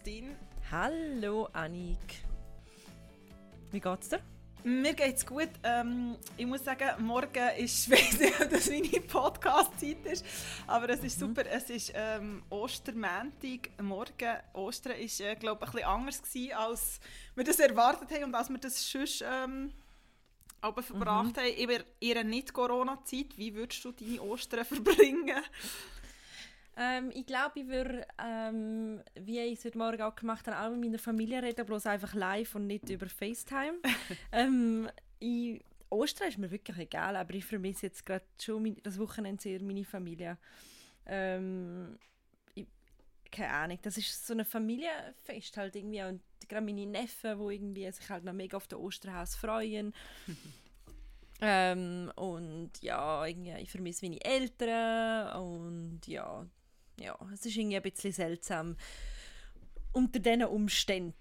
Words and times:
Christine. 0.00 0.34
Hallo 0.70 1.48
Annik. 1.52 2.24
Wie 3.70 3.80
geht's 3.80 4.08
dir? 4.08 4.20
Mir 4.64 4.94
geht's 4.94 5.26
gut. 5.26 5.50
Ähm, 5.62 6.16
ich 6.38 6.46
muss 6.46 6.64
sagen, 6.64 7.04
morgen 7.04 7.48
ist, 7.58 7.86
ich 7.86 7.92
weiß 7.92 8.18
nicht, 8.18 8.40
ob 8.40 8.50
das 8.50 8.70
meine 8.70 9.00
Podcast-Zeit 9.06 10.06
ist, 10.06 10.24
aber 10.66 10.88
es 10.88 11.04
ist 11.04 11.20
mhm. 11.20 11.26
super. 11.26 11.46
Es 11.46 11.68
ist 11.68 11.92
ähm, 11.94 12.42
Ostermäntig, 12.48 13.72
morgen. 13.82 14.38
Ostern 14.54 14.92
war, 14.92 15.26
äh, 15.26 15.36
glaube 15.36 15.64
ich, 15.64 15.68
ein 15.68 15.72
bisschen 15.72 15.88
anders 15.88 16.22
gewesen, 16.22 16.52
als 16.54 17.00
wir 17.34 17.44
das 17.44 17.58
erwartet 17.58 18.10
haben 18.10 18.24
und 18.24 18.34
als 18.34 18.48
wir 18.48 18.58
das 18.58 18.90
sonst 18.90 19.22
ähm, 19.26 19.72
aber 20.62 20.82
verbracht 20.82 21.36
mhm. 21.36 21.40
haben. 21.40 21.46
In 21.46 21.84
ihrer 22.00 22.24
Nicht-Corona-Zeit, 22.24 23.36
wie 23.36 23.54
würdest 23.54 23.84
du 23.84 23.92
deine 23.92 24.22
Ostern 24.22 24.64
verbringen? 24.64 25.42
Ähm, 26.82 27.10
ich 27.12 27.26
glaube, 27.26 27.60
ich 27.60 27.68
würde, 27.68 28.06
ähm, 28.18 29.02
wie 29.14 29.38
ich 29.38 29.58
es 29.58 29.66
heute 29.66 29.76
Morgen 29.76 30.00
auch 30.00 30.16
gemacht 30.16 30.46
habe, 30.48 30.58
auch 30.58 30.70
mit 30.74 30.80
meiner 30.80 30.98
Familie 30.98 31.42
reden, 31.42 31.66
bloß 31.66 31.84
einfach 31.84 32.14
live 32.14 32.54
und 32.54 32.66
nicht 32.66 32.88
über 32.88 33.06
FaceTime. 33.06 33.74
ähm, 34.32 34.88
ich, 35.18 35.62
Ostern 35.90 36.28
ist 36.28 36.38
mir 36.38 36.50
wirklich 36.50 36.78
egal, 36.78 37.16
aber 37.16 37.34
ich 37.34 37.44
vermisse 37.44 37.86
jetzt 37.86 38.06
gerade 38.06 38.24
schon 38.40 38.62
mein, 38.62 38.76
das 38.82 38.98
Wochenende 38.98 39.42
sehr 39.42 39.60
meine 39.62 39.84
Familie. 39.84 40.38
Ähm, 41.04 41.98
ich, 42.54 42.66
keine 43.30 43.52
Ahnung, 43.52 43.78
das 43.82 43.98
ist 43.98 44.26
so 44.26 44.32
eine 44.32 44.46
Familienfest 44.46 45.58
halt 45.58 45.76
irgendwie 45.76 46.02
und 46.02 46.22
gerade 46.48 46.64
meine 46.64 46.86
Neffen, 46.86 47.38
die 47.38 47.54
irgendwie 47.56 47.92
sich 47.92 48.08
halt 48.08 48.24
noch 48.24 48.32
mega 48.32 48.56
auf 48.56 48.68
das 48.68 48.78
Osterhaus 48.78 49.36
freuen. 49.36 49.92
ähm, 51.42 52.10
und 52.16 52.70
ja, 52.80 53.26
irgendwie, 53.26 53.52
ich 53.60 53.70
vermisse 53.70 54.06
meine 54.06 54.24
Eltern 54.24 55.42
und 55.42 56.06
ja, 56.06 56.46
ja, 57.00 57.18
es 57.32 57.44
ist 57.46 57.56
irgendwie 57.56 57.76
ein 57.76 57.82
bisschen 57.82 58.12
seltsam 58.12 58.76
unter 59.92 60.18
diesen 60.18 60.44
Umständen. 60.44 61.14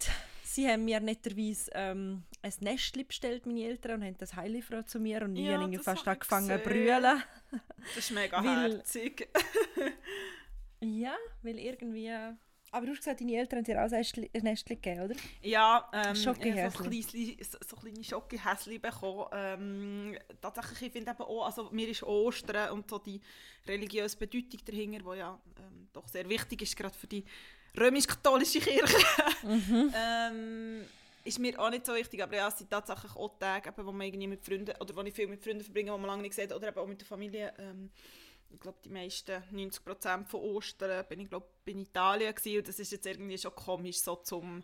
Sie 0.43 0.67
haben 0.67 0.85
mir 0.85 0.99
netterweise 0.99 1.71
ähm, 1.73 2.23
ein 2.41 2.53
Nestchen 2.61 3.07
bestellt, 3.07 3.45
meine 3.45 3.63
Eltern, 3.63 4.01
und 4.01 4.07
haben 4.07 4.17
das 4.17 4.35
Heilifrau 4.35 4.81
zu 4.81 4.99
mir 4.99 5.21
und 5.23 5.35
ja, 5.35 5.55
ich 5.55 5.61
habe 5.61 5.79
fast 5.79 6.07
angefangen 6.07 6.49
zu 6.49 6.57
brüllen. 6.57 7.23
Das 7.51 7.97
ist 7.97 8.11
mega 8.11 8.37
weil, 8.43 8.73
herzig. 8.73 9.29
ja, 10.81 11.15
weil 11.43 11.59
irgendwie 11.59 12.11
aber 12.71 12.85
du 12.85 12.91
hast 12.91 12.99
gesagt, 12.99 13.21
deine 13.21 13.35
Eltern 13.35 13.59
haben 13.59 13.65
dir 13.65 13.83
auch 13.83 13.91
ein 13.91 14.43
Nestchen 14.43 14.81
gegeben, 14.81 15.01
oder? 15.01 15.15
Ja, 15.41 15.89
ähm, 15.93 16.13
ich 16.13 16.27
habe 16.27 16.37
so, 16.37 16.41
kleine, 16.41 16.71
so 16.71 17.75
kleine 17.75 18.03
Schokohäschen 18.03 18.81
bekommen. 18.81 19.25
Ähm, 19.33 20.17
tatsächlich, 20.41 20.81
ich 20.83 20.91
finde 20.91 21.11
eben 21.11 21.21
auch, 21.21 21.45
also 21.45 21.69
mir 21.71 21.87
ist 21.87 22.03
Ostern 22.03 22.71
und 22.71 22.89
so 22.89 22.99
die 22.99 23.19
religiöse 23.67 24.17
Bedeutung 24.17 24.59
dahinter, 24.65 24.99
die 24.99 25.17
ja 25.17 25.39
ähm, 25.57 25.87
doch 25.93 26.07
sehr 26.07 26.27
wichtig 26.29 26.61
ist, 26.61 26.75
gerade 26.75 26.95
für 26.95 27.07
die 27.07 27.23
römisch-katholische 27.77 28.59
Kirche, 28.59 28.97
mhm. 29.43 29.93
ähm, 29.95 30.85
ist 31.23 31.39
mir 31.39 31.59
auch 31.59 31.69
nicht 31.69 31.85
so 31.85 31.93
wichtig, 31.93 32.23
aber 32.23 32.35
ja, 32.35 32.47
es 32.47 32.57
sind 32.57 32.69
tatsächlich 32.69 33.15
auch 33.15 33.37
Tage, 33.39 33.71
wo 33.77 33.91
man 33.91 34.07
irgendwie 34.07 34.27
mit 34.27 34.43
Freunden, 34.43 34.73
oder 34.79 34.95
wo 34.95 35.01
ich 35.01 35.13
viel 35.13 35.27
mit 35.27 35.43
Freunden 35.43 35.63
verbringe, 35.63 35.91
die 35.91 35.97
man 35.97 36.07
lange 36.07 36.21
nicht 36.23 36.33
sieht, 36.33 36.53
oder 36.53 36.69
eben 36.69 36.77
auch 36.77 36.87
mit 36.87 37.01
der 37.01 37.07
Familie, 37.07 37.53
ähm, 37.57 37.89
ich 38.51 38.59
glaube, 38.59 38.79
die 38.83 38.89
meisten, 38.89 39.43
90% 39.53 40.25
von 40.25 40.41
Ostern, 40.41 41.05
bin 41.07 41.19
ich 41.19 41.29
glaube 41.29 41.47
in 41.65 41.79
Italien 41.79 42.33
gewesen, 42.33 42.57
und 42.59 42.67
das 42.67 42.79
ist 42.79 42.91
jetzt 42.91 43.05
irgendwie 43.05 43.37
schon 43.37 43.55
komisch, 43.55 44.01
so 44.01 44.15
zum 44.17 44.63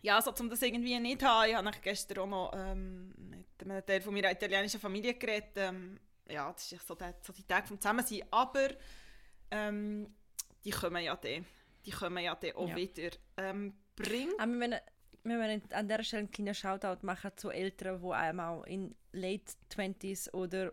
ja, 0.00 0.22
so 0.22 0.32
zum 0.32 0.48
das 0.48 0.62
irgendwie 0.62 0.98
nicht 0.98 1.22
haben. 1.22 1.50
Ich 1.50 1.56
habe 1.56 1.70
gestern 1.82 2.18
auch 2.18 2.26
noch 2.26 2.52
ähm, 2.54 3.12
mit 3.18 3.46
einem 3.62 3.84
Teil 3.84 4.00
von 4.00 4.14
meiner 4.14 4.30
italienischen 4.30 4.80
Familie 4.80 5.14
geredet. 5.14 5.56
Ähm, 5.56 5.98
ja, 6.28 6.52
das 6.52 6.70
ist 6.70 6.86
so, 6.86 6.94
der, 6.94 7.14
so 7.22 7.32
die 7.32 7.42
Tage 7.42 7.66
vom 7.66 7.80
Zusammensein. 7.80 8.22
Aber 8.30 8.68
ähm, 9.50 10.14
die 10.64 10.70
kommen 10.70 11.02
ja 11.02 11.16
dann. 11.16 11.44
Die 11.84 11.90
kommen 11.90 12.22
ja 12.22 12.34
dann 12.34 12.52
auch 12.52 12.68
ja. 12.68 12.76
wieder. 12.76 13.10
Ähm, 13.36 13.74
bringt... 13.96 14.38
Aber 14.38 14.52
wir 15.24 15.36
müssen 15.36 15.72
an 15.72 15.88
dieser 15.88 16.04
Stelle 16.04 16.20
einen 16.20 16.30
kleinen 16.30 16.54
Shoutout 16.54 17.04
machen 17.04 17.32
zu 17.36 17.50
Eltern, 17.50 18.00
die 18.00 18.12
einmal 18.12 18.62
in 18.68 18.94
Late 19.12 19.52
20s 19.74 20.32
oder 20.32 20.72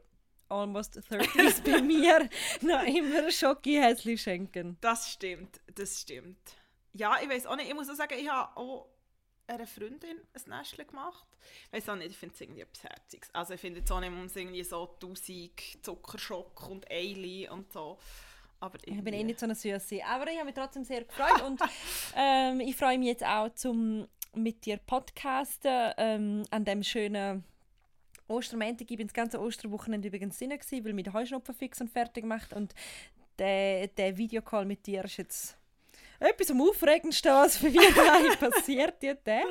almost 0.49 0.97
30s 1.09 1.63
bei 1.63 1.81
mir 1.81 2.29
noch 2.61 2.83
immer 2.83 3.31
Schoki-Häsli 3.31 4.17
schenken. 4.17 4.77
Das 4.81 5.11
stimmt, 5.11 5.59
das 5.73 6.01
stimmt. 6.01 6.37
Ja, 6.93 7.17
ich 7.21 7.29
weiß 7.29 7.47
auch 7.47 7.55
nicht, 7.55 7.67
ich 7.67 7.75
muss 7.75 7.89
auch 7.89 7.95
sagen, 7.95 8.15
ich 8.17 8.29
habe 8.29 8.55
auch 8.57 8.87
einer 9.47 9.67
Freundin 9.67 10.17
ein 10.33 10.41
Nestchen 10.47 10.87
gemacht. 10.87 11.27
Ich 11.67 11.73
weiß 11.73 11.89
auch 11.89 11.95
nicht, 11.95 12.11
ich 12.11 12.17
finde 12.17 12.35
es 12.35 12.41
irgendwie 12.41 12.61
etwas 12.61 12.83
Herziges. 12.83 13.29
Also 13.33 13.53
ich 13.53 13.61
finde 13.61 13.79
jetzt 13.79 13.91
auch 13.91 13.99
nicht, 13.99 14.11
man 14.11 14.23
muss 14.23 14.35
irgendwie 14.35 14.63
so 14.63 14.85
tausend 14.99 15.51
Zuckerschock 15.81 16.69
und 16.69 16.89
Eili 16.89 17.47
und 17.49 17.71
so. 17.71 17.99
Aber 18.59 18.79
ich 18.83 19.03
bin 19.03 19.13
eh 19.13 19.23
nicht 19.23 19.39
so 19.39 19.45
eine 19.45 19.55
Süße. 19.55 20.03
Aber 20.05 20.29
ich 20.31 20.37
habe 20.37 20.45
mich 20.45 20.55
trotzdem 20.55 20.83
sehr 20.83 21.03
gefreut 21.03 21.41
und 21.45 21.61
ähm, 22.15 22.61
ich 22.61 22.75
freue 22.75 22.97
mich 22.97 23.09
jetzt 23.09 23.25
auch 23.25 23.53
zum 23.53 24.07
mit 24.33 24.65
dir 24.65 24.77
podcasten 24.77 25.93
ähm, 25.97 26.43
an 26.51 26.65
dem 26.65 26.83
schönen 26.83 27.43
Ostermäntig, 28.27 28.89
ich 28.91 28.97
bin 28.97 29.07
das 29.07 29.13
ganze 29.13 29.39
Osterwochenende 29.39 30.07
übrigens 30.07 30.37
drin, 30.37 30.49
gewesen, 30.49 30.85
weil 30.85 31.03
der 31.03 31.13
Heuschnupfen 31.13 31.55
fix 31.55 31.81
und 31.81 31.89
fertig 31.89 32.23
gemacht 32.23 32.53
und 32.53 32.73
der, 33.37 33.87
der 33.87 34.17
Videocall 34.17 34.65
mit 34.65 34.85
dir 34.85 35.03
ist 35.05 35.17
jetzt 35.17 35.57
etwas 36.19 36.49
am 36.49 36.61
aufregendsten, 36.61 37.31
was 37.31 37.57
für 37.57 37.69
mich 37.69 37.79
passiert 38.39 39.01
jeden 39.03 39.23
Tag. 39.23 39.45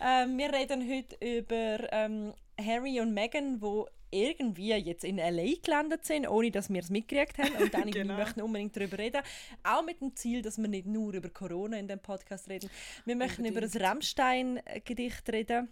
Ähm, 0.00 0.38
wir 0.38 0.52
reden 0.52 0.88
heute 0.88 1.16
über 1.20 1.92
ähm, 1.92 2.32
Harry 2.58 3.00
und 3.00 3.12
Meghan, 3.12 3.60
wo 3.60 3.86
irgendwie 4.10 4.74
jetzt 4.74 5.04
in 5.04 5.18
L.A. 5.18 5.60
gelandet 5.62 6.04
sind, 6.04 6.26
ohne 6.26 6.50
dass 6.50 6.68
wir 6.68 6.80
es 6.80 6.90
mitgekriegt 6.90 7.38
haben. 7.38 7.54
Und 7.62 7.72
dann 7.72 7.90
genau. 7.90 8.16
wir 8.16 8.24
möchten 8.24 8.42
unbedingt 8.42 8.76
darüber 8.76 8.98
reden. 8.98 9.22
Auch 9.62 9.84
mit 9.84 10.00
dem 10.00 10.16
Ziel, 10.16 10.42
dass 10.42 10.58
wir 10.58 10.68
nicht 10.68 10.86
nur 10.86 11.14
über 11.14 11.28
Corona 11.28 11.78
in 11.78 11.86
dem 11.86 12.00
Podcast 12.00 12.48
reden. 12.48 12.68
Wir 13.04 13.14
möchten 13.14 13.42
unbedingt. 13.42 13.56
über 13.56 13.80
das 13.80 13.80
Rammstein-Gedicht 13.80 15.30
reden 15.30 15.68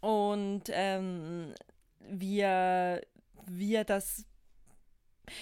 und 0.00 0.64
ähm, 0.68 1.54
wie, 2.00 2.42
wie 3.46 3.84
das 3.84 4.26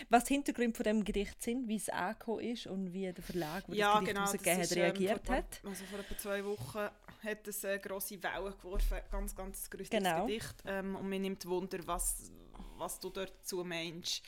was 0.09 0.25
die 0.25 0.34
Hintergründe 0.34 0.77
von 0.77 0.84
dem 0.84 1.05
Gedicht 1.05 1.43
sind, 1.43 1.69
wie 1.69 1.77
es 1.77 1.88
angekommen 1.88 2.41
ist 2.41 2.66
und 2.66 2.93
wie 2.93 3.12
der 3.12 3.22
Verlag, 3.22 3.66
der 3.66 3.75
ja, 3.75 3.93
das 3.93 4.00
Gedicht 4.00 4.15
genau, 4.15 4.27
rausgegeben 4.27 4.62
hat, 4.62 4.72
reagiert 4.72 5.27
vor, 5.27 5.37
hat. 5.37 5.60
Also 5.65 5.84
vor 5.84 5.99
etwa 6.00 6.19
zwei 6.19 6.44
Wochen 6.44 6.89
hat 7.22 7.49
es 7.49 7.65
eine 7.65 7.78
grosse 7.78 8.22
Welle 8.22 8.53
geworfen, 8.53 8.99
ganz, 9.10 9.34
ganz 9.34 9.71
grüßiges 9.71 9.91
genau. 9.91 10.27
Gedicht. 10.27 10.55
Ähm, 10.66 10.97
und 10.97 11.09
mir 11.09 11.19
nimmt 11.19 11.47
Wunder, 11.47 11.78
was, 11.87 12.31
was 12.77 13.00
du 13.00 13.10
dazu 13.10 13.65
meinst. 13.65 14.22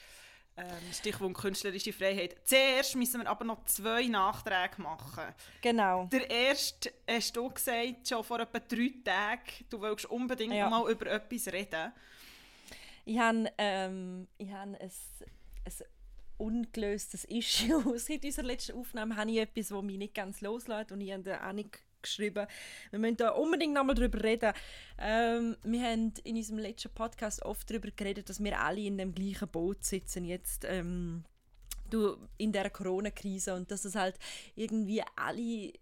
Ähm, 0.55 0.93
Stichwort 0.93 1.33
künstlerische 1.35 1.95
Freiheit. 1.95 2.37
Zuerst 2.45 2.95
müssen 2.95 3.23
wir 3.23 3.31
aber 3.31 3.45
noch 3.45 3.65
zwei 3.65 4.07
Nachträge 4.07 4.83
machen. 4.83 5.35
Genau. 5.63 6.07
Der 6.13 6.29
erste 6.31 6.93
hast 7.09 7.35
du 7.35 7.49
gesagt, 7.49 8.07
schon 8.07 8.23
vor 8.23 8.41
etwa 8.41 8.59
drei 8.59 8.93
Tagen, 9.03 9.65
du 9.71 9.81
willst 9.81 10.05
unbedingt 10.07 10.55
ja. 10.55 10.69
mal 10.69 10.91
über 10.91 11.07
etwas 11.07 11.51
reden. 11.51 11.93
Ich 13.05 13.19
habe 13.19 13.51
ähm, 13.57 14.29
hab 14.43 14.63
ein, 14.63 14.77
ein 14.77 14.91
ungelöstes 16.37 17.25
Issue. 17.25 17.83
Seit 17.99 18.25
unserer 18.25 18.47
letzten 18.47 18.77
Aufnahme 18.77 19.17
habe 19.17 19.31
ich 19.31 19.39
etwas, 19.39 19.69
das 19.69 19.83
mich 19.83 19.97
nicht 19.97 20.15
ganz 20.15 20.43
loslässt 20.43 20.93
und 20.93 21.01
ich 21.01 21.13
habe 21.13 21.41
Annik 21.41 21.81
geschrieben. 22.03 22.47
Wir 22.91 22.99
müssen 22.99 23.17
da 23.17 23.31
unbedingt 23.31 23.75
nochmal 23.75 23.95
drüber 23.95 24.23
reden. 24.23 24.53
Ähm, 24.99 25.57
wir 25.65 25.83
haben 25.83 26.13
in 26.25 26.37
unserem 26.37 26.59
letzten 26.59 26.91
Podcast 26.91 27.43
oft 27.45 27.71
darüber 27.71 27.91
geredet, 27.91 28.29
dass 28.29 28.43
wir 28.43 28.61
alle 28.61 28.81
in 28.81 28.99
dem 28.99 29.15
gleichen 29.15 29.49
Boot 29.49 29.85
sitzen 29.85 30.25
jetzt. 30.25 30.65
Ähm, 30.65 31.25
in 32.39 32.53
der 32.53 32.71
Corona-Krise 32.71 33.55
und 33.55 33.71
dass 33.71 33.85
es 33.85 33.95
halt 33.95 34.19
irgendwie 34.55 35.03
alle 35.15 35.73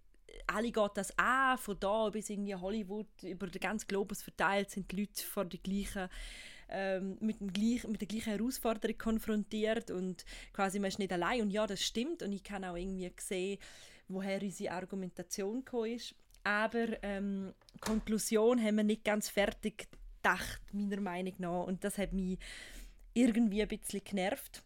alle 0.47 0.73
geht 0.73 0.91
das 0.95 1.17
an, 1.19 1.59
von 1.59 1.79
da 1.79 2.09
bis 2.11 2.31
irgendwie 2.31 2.55
Hollywood, 2.55 3.23
über 3.23 3.47
den 3.47 3.61
ganzen 3.61 3.87
Globus 3.87 4.23
verteilt 4.23 4.71
sind 4.71 4.91
die 4.91 5.01
Leute 5.01 5.25
vor 5.25 5.45
der 5.45 5.61
gleichen 5.61 6.09
ähm, 6.69 7.19
mit, 7.21 7.41
dem 7.41 7.53
gleich, 7.53 7.87
mit 7.87 8.01
der 8.01 8.09
gleichen 8.09 8.37
Herausforderung 8.37 8.97
konfrontiert 8.97 9.91
und 9.91 10.25
quasi 10.53 10.79
man 10.79 10.89
ist 10.89 10.99
nicht 10.99 11.13
allein 11.13 11.43
und 11.43 11.51
ja, 11.51 11.67
das 11.67 11.83
stimmt 11.83 12.23
und 12.23 12.33
ich 12.33 12.43
kann 12.43 12.65
auch 12.65 12.77
irgendwie 12.77 13.13
sehen, 13.19 13.59
woher 14.11 14.43
unsere 14.43 14.73
Argumentation 14.75 15.65
gekommen 15.65 15.93
ist. 15.93 16.15
Aber 16.43 17.03
ähm, 17.03 17.55
Konklusion 17.81 18.63
haben 18.63 18.77
wir 18.77 18.85
nicht 18.85 19.05
ganz 19.05 19.29
fertig 19.29 19.89
gedacht, 20.23 20.63
meiner 20.73 21.01
Meinung 21.01 21.35
nach. 21.39 21.65
Und 21.65 21.85
das 21.85 21.99
hat 21.99 22.13
mich 22.13 22.39
irgendwie 23.15 23.63
ein 23.63 23.69
bisschen 23.69 24.03
genervt. 24.05 24.63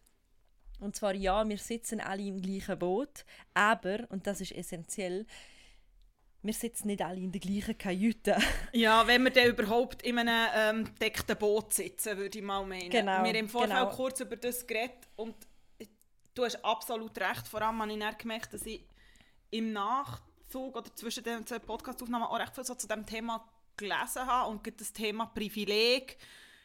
Und 0.79 0.95
zwar, 0.95 1.13
ja, 1.13 1.47
wir 1.47 1.57
sitzen 1.57 1.99
alle 1.99 2.23
im 2.23 2.41
gleichen 2.41 2.77
Boot, 2.77 3.25
aber, 3.53 4.05
und 4.09 4.27
das 4.27 4.41
ist 4.41 4.51
essentiell, 4.51 5.25
wir 6.41 6.53
sitzen 6.53 6.87
nicht 6.87 7.01
alle 7.01 7.21
in 7.21 7.31
der 7.31 7.41
gleichen 7.41 7.77
Kajüte. 7.77 8.37
ja, 8.73 9.07
wenn 9.07 9.23
wir 9.23 9.31
dann 9.31 9.47
überhaupt 9.47 10.03
in 10.03 10.19
einem 10.19 10.47
ähm, 10.55 10.95
deckten 10.99 11.35
Boot 11.37 11.73
sitzen, 11.73 12.17
würde 12.17 12.37
ich 12.37 12.43
mal 12.43 12.63
meinen. 12.65 12.89
Genau, 12.89 13.23
wir 13.23 13.29
haben 13.29 13.35
im 13.35 13.49
Vorfeld 13.49 13.73
genau. 13.73 13.89
kurz 13.89 14.19
über 14.19 14.35
das 14.35 14.67
geredet 14.67 15.07
und 15.15 15.35
du 16.35 16.43
hast 16.43 16.63
absolut 16.63 17.17
recht. 17.17 17.47
Vor 17.47 17.61
allem 17.61 17.81
habe 17.81 17.93
ich 17.93 18.17
gemerkt, 18.17 18.53
dass 18.53 18.65
ich 18.65 18.85
im 19.57 19.73
Nachzug 19.73 20.75
oder 20.75 20.93
zwischen 20.95 21.23
den 21.23 21.45
zwei 21.45 21.59
Podcast-Aufnahmen 21.59 22.25
auch 22.25 22.39
recht 22.39 22.55
viel 22.55 22.65
so 22.65 22.75
zu 22.75 22.87
diesem 22.87 23.05
Thema 23.05 23.43
gelesen 23.77 24.25
habe 24.25 24.49
und 24.49 24.79
das 24.79 24.93
Thema 24.93 25.25
Privileg 25.27 26.17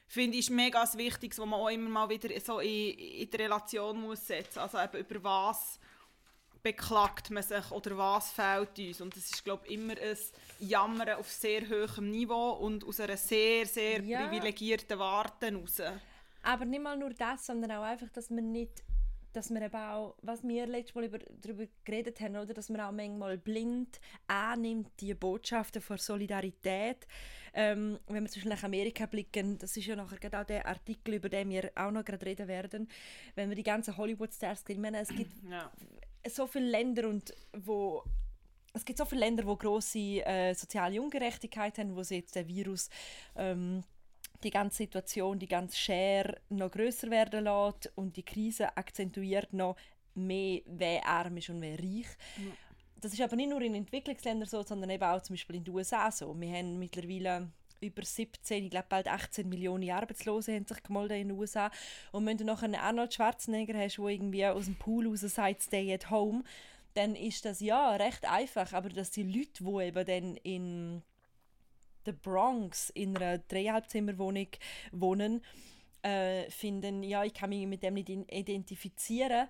finde 0.06 0.38
ich 0.38 0.50
mega 0.50 0.84
wichtig, 0.94 1.36
wo 1.38 1.46
man 1.46 1.60
auch 1.60 1.68
immer 1.68 1.88
mal 1.88 2.08
wieder 2.08 2.28
so 2.40 2.58
in, 2.58 2.98
in 2.98 3.30
die 3.30 3.36
Relation 3.36 4.00
muss 4.00 4.26
setzen. 4.26 4.58
Also 4.58 4.78
eben 4.80 4.98
über 4.98 5.22
was 5.22 5.78
beklagt 6.62 7.30
man 7.30 7.42
sich 7.42 7.70
oder 7.70 7.96
was 7.96 8.32
fehlt 8.32 8.78
uns. 8.78 9.00
Und 9.00 9.16
es 9.16 9.30
ist, 9.30 9.44
glaube 9.44 9.66
ich, 9.66 9.74
immer 9.74 9.94
ein 9.94 10.16
Jammern 10.58 11.10
auf 11.10 11.30
sehr 11.30 11.62
hohem 11.68 12.10
Niveau 12.10 12.50
und 12.52 12.84
aus 12.84 13.00
einer 13.00 13.16
sehr, 13.16 13.66
sehr 13.66 14.02
ja. 14.02 14.26
privilegierten 14.26 14.98
Warte 14.98 15.46
heraus. 15.46 15.80
Aber 16.42 16.64
nicht 16.64 16.82
mal 16.82 16.96
nur 16.96 17.10
das, 17.10 17.46
sondern 17.46 17.70
auch 17.72 17.82
einfach, 17.82 18.08
dass 18.10 18.30
man 18.30 18.50
nicht 18.50 18.82
dass 19.32 19.50
man 19.50 19.62
eben 19.62 19.76
auch, 19.76 20.14
was 20.22 20.42
wir 20.42 20.66
letztes 20.66 20.94
Mal 20.94 21.04
über, 21.04 21.18
darüber 21.18 21.64
geredet 21.84 22.20
haben, 22.20 22.36
oder, 22.36 22.54
dass 22.54 22.68
man 22.68 22.80
auch 22.80 22.92
manchmal 22.92 23.38
blind 23.38 24.00
annimmt, 24.26 24.88
die 25.00 25.14
Botschaften 25.14 25.80
von 25.80 25.98
Solidarität. 25.98 27.06
Ähm, 27.52 27.98
wenn 28.06 28.22
wir 28.22 28.30
zum 28.30 28.40
Beispiel 28.40 28.52
nach 28.52 28.62
Amerika 28.62 29.06
blicken, 29.06 29.58
das 29.58 29.76
ist 29.76 29.86
ja 29.86 29.96
nachher 29.96 30.18
genau 30.18 30.44
der 30.44 30.66
Artikel, 30.66 31.14
über 31.14 31.28
den 31.28 31.50
wir 31.50 31.70
auch 31.74 31.90
noch 31.90 32.04
gerade 32.04 32.24
reden 32.24 32.48
werden, 32.48 32.88
wenn 33.34 33.48
wir 33.48 33.56
die 33.56 33.62
ganzen 33.62 33.96
Hollywood-Stars 33.96 34.64
sehen, 34.64 34.76
ich 34.76 34.82
meine, 34.82 35.00
es 35.00 35.08
gibt 35.08 35.32
ja. 35.50 35.70
so 36.28 36.46
viele 36.46 36.70
Länder 36.70 37.08
und 37.08 37.34
wo 37.52 38.04
es 38.72 38.84
gibt 38.84 38.98
so 38.98 39.04
viele 39.04 39.22
Länder, 39.22 39.44
wo 39.46 39.56
große 39.56 40.24
äh, 40.24 40.54
soziale 40.54 41.02
Ungerechtigkeit 41.02 41.76
haben, 41.78 41.96
wo 41.96 42.02
sie 42.02 42.16
jetzt 42.16 42.36
der 42.36 42.46
Virus 42.46 42.88
ähm, 43.34 43.82
die 44.42 44.50
ganze 44.50 44.78
Situation, 44.78 45.38
die 45.38 45.48
ganze 45.48 45.76
Schere 45.76 46.40
noch 46.48 46.70
größer 46.70 47.10
werden 47.10 47.44
lässt 47.44 47.90
und 47.96 48.16
die 48.16 48.24
Krise 48.24 48.76
akzentuiert 48.76 49.52
noch 49.52 49.76
mehr, 50.14 50.62
wer 50.66 51.06
arm 51.06 51.36
ist 51.36 51.50
und 51.50 51.60
wer 51.60 51.78
reich. 51.78 52.06
Ja. 52.36 52.52
Das 53.00 53.12
ist 53.12 53.20
aber 53.20 53.36
nicht 53.36 53.48
nur 53.48 53.62
in 53.62 53.74
Entwicklungsländern 53.74 54.48
so, 54.48 54.62
sondern 54.62 54.90
eben 54.90 55.04
auch 55.04 55.22
zum 55.22 55.34
Beispiel 55.34 55.56
in 55.56 55.64
den 55.64 55.74
USA 55.74 56.10
so. 56.10 56.38
Wir 56.38 56.52
haben 56.52 56.78
mittlerweile 56.78 57.50
über 57.80 58.04
17, 58.04 58.64
ich 58.64 58.70
glaube 58.70 58.86
bald 58.90 59.08
18 59.08 59.48
Millionen 59.48 59.90
Arbeitslose 59.90 60.54
haben 60.54 60.66
sich 60.66 60.82
gemeldet 60.82 61.18
in 61.18 61.28
den 61.28 61.38
USA. 61.38 61.70
Und 62.12 62.26
wenn 62.26 62.36
du 62.36 62.44
noch 62.44 62.62
einen 62.62 62.74
Arnold 62.74 63.14
Schwarzenegger 63.14 63.78
hast, 63.78 63.96
der 63.96 64.06
irgendwie 64.06 64.46
aus 64.46 64.66
dem 64.66 64.76
Pool 64.76 65.08
raus 65.08 65.20
sagt, 65.20 65.62
stay 65.62 65.92
at 65.94 66.10
home, 66.10 66.44
dann 66.94 67.14
ist 67.14 67.44
das 67.44 67.60
ja 67.60 67.96
recht 67.96 68.28
einfach. 68.30 68.72
Aber 68.72 68.90
dass 68.90 69.10
die 69.10 69.22
Leute, 69.22 69.64
die 69.64 69.82
eben 69.82 70.06
dann 70.06 70.36
in 70.36 71.02
der 72.06 72.12
Bronx 72.12 72.90
in 72.90 73.16
einer 73.16 73.38
Dreieinhalbzimmerwohnung 73.38 74.48
wohnen, 74.92 75.42
äh, 76.02 76.50
finden, 76.50 77.02
ja, 77.02 77.24
ich 77.24 77.34
kann 77.34 77.50
mich 77.50 77.66
mit 77.66 77.82
dem 77.82 77.94
nicht 77.94 78.08
identifizieren, 78.08 79.48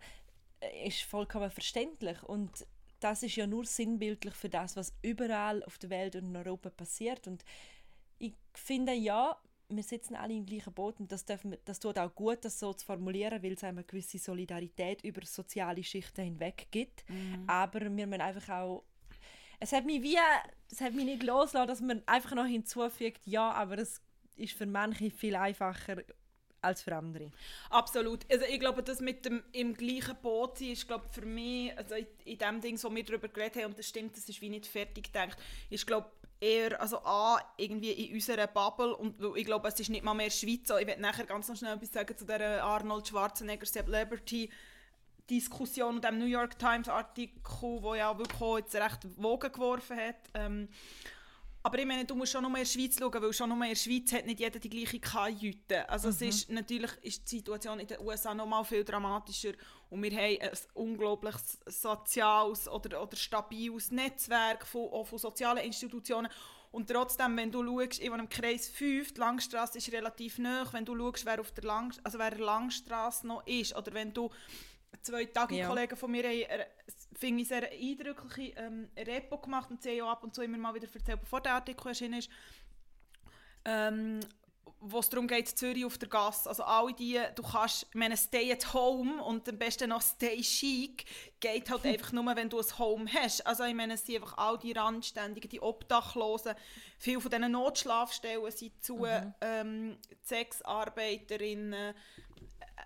äh, 0.61 0.89
ist 0.89 1.03
vollkommen 1.03 1.51
verständlich. 1.51 2.23
Und 2.23 2.67
das 2.99 3.23
ist 3.23 3.37
ja 3.37 3.47
nur 3.47 3.65
sinnbildlich 3.65 4.35
für 4.35 4.49
das, 4.49 4.77
was 4.77 4.93
überall 5.03 5.63
auf 5.65 5.79
der 5.79 5.91
Welt 5.91 6.17
und 6.17 6.27
in 6.27 6.37
Europa 6.37 6.71
passiert. 6.71 7.27
Und 7.27 7.45
ich 8.19 8.35
finde 8.53 8.93
ja, 8.93 9.37
wir 9.69 9.83
sitzen 9.83 10.17
alle 10.17 10.35
im 10.35 10.45
gleichen 10.45 10.73
Boot 10.73 10.99
und 11.01 11.11
das, 11.13 11.25
dürfen, 11.25 11.57
das 11.65 11.79
tut 11.79 11.99
auch 11.99 12.15
gut, 12.15 12.45
das 12.45 12.59
so 12.59 12.73
zu 12.73 12.85
formulieren, 12.85 13.43
weil 13.43 13.53
es 13.53 13.65
eine 13.65 13.85
gewisse 13.85 14.19
Solidarität 14.19 15.03
über 15.05 15.25
soziale 15.25 15.83
Schichten 15.83 16.25
hinweg 16.25 16.67
gibt. 16.71 17.09
Mhm. 17.09 17.45
Aber 17.47 17.81
wir 17.81 17.91
müssen 17.91 18.21
einfach 18.21 18.49
auch 18.49 18.85
es 19.61 19.73
hat 19.73 19.85
mich 19.85 20.03
wie, 20.03 20.19
es 20.71 20.81
hat 20.81 20.95
mich 20.95 21.05
nicht 21.05 21.23
losgelassen, 21.23 21.69
dass 21.69 21.81
man 21.81 22.03
einfach 22.07 22.35
noch 22.35 22.47
hinzufügt, 22.47 23.21
ja, 23.27 23.53
aber 23.53 23.79
es 23.79 24.01
ist 24.37 24.55
für 24.55 24.67
manche 24.67 25.11
viel 25.11 25.37
einfacher 25.37 25.99
als 26.63 26.83
für 26.83 26.95
andere. 26.95 27.31
Absolut. 27.71 28.21
Also 28.31 28.45
ich 28.47 28.61
glaube, 28.61 28.83
das 28.83 29.01
mit 29.01 29.25
dem 29.25 29.43
im 29.53 29.75
gleichen 29.75 30.17
Boot 30.23 30.59
sein 30.59 30.69
ist 30.69 30.87
glaube 30.87 31.07
für 31.11 31.25
mich, 31.25 31.77
also 31.79 31.95
in, 32.25 32.39
dem 32.39 32.61
Ding, 32.61 32.83
wo 32.83 32.95
wir 32.95 33.05
darüber 33.05 33.29
geredet 33.29 33.57
haben, 33.63 33.71
und 33.71 33.79
das 33.79 33.89
stimmt, 33.89 34.17
das 34.17 34.29
ist 34.29 34.41
wie 34.41 34.49
nicht 34.49 34.67
fertig 34.67 35.05
gedacht, 35.05 35.39
ist 35.69 35.87
glaube 35.87 36.11
eher, 36.41 36.81
also 36.81 36.99
A, 36.99 37.39
irgendwie 37.57 37.93
in 37.93 38.15
unserer 38.15 38.47
Bubble 38.47 38.97
und 38.97 39.17
ich 39.37 39.45
glaube, 39.45 39.69
es 39.69 39.79
ist 39.79 39.91
nicht 39.91 40.05
mal 40.05 40.15
mehr 40.15 40.31
Schweiz. 40.31 40.71
Ich 40.81 40.87
werde 40.87 41.01
nachher 41.01 41.27
ganz 41.27 41.49
noch 41.49 41.57
schnell 41.57 41.75
etwas 41.75 41.93
sagen 41.93 42.17
zu 42.17 42.25
der 42.25 42.65
Arnold 42.65 43.09
Schwarzenegger 43.09 43.67
Celebrity 43.67 44.51
Diskussion 45.31 45.97
und 45.97 46.05
dem 46.05 46.19
New 46.19 46.27
York 46.27 46.59
Times 46.59 46.89
Artikel, 46.89 47.41
wo 47.81 47.95
ja 47.95 48.17
wirklich 48.19 48.41
jetzt 48.59 48.75
recht 48.75 49.07
Wogen 49.17 49.53
geworfen 49.53 49.97
hat. 49.97 50.17
Ähm, 50.35 50.69
aber 51.63 51.79
ich 51.79 51.87
meine, 51.87 52.07
du 52.07 52.15
musst 52.15 52.33
schon 52.33 52.43
nur 52.43 52.51
in 52.53 52.57
der 52.57 52.65
Schweiz 52.65 52.99
schauen, 52.99 53.23
weil 53.23 53.33
schon 53.35 53.51
nur 53.51 53.59
in 53.63 53.69
der 53.69 53.77
Schweiz 53.77 54.13
hat 54.13 54.25
nicht 54.25 54.41
jeder 54.41 54.59
die 54.59 54.71
gleiche 54.71 54.99
Kajüte. 54.99 55.89
Also 55.89 56.09
mhm. 56.09 56.15
es 56.15 56.23
ist, 56.23 56.51
natürlich 56.51 56.91
ist 57.03 57.31
die 57.31 57.37
Situation 57.37 57.79
in 57.79 57.87
den 57.87 58.01
USA 58.01 58.35
noch 58.35 58.47
mal 58.47 58.65
viel 58.65 58.83
dramatischer 58.83 59.53
und 59.91 60.03
wir 60.03 60.11
haben 60.13 60.39
ein 60.41 60.51
unglaublich 60.75 61.37
soziales 61.67 62.67
oder, 62.67 63.03
oder 63.03 63.17
stabiles 63.17 63.91
Netzwerk 63.91 64.67
von, 64.67 64.89
auch 64.91 65.07
von 65.07 65.19
sozialen 65.19 65.59
Institutionen 65.59 66.31
und 66.73 66.89
trotzdem, 66.89 67.37
wenn 67.37 67.51
du 67.51 67.65
schaust, 67.65 68.01
ich 68.01 68.11
wohne 68.11 68.23
im 68.23 68.29
Kreis 68.29 68.69
5, 68.69 69.15
die 69.15 69.21
Langstrasse 69.21 69.79
ist 69.79 69.93
relativ 69.93 70.39
nah, 70.39 70.65
wenn 70.73 70.85
du 70.85 70.97
schaust, 70.97 71.27
wer 71.27 71.41
auf 71.41 71.51
der, 71.51 71.65
Lang 71.65 71.93
also 72.05 72.19
wer 72.19 72.39
Langstrasse 72.39 73.27
noch 73.27 73.45
ist, 73.47 73.75
oder 73.75 73.93
wenn 73.93 74.15
du 74.15 74.31
zwei 75.03 75.25
Tage-Kollegen 75.25 75.91
ja. 75.91 75.97
von 75.97 76.11
mir 76.11 76.25
haben, 76.25 76.65
finde 77.15 77.43
ich, 77.43 77.49
sehr 77.49 77.71
eindrückliche 77.71 78.53
ähm, 78.57 78.89
Repo 78.97 79.39
gemacht 79.39 79.71
und 79.71 79.83
sie 79.83 80.01
haben 80.01 80.09
ab 80.09 80.25
und 80.25 80.35
zu 80.35 80.43
immer 80.43 80.59
mal 80.59 80.75
wieder 80.75 80.89
erzählt, 80.93 81.21
bevor 81.21 81.41
der 81.41 81.55
Artikel 81.55 81.89
erschienen 81.89 82.19
ist, 82.19 82.31
ähm, 83.65 84.21
wo 84.83 85.01
es 85.01 85.11
darum 85.11 85.29
geht, 85.29 85.47
Zürich 85.47 85.85
auf 85.85 85.99
der 85.99 86.09
Gasse, 86.09 86.49
also 86.49 86.63
alle 86.63 86.95
die, 86.95 87.21
du 87.35 87.43
kannst, 87.43 87.87
ich 87.91 87.95
meine, 87.95 88.17
stay 88.17 88.51
at 88.51 88.73
home 88.73 89.23
und 89.23 89.47
am 89.47 89.59
besten 89.59 89.91
noch 89.91 90.01
stay 90.01 90.41
chic, 90.41 91.05
geht 91.39 91.71
halt 91.71 91.85
einfach 91.85 92.13
nur, 92.13 92.25
wenn 92.35 92.49
du 92.49 92.59
ein 92.59 92.79
Home 92.79 93.11
hast. 93.13 93.47
Also 93.47 93.65
ich 93.65 93.75
meine, 93.75 93.95
es 93.95 94.07
sind 94.07 94.17
einfach 94.17 94.39
all 94.39 94.59
die 94.59 94.73
Randständigen, 94.73 95.51
die 95.51 95.61
Obdachlosen, 95.61 96.55
viele 96.99 97.21
von 97.21 97.31
diesen 97.31 97.53
Notschlafstellen 97.53 98.51
sind 98.51 98.83
zu 98.83 98.99
mhm. 98.99 99.35
ähm, 99.43 99.99
Sexarbeiterinnen, 100.25 101.95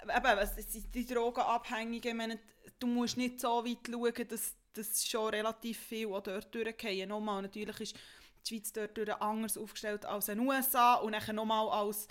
eben, 0.08 0.90
die 0.94 1.06
Drogenabhängigen, 1.06 2.16
meine, 2.16 2.38
du 2.78 2.86
musst 2.86 3.16
nicht 3.16 3.40
so 3.40 3.64
weit 3.64 3.88
schauen, 3.88 4.28
dass 4.28 4.54
das 4.72 5.06
schon 5.06 5.28
relativ 5.28 5.78
viel 5.78 6.08
auch 6.08 6.22
dort 6.22 6.54
durchgehen. 6.54 7.08
Nochmal, 7.08 7.42
natürlich 7.42 7.80
ist 7.80 7.96
die 8.44 8.60
Schweiz 8.60 8.72
dort 8.72 9.20
anders 9.20 9.56
aufgestellt 9.56 10.04
als 10.04 10.28
in 10.28 10.38
den 10.38 10.48
USA 10.48 10.94
und 10.94 11.12
dann 11.12 11.36
nochmal 11.36 11.68
als 11.68 12.08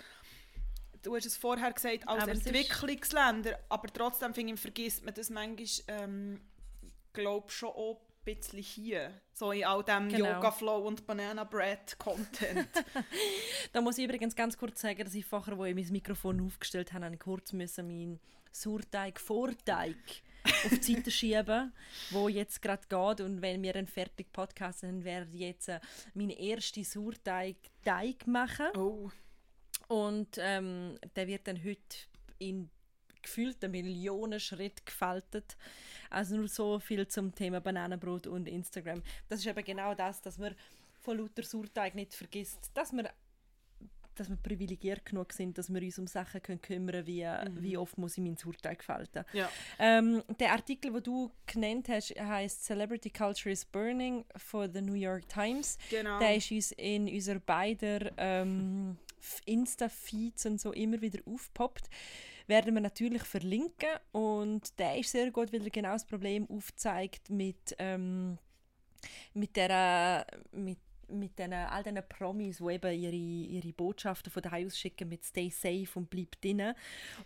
du 1.04 1.14
hast 1.14 1.26
es 1.26 1.36
vorher 1.36 1.72
gesagt, 1.72 2.08
als 2.08 2.22
aber 2.22 2.32
Entwicklungsländer, 2.32 3.58
aber 3.68 3.88
trotzdem 3.92 4.34
finde 4.34 4.54
ich, 4.54 4.60
vergisst 4.60 5.04
man 5.04 5.14
das 5.14 5.30
manchmal, 5.30 5.66
ähm, 5.88 6.40
glaube 7.12 7.50
schon 7.50 7.68
auch 7.68 8.00
bisschen 8.24 8.60
hier, 8.60 9.20
so 9.32 9.52
in 9.52 9.64
all 9.64 9.82
dem 9.82 10.08
genau. 10.08 10.34
Yoga 10.34 10.50
Flow 10.50 10.86
und 10.86 11.06
Banana 11.06 11.44
Bread 11.44 11.98
Content. 11.98 12.68
da 13.72 13.80
muss 13.80 13.98
ich 13.98 14.04
übrigens 14.04 14.34
ganz 14.34 14.56
kurz 14.56 14.80
sagen, 14.80 15.04
dass 15.04 15.14
ich 15.14 15.24
vorher, 15.24 15.56
wo 15.56 15.64
ich 15.64 15.74
mein 15.74 15.92
Mikrofon 15.92 16.44
aufgestellt 16.44 16.92
habe, 16.92 17.04
habe 17.06 17.14
ich 17.14 17.20
kurz 17.20 17.52
müssen 17.52 17.86
meinen 17.86 18.20
Surteig 18.52 19.20
Vorteig 19.20 19.96
auf 20.64 20.78
die 20.78 20.94
Seite 20.94 21.10
schieben, 21.10 21.72
wo 22.10 22.28
jetzt 22.28 22.62
gerade 22.62 22.82
geht 22.88 23.24
und 23.24 23.42
wenn 23.42 23.62
wir 23.62 23.74
einen 23.74 23.86
fertigen 23.86 24.32
Podcast 24.32 24.82
haben, 24.82 25.04
werde 25.04 25.30
ich 25.32 25.40
jetzt 25.40 25.68
äh, 25.68 25.80
meinen 26.14 26.30
ersten 26.30 26.84
Surteig 26.84 27.56
Teig 27.84 28.26
machen. 28.26 28.66
Oh. 28.76 29.10
Und 29.88 30.38
ähm, 30.38 30.98
der 31.16 31.26
wird 31.26 31.46
dann 31.46 31.62
heute 31.62 31.96
in 32.38 32.70
gefühlte 33.24 33.68
Millionen 33.68 34.38
Schritte 34.38 34.82
gefaltet. 34.84 35.56
Also 36.10 36.36
nur 36.36 36.48
so 36.48 36.78
viel 36.78 37.06
zum 37.08 37.34
Thema 37.34 37.60
Bananenbrot 37.60 38.26
und 38.26 38.46
Instagram. 38.46 39.02
Das 39.28 39.40
ist 39.40 39.46
eben 39.46 39.64
genau 39.64 39.94
das, 39.94 40.22
dass 40.22 40.38
man 40.38 40.54
von 41.00 41.18
lauter 41.18 41.42
Surteig 41.42 41.94
nicht 41.94 42.14
vergisst, 42.14 42.70
dass 42.74 42.92
wir 42.92 43.10
dass 44.14 44.28
wir 44.28 44.36
privilegiert 44.36 45.04
genug 45.04 45.32
sind, 45.32 45.58
dass 45.58 45.72
wir 45.72 45.82
uns 45.82 45.98
um 45.98 46.06
Sachen 46.06 46.42
können 46.42 46.60
kümmern 46.60 47.04
können, 47.04 47.06
wie, 47.06 47.24
mhm. 47.24 47.62
wie 47.62 47.76
oft 47.76 47.98
muss 47.98 48.16
ich 48.16 48.22
meinen 48.22 48.36
Surteig 48.36 48.84
falten. 48.84 49.24
Ja. 49.32 49.50
Ähm, 49.78 50.22
der 50.38 50.52
Artikel, 50.52 50.92
den 50.92 51.02
du 51.02 51.30
genannt 51.46 51.88
hast, 51.88 52.10
heißt 52.10 52.64
Celebrity 52.64 53.10
Culture 53.10 53.52
is 53.52 53.64
Burning 53.64 54.24
for 54.36 54.68
the 54.68 54.80
New 54.80 54.94
York 54.94 55.28
Times. 55.28 55.78
Genau. 55.90 56.18
Der 56.18 56.36
ist 56.36 56.50
uns 56.50 56.72
in 56.72 57.08
unserer 57.08 57.40
beider 57.40 58.12
ähm, 58.16 58.98
Insta-Feeds 59.46 60.46
und 60.46 60.60
so 60.60 60.72
immer 60.72 61.00
wieder 61.00 61.20
aufgepoppt 61.26 61.88
werden 62.46 62.74
wir 62.74 62.80
natürlich 62.80 63.22
verlinken 63.22 63.90
und 64.12 64.78
der 64.78 64.98
ist 64.98 65.10
sehr 65.10 65.30
gut, 65.30 65.52
weil 65.52 65.62
er 65.62 65.70
genau 65.70 65.92
das 65.92 66.06
Problem 66.06 66.48
aufzeigt 66.50 67.30
mit, 67.30 67.74
ähm, 67.78 68.38
mit 69.32 69.56
der 69.56 70.26
mit 70.52 70.78
mit 71.08 71.38
den, 71.38 71.52
all 71.52 71.82
diesen 71.82 72.02
Promis, 72.08 72.58
die 72.58 72.72
eben 72.72 73.00
ihre, 73.00 73.14
ihre 73.14 73.72
Botschaften 73.72 74.32
von 74.32 74.42
daheim 74.42 74.66
aus 74.66 74.78
schicken 74.78 75.08
mit 75.08 75.22
«Stay 75.22 75.50
safe» 75.50 75.88
und 75.94 76.08
«Bleib 76.08 76.40
drinnen». 76.40 76.74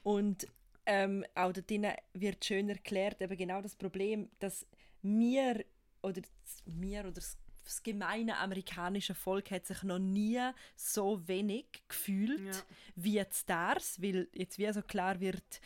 Und 0.03 0.49
ähm, 0.87 1.25
auch 1.35 1.53
dort 1.53 1.71
wird 2.15 2.45
schön 2.45 2.69
erklärt, 2.69 3.21
eben 3.21 3.37
genau 3.37 3.61
das 3.61 3.77
Problem, 3.77 4.29
dass 4.39 4.67
wir 5.03 5.65
oder 6.03 6.23
wir 6.65 7.01
oder 7.01 7.13
das 7.13 7.37
das 7.69 7.83
gemeine 7.83 8.39
amerikanische 8.39 9.15
Volk 9.15 9.51
hat 9.51 9.67
sich 9.67 9.83
noch 9.83 9.99
nie 9.99 10.41
so 10.75 11.27
wenig 11.29 11.67
gefühlt 11.87 12.41
ja. 12.41 12.63
wie 12.97 13.13
die 13.13 13.25
Stars, 13.35 14.01
weil 14.01 14.29
jetzt 14.33 14.59
wie 14.59 14.73
so 14.73 14.81
klar 14.81 15.21
wird, 15.21 15.61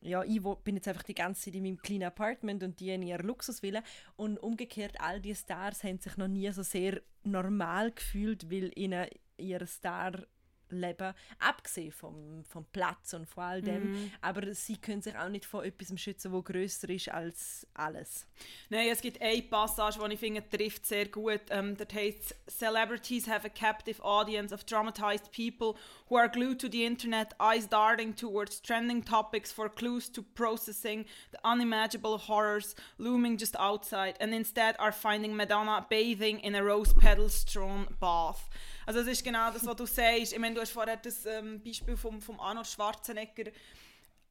ja, 0.00 0.24
ich 0.24 0.42
bin 0.64 0.76
jetzt 0.76 0.88
einfach 0.88 1.04
die 1.04 1.14
ganze 1.14 1.42
Zeit 1.42 1.54
in 1.54 1.62
meinem 1.62 1.78
kleinen 1.78 2.04
Apartment 2.04 2.62
und 2.62 2.80
die 2.80 2.90
in 2.90 3.02
ihrer 3.02 3.22
Luxusvilla 3.22 3.82
und 4.16 4.38
umgekehrt, 4.38 5.00
all 5.00 5.20
die 5.20 5.34
Stars 5.34 5.84
haben 5.84 5.98
sich 5.98 6.16
noch 6.16 6.28
nie 6.28 6.50
so 6.50 6.62
sehr 6.62 7.00
normal 7.22 7.92
gefühlt, 7.92 8.50
weil 8.50 8.72
ihnen 8.76 9.06
ihr 9.38 9.66
Star 9.66 10.26
leben, 10.70 11.14
abgesehen 11.38 11.92
vom, 11.92 12.44
vom 12.44 12.64
Platz 12.72 13.14
und 13.14 13.28
von 13.28 13.44
all 13.44 13.62
dem. 13.62 13.92
Mm. 13.92 14.12
Aber 14.20 14.54
sie 14.54 14.76
können 14.76 15.02
sich 15.02 15.16
auch 15.16 15.28
nicht 15.28 15.44
vor 15.44 15.64
etwas 15.64 15.98
schützen, 16.00 16.32
wo 16.32 16.42
größer 16.42 16.88
ist 16.90 17.08
als 17.08 17.66
alles. 17.74 18.26
Nein, 18.68 18.88
es 18.90 19.00
gibt 19.00 19.20
eine 19.20 19.42
Passage, 19.42 19.98
die 19.98 20.14
ich 20.14 20.20
finde, 20.20 20.48
trifft 20.48 20.86
sehr 20.86 21.06
gut. 21.06 21.42
Um, 21.50 21.76
das 21.76 21.88
heißt, 21.94 22.34
Celebrities 22.48 23.28
have 23.28 23.46
a 23.46 23.50
captive 23.50 24.02
audience 24.02 24.52
of 24.52 24.64
traumatized 24.64 25.30
people 25.30 25.78
who 26.08 26.16
are 26.16 26.28
glued 26.28 26.58
to 26.60 26.68
the 26.68 26.84
internet, 26.84 27.34
eyes 27.40 27.68
darting 27.68 28.14
towards 28.14 28.60
trending 28.60 29.04
topics 29.04 29.52
for 29.52 29.68
clues 29.68 30.10
to 30.10 30.22
processing 30.22 31.04
the 31.32 31.38
unimaginable 31.44 32.18
horrors 32.18 32.74
looming 32.98 33.36
just 33.36 33.56
outside, 33.56 34.16
and 34.20 34.34
instead 34.34 34.76
are 34.78 34.92
finding 34.92 35.36
Madonna 35.36 35.86
bathing 35.88 36.40
in 36.40 36.54
a 36.54 36.62
rose 36.62 36.92
petal 36.92 37.28
strewn 37.28 37.86
bath. 38.00 38.48
Also 38.86 39.00
das 39.00 39.08
ist 39.08 39.24
genau 39.24 39.50
das, 39.50 39.66
was 39.66 39.76
du 39.76 39.84
sagst. 39.84 40.32
Ich 40.32 40.38
meine, 40.38 40.54
du 40.54 40.60
hast 40.60 40.70
vorher 40.70 40.96
das 40.96 41.26
ähm, 41.26 41.60
Beispiel 41.62 41.96
vom, 41.96 42.20
vom 42.22 42.38
Arnold 42.38 42.68
Schwarzenegger 42.68 43.50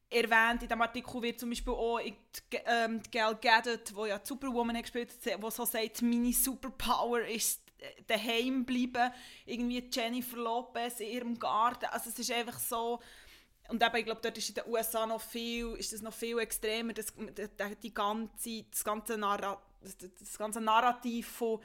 erwähnt. 0.09 0.61
In 0.61 0.69
diesem 0.69 0.81
Artikel 0.81 1.21
wird 1.21 1.39
zum 1.41 1.49
Beispiel 1.49 1.73
auch 1.73 1.99
die, 1.99 2.15
ähm, 2.65 3.03
die 3.03 3.11
Gal 3.11 3.35
Gadot, 3.35 3.91
die 3.91 4.07
ja 4.07 4.19
Superwoman 4.23 4.77
hat 4.77 4.83
gespielt 4.83 5.11
hat, 5.11 5.43
die 5.43 5.51
so 5.51 5.65
sagt, 5.65 6.01
meine 6.01 6.31
Superpower 6.31 7.25
ist 7.27 7.61
daheim 8.07 8.65
bleiben. 8.65 9.11
Irgendwie 9.45 9.89
Jennifer 9.91 10.37
Lopez 10.37 11.01
in 11.01 11.09
ihrem 11.09 11.37
Garten. 11.37 11.85
Also 11.85 12.09
es 12.09 12.17
ist 12.17 12.31
einfach 12.31 12.57
so... 12.57 12.99
Und 13.67 13.81
eben, 13.81 13.95
ich 13.95 14.05
glaube, 14.05 14.21
dort 14.21 14.37
ist 14.37 14.47
in 14.49 14.55
den 14.55 14.67
USA 14.67 15.07
noch 15.07 15.19
viel, 15.19 15.73
ist 15.73 15.91
das 15.91 16.01
noch 16.01 16.13
viel 16.13 16.37
extremer, 16.37 16.93
das, 16.93 17.07
die 17.81 17.91
ganze, 17.91 18.63
das, 18.69 18.83
ganze 18.83 19.17
das, 19.17 19.97
das 19.97 20.37
ganze 20.37 20.61
Narrativ 20.61 21.27
von 21.27 21.59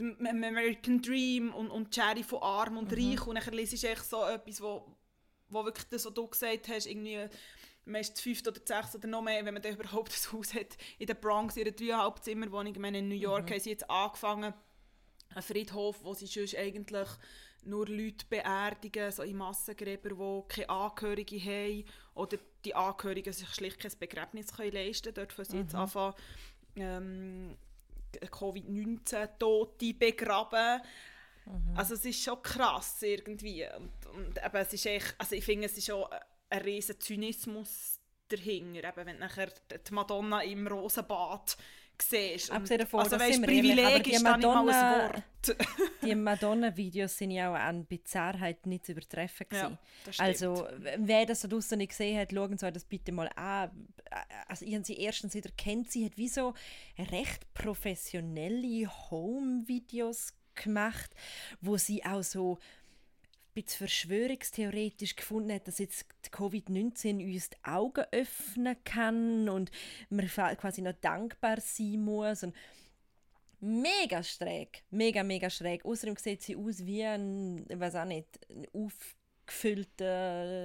American 0.00 1.02
Dream 1.02 1.52
und, 1.54 1.70
und 1.70 1.90
Cherry 1.90 2.22
von 2.22 2.42
Arm 2.42 2.76
und 2.76 2.90
mhm. 2.90 3.10
Reich 3.10 3.26
und 3.26 3.34
dann 3.34 3.54
lese 3.54 3.76
ich 3.76 3.84
echt 3.84 4.04
so 4.04 4.24
etwas, 4.24 4.60
wo, 4.60 4.96
wo 5.48 5.64
wirklich 5.64 5.86
das, 5.88 6.04
was 6.04 6.14
du 6.14 6.26
gesagt 6.26 6.68
hast, 6.68 6.86
irgendwie 6.86 7.28
man 7.88 8.02
ist 8.02 8.20
fünf 8.20 8.46
oder 8.46 8.60
sechs 8.64 8.94
oder 8.94 9.08
noch 9.08 9.22
mehr, 9.22 9.44
wenn 9.44 9.54
man 9.54 9.62
da 9.62 9.70
überhaupt 9.70 10.12
ein 10.12 10.32
Haus 10.32 10.54
hat, 10.54 10.76
in 10.98 11.06
der 11.06 11.14
Bronx, 11.14 11.56
in 11.56 11.62
einer 11.62 11.74
dreieinhalb 11.74 12.22
Zimmerwohnung, 12.22 12.74
ich 12.74 12.78
meine, 12.78 12.98
in 12.98 13.08
New 13.08 13.14
York 13.14 13.46
mhm. 13.46 13.54
haben 13.54 13.60
sie 13.60 13.70
jetzt 13.70 13.88
angefangen, 13.90 14.52
ein 15.34 15.42
Friedhof, 15.42 16.02
wo 16.02 16.14
sie 16.14 16.26
sonst 16.26 16.56
eigentlich 16.56 17.08
nur 17.64 17.86
Leute 17.86 18.24
beerdigen, 18.28 19.10
so 19.10 19.22
in 19.22 19.36
Massengräber, 19.36 20.10
die 20.10 20.54
keine 20.54 20.70
Angehörige 20.70 21.38
haben 21.38 21.84
oder 22.14 22.38
die 22.64 22.74
Angehörigen 22.74 23.32
sich 23.32 23.48
schlicht 23.48 23.80
kein 23.80 23.92
Begräbnis 23.98 24.54
können 24.54 24.72
leisten 24.72 25.14
können. 25.14 25.26
Dort 25.26 25.32
fangen 25.32 25.48
sie 25.48 25.56
mhm. 25.56 25.62
jetzt 25.62 25.74
anfangen, 25.74 26.14
ähm, 26.76 27.56
Covid-19-Tote 28.12 29.94
begraben. 29.94 30.80
Mhm. 31.46 31.76
Also 31.76 31.94
es 31.94 32.04
ist 32.04 32.22
schon 32.22 32.42
krass 32.42 33.02
irgendwie. 33.02 33.66
Und, 33.76 34.06
und 34.14 34.38
eben, 34.44 34.56
es 34.56 34.72
ist 34.72 34.86
echt, 34.86 35.14
also 35.18 35.34
ich 35.34 35.44
finde, 35.44 35.66
es 35.66 35.76
ist 35.76 35.86
schon 35.86 36.04
ein 36.50 36.62
riesen 36.62 37.00
Zynismus 37.00 38.00
dahinter. 38.28 38.88
Eben, 38.88 39.06
wenn 39.06 39.18
nachher 39.18 39.52
die 39.70 39.92
Madonna 39.92 40.42
im 40.42 40.66
Rosenbad 40.66 41.56
siehst. 42.02 42.50
Abgesehen 42.50 42.80
davon, 42.80 43.00
also, 43.00 43.18
weißt, 43.18 43.42
Privileg 43.42 44.06
ist 44.06 44.22
Madonna, 44.22 45.04
ein 45.04 45.12
Wort. 45.12 45.22
die 46.02 46.14
Madonna-Videos 46.14 47.16
sind 47.16 47.30
ja 47.30 47.50
auch 47.50 47.54
an 47.54 47.84
Bizarrheit 47.86 48.66
nicht 48.66 48.86
zu 48.86 48.92
übertreffen. 48.92 49.46
Ja, 49.52 49.78
also, 50.18 50.66
wer 50.96 51.26
das 51.26 51.40
da 51.40 51.48
draußen 51.48 51.78
nicht 51.78 51.90
gesehen 51.90 52.18
hat, 52.18 52.32
schauen 52.32 52.58
Sie 52.58 52.72
das 52.72 52.84
bitte 52.84 53.12
mal 53.12 53.28
an. 53.36 53.70
Also, 54.46 54.64
ich 54.64 54.74
habe 54.74 54.84
sie 54.84 54.98
erstens 54.98 55.34
wieder 55.34 55.50
kennt, 55.56 55.90
sie 55.90 56.04
hat 56.04 56.16
wie 56.16 56.28
so 56.28 56.54
recht 56.98 57.52
professionelle 57.54 58.88
Home-Videos 59.10 60.32
gemacht, 60.54 61.10
wo 61.60 61.76
sie 61.76 62.04
auch 62.04 62.22
so 62.22 62.58
bisschen 63.62 63.86
verschwörungstheoretisch 63.86 65.16
gefunden 65.16 65.52
hat, 65.52 65.68
dass 65.68 65.78
jetzt 65.78 66.06
Covid-19 66.30 67.24
uns 67.24 67.50
die 67.50 67.56
Augen 67.64 68.04
öffnen 68.12 68.76
kann 68.84 69.48
und 69.48 69.70
man 70.10 70.26
quasi 70.28 70.82
noch 70.82 70.94
dankbar 71.00 71.60
sein 71.60 72.02
muss. 72.02 72.42
Und 72.42 72.54
mega 73.60 74.22
schräg, 74.22 74.84
mega, 74.90 75.22
mega 75.22 75.50
schräg. 75.50 75.84
Außerdem 75.84 76.16
sieht 76.16 76.42
sie 76.42 76.56
aus 76.56 76.84
wie 76.84 77.04
ein, 77.04 77.66
weiß 77.68 77.96
auch 77.96 78.04
nicht, 78.04 78.28
ein 78.50 78.66
aufgefüllter, 78.72 80.04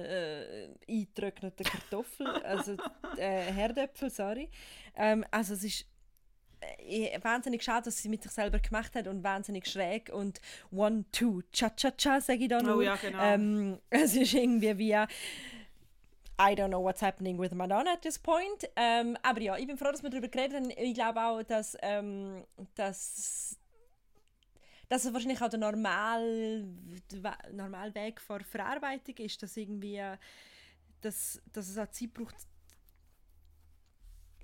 äh, 0.08 0.68
eingetrockneter 0.88 1.64
Kartoffel, 1.64 2.26
also 2.26 2.76
äh, 3.16 3.52
Herdöpfel, 3.52 4.10
sorry. 4.10 4.50
Ähm, 4.96 5.24
also 5.30 5.54
es 5.54 5.64
ist 5.64 5.86
wahnsinnig 7.22 7.62
schade, 7.62 7.84
dass 7.84 7.98
sie 7.98 8.08
mit 8.08 8.22
sich 8.22 8.32
selber 8.32 8.58
gemacht 8.58 8.94
hat 8.94 9.06
und 9.06 9.22
wahnsinnig 9.22 9.66
schräg 9.66 10.10
und 10.12 10.40
one, 10.70 11.04
two, 11.12 11.42
cha-cha-cha, 11.52 12.20
sage 12.20 12.44
ich 12.44 12.48
da 12.48 12.60
noch. 12.62 12.76
Oh 12.76 12.80
ja, 12.80 12.96
genau. 12.96 13.22
Ähm, 13.22 13.78
es 13.90 14.14
ist 14.14 14.34
irgendwie 14.34 14.78
wie 14.78 14.96
I 16.36 16.54
don't 16.56 16.68
know 16.68 16.82
what's 16.82 17.00
happening 17.00 17.38
with 17.38 17.52
Madonna 17.52 17.92
at 17.92 18.02
this 18.02 18.18
point. 18.18 18.68
Ähm, 18.74 19.16
aber 19.22 19.40
ja, 19.40 19.56
ich 19.56 19.66
bin 19.66 19.76
froh, 19.76 19.92
dass 19.92 20.02
wir 20.02 20.10
darüber 20.10 20.28
geredet 20.28 20.56
haben. 20.56 20.70
Ich 20.70 20.94
glaube 20.94 21.22
auch, 21.22 21.42
dass, 21.42 21.76
ähm, 21.80 22.44
dass, 22.74 23.56
dass 24.88 25.04
es 25.04 25.12
wahrscheinlich 25.12 25.40
auch 25.40 25.48
der 25.48 25.60
normale 25.60 26.66
normal 27.52 27.94
Weg 27.94 28.20
vor 28.20 28.40
Verarbeitung 28.40 29.16
ist, 29.18 29.42
dass 29.42 29.56
irgendwie 29.56 30.00
dass, 31.04 31.40
dass 31.52 31.68
es 31.68 31.78
auch 31.78 31.90
Zeit 31.90 32.12
braucht, 32.14 32.34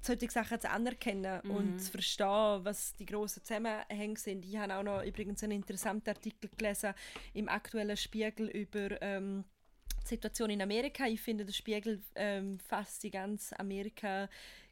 solche 0.00 0.30
Sachen 0.30 0.60
zu 0.60 0.70
anerkennen 0.70 1.40
mhm. 1.44 1.50
und 1.50 1.78
zu 1.78 1.90
verstehen, 1.90 2.64
was 2.64 2.94
die 2.96 3.06
grossen 3.06 3.42
Zusammenhänge 3.44 4.16
sind. 4.16 4.44
Ich 4.44 4.56
habe 4.56 4.74
auch 4.74 4.82
noch 4.82 5.02
übrigens 5.02 5.42
einen 5.42 5.52
interessanten 5.52 6.10
Artikel 6.10 6.50
gelesen 6.56 6.94
im 7.34 7.48
aktuellen 7.48 7.96
Spiegel 7.96 8.48
über 8.48 9.00
ähm, 9.02 9.44
die 10.02 10.08
Situation 10.08 10.50
in 10.50 10.62
Amerika. 10.62 11.06
Ich 11.06 11.20
finde, 11.20 11.44
der 11.44 11.52
Spiegel 11.52 12.02
ähm, 12.14 12.58
fasst 12.60 13.02
die 13.02 13.10
ganze 13.10 13.58
Amerika 13.58 14.28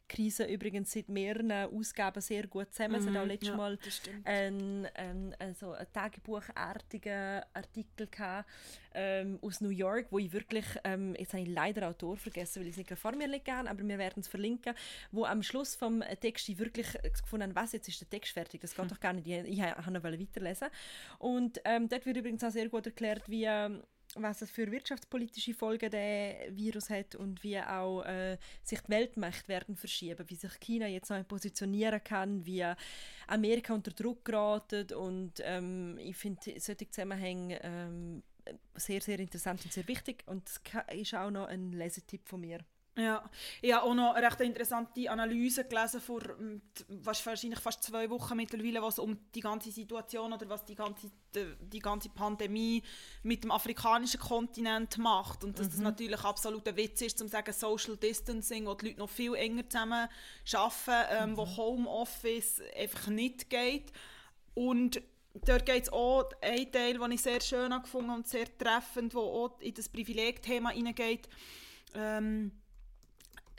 Krise 0.09 0.45
übrigens 0.45 0.91
seit 0.91 1.07
mehreren 1.07 1.51
Ausgaben 1.51 2.19
sehr 2.21 2.47
gut 2.47 2.73
zusammen. 2.73 3.01
Mhm, 3.01 3.07
es 3.07 3.07
hat 3.07 3.17
auch 3.17 3.23
mhm, 3.23 3.29
letztes 3.29 3.49
ja, 3.49 3.55
Mal 3.55 3.79
einen, 4.25 4.85
einen, 4.87 5.35
also 5.39 5.71
einen 5.71 5.87
tagebuchartigen 5.93 7.43
Artikel 7.53 8.07
gehabt, 8.07 8.49
ähm, 8.93 9.39
aus 9.41 9.61
New 9.61 9.69
York, 9.69 10.07
wo 10.09 10.19
ich 10.19 10.33
wirklich, 10.33 10.65
ähm, 10.83 11.15
jetzt 11.17 11.33
habe 11.33 11.43
ich 11.43 11.49
leider 11.49 11.87
Autor 11.87 12.17
vergessen, 12.17 12.59
weil 12.59 12.67
ich 12.67 12.77
es 12.77 12.89
nicht 12.89 12.99
vor 12.99 13.15
mir 13.15 13.27
liegen 13.27 13.55
habe, 13.55 13.69
aber 13.69 13.87
wir 13.87 13.97
werden 13.97 14.21
es 14.21 14.27
verlinken, 14.27 14.73
wo 15.11 15.25
am 15.25 15.43
Schluss 15.43 15.75
vom 15.75 16.03
Text 16.19 16.49
ich 16.49 16.57
wirklich 16.57 16.87
gefunden 17.03 17.43
habe, 17.43 17.55
was, 17.55 17.71
jetzt 17.71 17.87
ist 17.87 18.01
der 18.01 18.09
Text 18.09 18.33
fertig, 18.33 18.61
das 18.61 18.75
geht 18.75 18.85
mhm. 18.85 18.89
doch 18.89 18.99
gar 18.99 19.13
nicht, 19.13 19.27
ich, 19.27 19.37
ich, 19.45 19.59
ich 19.59 19.87
noch 19.87 20.03
weiterlesen 20.03 20.69
und 21.19 21.61
ähm, 21.65 21.87
dort 21.87 22.05
wird 22.05 22.17
übrigens 22.17 22.43
auch 22.43 22.51
sehr 22.51 22.67
gut 22.67 22.87
erklärt, 22.87 23.29
wie 23.29 23.45
ähm, 23.45 23.83
was 24.15 24.41
es 24.41 24.49
für 24.49 24.71
wirtschaftspolitische 24.71 25.53
Folgen 25.53 25.91
der 25.91 26.55
Virus 26.55 26.89
hat 26.89 27.15
und 27.15 27.43
wie 27.43 27.59
auch 27.59 28.03
äh, 28.03 28.37
sich 28.63 28.79
die 28.81 28.89
Weltmächte 28.89 29.47
werden 29.47 29.75
verschieben, 29.75 30.25
wie 30.27 30.35
sich 30.35 30.59
China 30.59 30.87
jetzt 30.87 31.09
neu 31.09 31.23
positionieren 31.23 32.03
kann, 32.03 32.45
wie 32.45 32.65
Amerika 33.27 33.73
unter 33.73 33.91
Druck 33.91 34.25
geraten 34.25 34.91
und 34.93 35.33
ähm, 35.43 35.97
ich 35.99 36.17
finde 36.17 36.59
solche 36.59 36.89
Zusammenhänge 36.89 37.59
ähm, 37.63 38.23
sehr, 38.75 39.01
sehr 39.01 39.19
interessant 39.19 39.63
und 39.63 39.73
sehr 39.73 39.87
wichtig 39.87 40.23
und 40.25 40.47
das 40.47 40.59
ist 40.93 41.13
auch 41.13 41.29
noch 41.29 41.47
ein 41.47 41.71
Lesetipp 41.71 42.27
von 42.27 42.41
mir. 42.41 42.59
Ja, 42.99 43.23
ich 43.61 43.73
habe 43.73 43.85
auch 43.85 43.93
noch 43.93 44.13
eine 44.13 44.25
recht 44.25 44.41
interessante 44.41 45.09
Analyse 45.09 45.63
gelesen 45.63 46.01
vor 46.01 46.21
hm, 46.21 46.61
wahrscheinlich 47.03 47.59
fast 47.59 47.83
zwei 47.83 48.09
Wochen 48.09 48.35
mittlerweile, 48.35 48.81
was 48.81 48.99
um 48.99 49.17
die 49.33 49.39
ganze 49.39 49.71
Situation 49.71 50.33
oder 50.33 50.49
was 50.49 50.65
die 50.65 50.75
ganze, 50.75 51.09
die, 51.33 51.55
die 51.61 51.79
ganze 51.79 52.09
Pandemie 52.09 52.83
mit 53.23 53.43
dem 53.43 53.51
afrikanischen 53.51 54.19
Kontinent 54.19 54.97
macht 54.97 55.43
und 55.43 55.57
dass 55.57 55.67
mhm. 55.67 55.71
das 55.71 55.79
natürlich 55.79 56.23
absolut 56.23 56.67
ein 56.67 56.75
Witz 56.75 57.01
ist, 57.01 57.17
zum 57.17 57.29
sagen 57.29 57.53
Social 57.53 57.95
Distancing, 57.95 58.65
wo 58.65 58.73
die 58.73 58.87
Leute 58.87 58.99
noch 58.99 59.09
viel 59.09 59.33
enger 59.35 59.69
zusammen 59.69 60.09
arbeiten, 60.53 61.07
ähm, 61.11 61.29
mhm. 61.31 61.37
wo 61.37 61.45
Homeoffice 61.45 62.61
einfach 62.75 63.07
nicht 63.07 63.49
geht 63.49 63.93
und 64.55 65.01
dort 65.45 65.65
geht 65.65 65.83
es 65.83 65.93
auch 65.93 66.29
ein 66.41 66.71
Teil, 66.71 66.97
den 66.97 67.11
ich 67.11 67.21
sehr 67.21 67.41
schön 67.41 67.71
gefunden 67.81 68.11
und 68.11 68.27
sehr 68.27 68.45
treffend, 68.57 69.13
wo 69.13 69.19
auch 69.19 69.59
in 69.59 69.73
das 69.73 69.89
Privilegthema 69.89 70.71
hineingeht. 70.71 71.29
Ähm, 71.93 72.51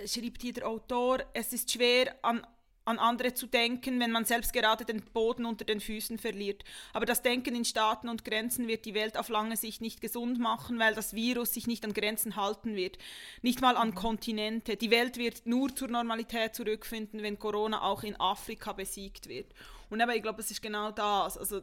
schreibt 0.06 0.42
hier 0.42 0.52
der 0.52 0.68
Autor, 0.68 1.18
es 1.32 1.52
ist 1.52 1.70
schwer 1.70 2.14
an, 2.22 2.46
an 2.84 2.98
andere 2.98 3.34
zu 3.34 3.46
denken, 3.46 4.00
wenn 4.00 4.10
man 4.10 4.24
selbst 4.24 4.52
gerade 4.52 4.84
den 4.84 5.02
Boden 5.02 5.44
unter 5.44 5.64
den 5.64 5.80
Füßen 5.80 6.18
verliert. 6.18 6.64
Aber 6.92 7.06
das 7.06 7.22
Denken 7.22 7.54
in 7.54 7.64
Staaten 7.64 8.08
und 8.08 8.24
Grenzen 8.24 8.68
wird 8.68 8.84
die 8.84 8.94
Welt 8.94 9.16
auf 9.16 9.28
lange 9.28 9.56
Sicht 9.56 9.80
nicht 9.80 10.00
gesund 10.00 10.38
machen, 10.38 10.78
weil 10.78 10.94
das 10.94 11.14
Virus 11.14 11.54
sich 11.54 11.66
nicht 11.66 11.84
an 11.84 11.94
Grenzen 11.94 12.36
halten 12.36 12.74
wird. 12.74 12.98
Nicht 13.42 13.60
mal 13.60 13.76
an 13.76 13.90
mhm. 13.90 13.94
Kontinente. 13.94 14.76
Die 14.76 14.90
Welt 14.90 15.16
wird 15.16 15.46
nur 15.46 15.74
zur 15.74 15.88
Normalität 15.88 16.54
zurückfinden, 16.54 17.22
wenn 17.22 17.38
Corona 17.38 17.82
auch 17.82 18.02
in 18.02 18.18
Afrika 18.18 18.72
besiegt 18.72 19.28
wird. 19.28 19.54
Und 19.88 20.00
aber 20.00 20.14
ich 20.14 20.22
glaube, 20.22 20.40
es 20.40 20.50
ist 20.50 20.62
genau 20.62 20.90
das. 20.90 21.36
Also, 21.36 21.62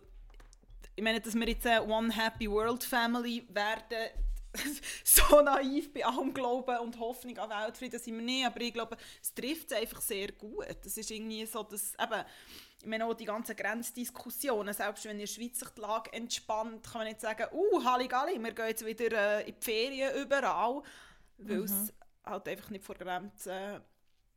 ich 0.96 1.04
meine, 1.04 1.22
dass 1.22 1.36
wir 1.36 1.48
jetzt 1.48 1.66
eine 1.68 1.84
One 1.84 2.12
Happy 2.12 2.50
World 2.50 2.84
Family 2.84 3.48
werden, 3.50 4.10
so 5.04 5.42
naiv 5.42 5.94
bei 5.94 6.06
allem 6.06 6.34
Glauben 6.34 6.78
und 6.80 7.00
Hoffnung 7.00 7.38
an 7.38 7.50
Weltfrieden 7.50 8.00
sind 8.00 8.16
wir 8.16 8.24
nicht, 8.24 8.46
aber 8.46 8.62
ich 8.62 8.74
glaube, 8.74 8.98
es 9.22 9.34
trifft 9.34 9.72
es 9.72 9.78
einfach 9.78 10.02
sehr 10.02 10.32
gut. 10.32 10.66
Das 10.84 10.98
ist 10.98 11.12
irgendwie 11.12 11.46
so, 11.46 11.64
dass 11.64 11.94
eben, 11.94 12.24
ich 12.80 12.86
meine 12.86 13.06
auch 13.06 13.14
die 13.14 13.26
ganzen 13.26 13.56
Grenzdiskussionen, 13.56 14.74
selbst 14.74 15.06
wenn 15.06 15.12
in 15.12 15.20
der 15.20 15.28
Schweiz 15.28 15.60
sich 15.60 15.70
die 15.70 15.82
Lage 15.82 16.14
entspannt, 16.14 16.84
kann 16.84 17.00
man 17.00 17.08
nicht 17.08 17.22
sagen, 17.22 17.48
uh, 17.52 17.84
Halligalli, 17.84 18.42
wir 18.42 18.54
gehen 18.54 18.68
jetzt 18.68 18.86
wieder 18.86 19.40
äh, 19.40 19.50
in 19.50 19.56
die 19.60 19.66
Ferien 19.66 20.16
überall, 20.16 20.84
weil 21.38 21.64
es 21.64 21.72
mhm. 21.72 21.92
halt 22.26 22.48
einfach 22.48 22.70
nicht 22.70 22.86
vor 22.86 22.96
Grenzen 22.96 23.52
äh, 23.52 23.80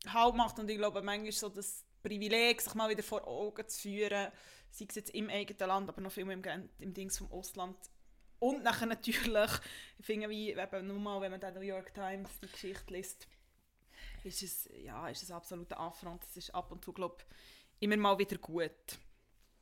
Halt 0.08 0.34
macht 0.34 0.58
und 0.58 0.70
ich 0.70 0.78
glaube 0.78 1.02
manchmal 1.02 1.32
so 1.32 1.50
das 1.50 1.84
Privileg, 2.02 2.62
sich 2.62 2.74
mal 2.74 2.88
wieder 2.88 3.02
vor 3.02 3.26
Augen 3.26 3.68
zu 3.68 3.80
führen, 3.82 4.32
sei 4.70 4.86
es 4.88 4.94
jetzt 4.94 5.10
im 5.10 5.28
eigenen 5.28 5.68
Land, 5.68 5.88
aber 5.90 6.00
noch 6.00 6.12
viel 6.12 6.24
mehr 6.24 6.38
im, 6.38 6.70
im 6.78 6.94
Dings 6.94 7.18
vom 7.18 7.30
Ausland. 7.30 7.76
Und 8.40 8.64
nachher 8.64 8.86
natürlich, 8.86 9.50
ich 9.98 10.06
finde, 10.06 10.28
wie 10.28 10.50
eben 10.50 10.86
nur 10.86 10.98
mal, 10.98 11.20
wenn 11.20 11.30
man 11.30 11.40
den 11.40 11.54
New 11.54 11.60
York 11.60 11.94
Times 11.94 12.28
die 12.42 12.48
Geschichte 12.48 12.92
liest, 12.92 13.28
ist 14.24 14.42
es, 14.42 14.68
ja, 14.82 15.08
ist 15.08 15.22
es 15.22 15.30
absoluter 15.30 15.78
Affront. 15.78 16.24
Es 16.24 16.36
ist 16.36 16.54
ab 16.54 16.72
und 16.72 16.84
zu, 16.84 16.92
glaube 16.92 17.22
immer 17.80 17.96
mal 17.96 18.18
wieder 18.18 18.38
gut. 18.38 18.98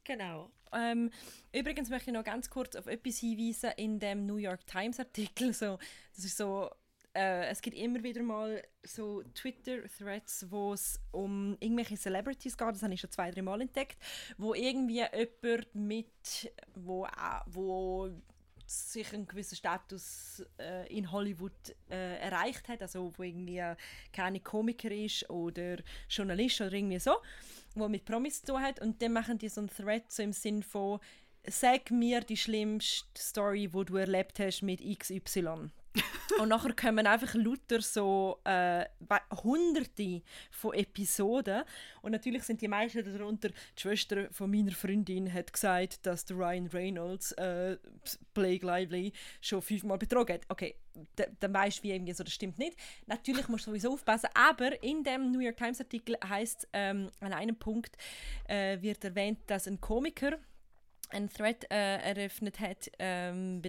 Genau. 0.04 0.50
Ähm, 0.72 1.10
übrigens 1.52 1.90
möchte 1.90 2.10
ich 2.10 2.14
noch 2.14 2.24
ganz 2.24 2.48
kurz 2.48 2.76
auf 2.76 2.86
etwas 2.86 3.18
hinweisen 3.18 3.72
in 3.76 3.98
dem 3.98 4.26
New 4.26 4.36
York 4.36 4.66
Times 4.66 4.98
Artikel. 4.98 5.52
So, 5.52 5.78
das 6.14 6.24
ist 6.24 6.36
so, 6.36 6.70
äh, 7.14 7.46
es 7.48 7.60
gibt 7.60 7.76
immer 7.76 8.02
wieder 8.02 8.22
mal 8.22 8.62
so 8.82 9.22
Twitter-Threads, 9.34 10.50
wo 10.50 10.72
es 10.72 11.00
um 11.10 11.56
irgendwelche 11.60 11.96
Celebrities 11.96 12.56
geht. 12.56 12.68
Das 12.68 12.82
habe 12.82 12.94
ich 12.94 13.00
schon 13.00 13.10
zwei, 13.10 13.30
drei 13.30 13.42
Mal 13.42 13.60
entdeckt, 13.60 13.98
wo 14.36 14.54
irgendwie 14.54 15.02
jemand 15.02 15.74
mit, 15.74 16.52
wo, 16.74 17.06
wo 17.46 18.10
sich 18.68 19.12
einen 19.14 19.26
gewissen 19.26 19.56
Status 19.56 20.44
äh, 20.58 20.86
in 20.94 21.10
Hollywood 21.10 21.74
äh, 21.90 22.18
erreicht 22.18 22.68
hat, 22.68 22.82
also 22.82 23.12
wo 23.16 23.22
irgendwie 23.22 23.62
keine 24.12 24.40
Komiker 24.40 24.90
ist 24.90 25.28
oder 25.30 25.78
Journalist 26.08 26.60
oder 26.60 26.72
irgendwie 26.72 26.98
so, 26.98 27.16
wo 27.74 27.88
mit 27.88 28.04
Promis 28.04 28.42
zu 28.42 28.52
tun 28.52 28.62
hat 28.62 28.80
und 28.80 29.00
dann 29.00 29.12
machen 29.12 29.38
die 29.38 29.48
so 29.48 29.62
einen 29.62 29.70
Thread 29.70 30.12
so 30.12 30.22
im 30.22 30.32
Sinn 30.32 30.62
von 30.62 31.00
«Sag 31.46 31.90
mir 31.90 32.20
die 32.20 32.36
schlimmste 32.36 33.06
Story, 33.16 33.72
wo 33.72 33.84
du 33.84 33.96
erlebt 33.96 34.38
hast 34.38 34.62
mit 34.62 34.80
XY». 34.80 35.70
und 36.40 36.48
nachher 36.48 36.74
kommen 36.74 37.06
einfach 37.06 37.34
lauter 37.34 37.80
so 37.80 38.40
äh, 38.44 38.84
hunderte 39.42 40.22
von 40.50 40.74
Episoden 40.74 41.64
und 42.02 42.12
natürlich 42.12 42.42
sind 42.44 42.60
die 42.60 42.68
meisten 42.68 43.04
darunter 43.04 43.48
die 43.48 43.80
Schwester 43.80 44.28
von 44.32 44.50
meiner 44.50 44.72
Freundin 44.72 45.32
hat 45.32 45.52
gesagt, 45.52 46.06
dass 46.06 46.24
der 46.24 46.36
Ryan 46.36 46.66
Reynolds 46.68 47.32
äh, 47.32 47.76
Blake 48.34 48.64
Lively 48.64 49.12
schon 49.40 49.62
fünfmal 49.62 49.98
betrogen 49.98 50.34
hat. 50.34 50.42
Okay, 50.48 50.76
dann 51.40 51.54
weißt 51.54 51.78
du 51.78 51.82
wie 51.84 51.92
irgendwie 51.92 52.12
so, 52.12 52.24
das 52.24 52.32
stimmt 52.32 52.58
nicht. 52.58 52.76
Natürlich 53.06 53.48
musst 53.48 53.66
du 53.66 53.70
sowieso 53.70 53.92
aufpassen, 53.92 54.30
aber 54.34 54.82
in 54.82 55.04
dem 55.04 55.30
New 55.30 55.40
York 55.40 55.56
Times 55.56 55.80
Artikel 55.80 56.16
heißt 56.26 56.68
ähm, 56.72 57.10
an 57.20 57.32
einem 57.32 57.56
Punkt 57.56 57.96
äh, 58.48 58.80
wird 58.80 59.04
erwähnt, 59.04 59.38
dass 59.46 59.66
ein 59.66 59.80
Komiker 59.80 60.38
ein 61.10 61.28
Thread 61.28 61.70
äh, 61.70 61.96
eröffnet 61.98 62.60
hat 62.60 62.90
ähm, 62.98 63.62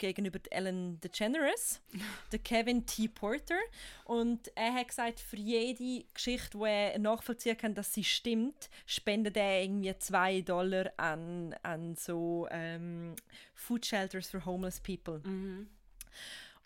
gegenüber 0.00 0.40
Ellen 0.50 1.00
DeGeneres, 1.00 1.80
der 2.32 2.40
Kevin 2.40 2.84
T. 2.86 3.06
Porter. 3.06 3.58
Und 4.04 4.50
er 4.56 4.74
hat 4.74 4.88
gesagt, 4.88 5.20
für 5.20 5.36
jede 5.36 6.04
Geschichte, 6.12 6.58
die 6.58 6.64
er 6.64 6.98
nachvollziehen 6.98 7.56
kann, 7.56 7.74
dass 7.74 7.94
sie 7.94 8.02
stimmt, 8.02 8.68
spendet 8.86 9.36
er 9.36 9.62
irgendwie 9.62 9.96
2 9.96 10.40
Dollar 10.40 10.90
an, 10.96 11.54
an 11.62 11.94
so 11.94 12.48
ähm, 12.50 13.14
Food 13.54 13.86
Shelters 13.86 14.28
for 14.28 14.44
Homeless 14.44 14.80
People. 14.80 15.20
Mhm. 15.22 15.68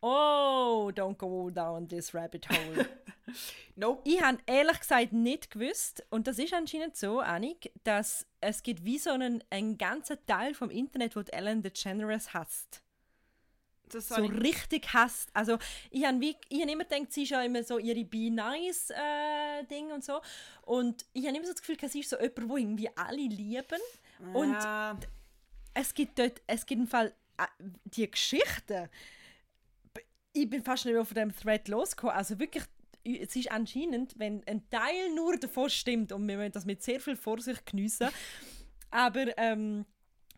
Oh, 0.01 0.91
don't 0.95 1.17
go 1.17 1.49
down 1.51 1.89
this 1.89 2.15
rabbit 2.15 2.47
hole. 2.51 2.87
nope. 3.77 4.03
Ich 4.05 4.21
habe 4.21 4.39
ehrlich 4.45 4.79
gesagt 4.79 5.15
nicht 5.15 5.51
gewusst, 5.51 6.05
und 6.11 6.27
das 6.27 6.39
ist 6.39 6.53
anscheinend 6.53 6.97
so, 6.97 7.21
Annik, 7.21 7.73
dass 7.85 8.27
es 8.41 8.63
gibt 8.63 8.85
wie 8.85 8.99
so 8.99 9.11
einen, 9.11 9.43
einen 9.49 9.79
ganzen 9.79 10.19
Teil 10.27 10.53
vom 10.53 10.69
Internet, 10.69 11.17
wo 11.17 11.21
Ellen 11.21 11.63
DeGeneres 11.63 12.35
hasst 12.35 12.84
so 13.93 14.15
richtig 14.15 14.93
hasst. 14.93 15.31
Also 15.33 15.59
ich 15.91 16.05
habe 16.05 16.25
hab 16.27 16.69
immer 16.69 16.85
gedacht, 16.85 17.13
sie 17.13 17.23
ist 17.23 17.31
ja 17.31 17.43
immer 17.43 17.63
so 17.63 17.79
ihre 17.79 18.05
Be 18.05 18.31
Nice 18.31 18.91
äh, 18.91 19.65
Ding 19.71 19.91
und 19.93 20.05
so. 20.05 20.21
Und 20.63 21.05
ich 21.13 21.27
habe 21.27 21.37
immer 21.37 21.47
so 21.47 21.53
das 21.53 21.63
Gefühl, 21.63 21.77
sie 21.89 22.01
ist 22.01 22.11
so 22.11 22.19
jemand, 22.19 22.49
wo 22.49 22.57
irgendwie 22.57 22.89
alle 22.97 23.17
lieben. 23.17 23.81
Ja. 24.21 24.33
Und 24.33 25.09
es 25.75 25.95
gibt 25.95 26.19
dort, 26.19 26.41
es 26.47 26.65
gibt 26.65 26.81
im 26.81 26.87
Fall 26.87 27.13
äh, 27.37 27.47
die 27.85 28.11
Geschichte. 28.11 28.91
Ich 30.33 30.49
bin 30.49 30.63
fast 30.63 30.85
nicht 30.85 30.95
mehr 30.95 31.05
von 31.05 31.15
dem 31.15 31.35
Thread 31.35 31.69
losgekommen. 31.69 32.17
Also 32.17 32.39
wirklich, 32.39 32.65
es 33.05 33.37
ist 33.37 33.51
anscheinend, 33.51 34.19
wenn 34.19 34.43
ein 34.47 34.69
Teil 34.71 35.15
nur 35.15 35.37
davon 35.37 35.71
stimmt 35.71 36.13
und 36.13 36.27
wir 36.27 36.37
müssen 36.37 36.53
das 36.53 36.65
mit 36.65 36.83
sehr 36.83 37.01
viel 37.01 37.17
Vorsicht 37.17 37.67
geniessen. 37.67 38.09
Aber 38.91 39.37
ähm, 39.39 39.85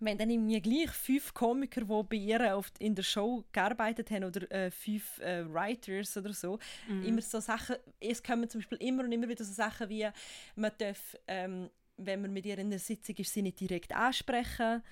haben 0.00 0.18
dann 0.18 0.30
irgendwie 0.30 0.60
gleich 0.60 0.90
fünf 0.90 1.32
Komiker, 1.32 1.80
die 1.80 2.02
bei 2.08 2.16
ihr 2.16 2.56
auf, 2.56 2.70
in 2.78 2.94
der 2.94 3.02
Show 3.02 3.44
gearbeitet 3.52 4.10
haben 4.10 4.24
oder 4.24 4.50
äh, 4.50 4.70
fünf 4.70 5.18
äh, 5.20 5.44
Writers 5.52 6.16
oder 6.16 6.32
so. 6.32 6.58
Mhm. 6.88 7.04
Immer 7.04 7.22
so 7.22 7.40
Sachen, 7.40 7.76
es 8.00 8.22
kommen 8.22 8.48
zum 8.48 8.60
Beispiel 8.60 8.78
immer 8.78 9.04
und 9.04 9.12
immer 9.12 9.28
wieder 9.28 9.44
so 9.44 9.52
Sachen 9.52 9.88
wie, 9.88 10.08
man 10.54 10.72
darf, 10.78 11.16
ähm, 11.26 11.70
wenn 11.96 12.20
man 12.20 12.32
mit 12.32 12.44
ihr 12.44 12.58
in 12.58 12.70
der 12.70 12.78
Sitzung 12.78 13.16
ist, 13.16 13.32
sie 13.32 13.42
nicht 13.42 13.60
direkt 13.60 13.94
ansprechen. 13.94 14.82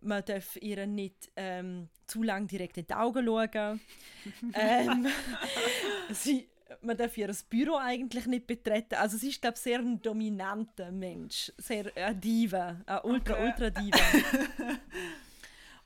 Man 0.00 0.24
darf 0.24 0.56
ihr 0.56 0.86
nicht 0.86 1.30
ähm, 1.36 1.88
zu 2.06 2.22
lange 2.22 2.46
direkt 2.46 2.76
in 2.76 2.86
die 2.86 2.94
Augen 2.94 3.24
schauen. 3.24 3.80
ähm, 4.54 5.06
sie, 6.10 6.48
man 6.80 6.96
darf 6.96 7.16
ihr 7.16 7.30
Büro 7.48 7.76
eigentlich 7.76 8.26
nicht 8.26 8.46
betreten. 8.46 8.94
Also 8.94 9.16
sie 9.16 9.28
ist, 9.28 9.42
glaube 9.42 9.58
sehr 9.58 9.78
ein 9.78 10.00
dominanter 10.00 10.90
Mensch. 10.90 11.52
Sehr 11.58 11.90
eine 11.96 12.16
Diva, 12.16 12.76
eine 12.86 13.02
ultra, 13.02 13.34
okay. 13.34 13.44
ultra 13.46 13.70
Diva. 13.70 13.98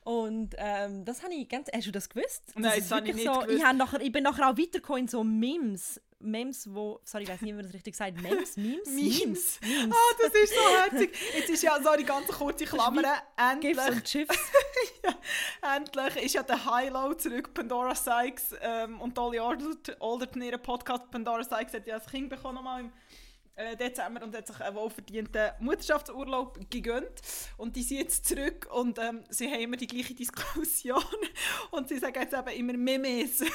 Und 0.03 0.55
ähm, 0.57 1.03
das 1.03 1.21
habe 1.21 1.33
ich 1.33 1.49
ganz... 1.49 1.67
Hast 1.73 1.85
du 1.85 1.91
das 1.91 2.07
gewusst? 2.07 2.43
Das 2.47 2.55
Nein, 2.55 2.79
das 2.79 2.91
habe 2.91 3.09
ich 3.09 3.15
nicht 3.15 3.25
so, 3.25 3.41
gewusst. 3.41 3.57
Ich, 3.57 3.73
nachher, 3.73 3.99
ich 3.99 4.11
bin 4.13 4.23
nachher 4.23 4.49
auch 4.49 4.57
weitergekommen 4.57 5.01
in 5.01 5.07
so 5.09 5.21
Memes. 5.21 5.99
Memes, 6.19 6.73
wo... 6.73 6.99
Sorry, 7.03 7.23
ich 7.23 7.29
weiß 7.29 7.41
nicht, 7.41 7.51
wie 7.51 7.55
man 7.55 7.63
das 7.63 7.73
richtig 7.73 7.95
sagt. 7.95 8.17
Memes? 8.21 8.57
Memes? 8.57 8.87
Memes. 8.87 9.61
Ah, 9.91 10.15
das 10.21 10.33
ist 10.33 10.53
so 10.53 10.77
herzig. 10.77 11.17
Jetzt 11.35 11.49
ist 11.49 11.63
ja, 11.63 11.81
sorry, 11.81 12.03
ganz 12.03 12.27
kurze 12.27 12.65
Klammern. 12.65 13.05
Endlich... 13.35 13.77
Ja, 15.03 15.75
endlich 15.75 16.23
ist 16.23 16.35
ja 16.35 16.43
der 16.43 16.63
High-Low 16.63 17.13
zurück. 17.15 17.53
Pandora 17.53 17.95
Sykes 17.95 18.55
ähm, 18.61 18.99
und 19.01 19.17
Dolly 19.17 19.39
Alderton, 19.39 20.41
ihren 20.41 20.61
Podcast 20.61 21.09
Pandora 21.09 21.43
Sykes 21.43 21.73
hat 21.73 21.87
ja 21.87 21.97
das 21.97 22.07
Kind 22.07 22.29
bekommen 22.29 22.55
nochmal 22.55 22.81
im 22.81 22.91
äh, 23.57 23.75
Dezember 23.75 24.23
und 24.23 24.35
hat 24.35 24.47
sich 24.47 24.59
einen 24.61 24.75
wohlverdienten 24.75 25.51
Mutterschaftsurlaub 25.59 26.69
gegönnt. 26.69 27.21
Und 27.57 27.75
die 27.75 27.83
sind 27.83 27.97
jetzt 27.97 28.25
zurück 28.27 28.69
und 28.71 28.99
ähm, 28.99 29.23
sie 29.29 29.51
haben 29.51 29.61
immer 29.61 29.77
die 29.77 29.87
gleiche 29.87 30.13
Diskussion. 30.13 31.03
Und 31.71 31.89
sie 31.89 31.97
sagen 31.97 32.19
jetzt 32.19 32.33
eben 32.33 32.47
immer 32.47 32.73
Memes. 32.73 33.43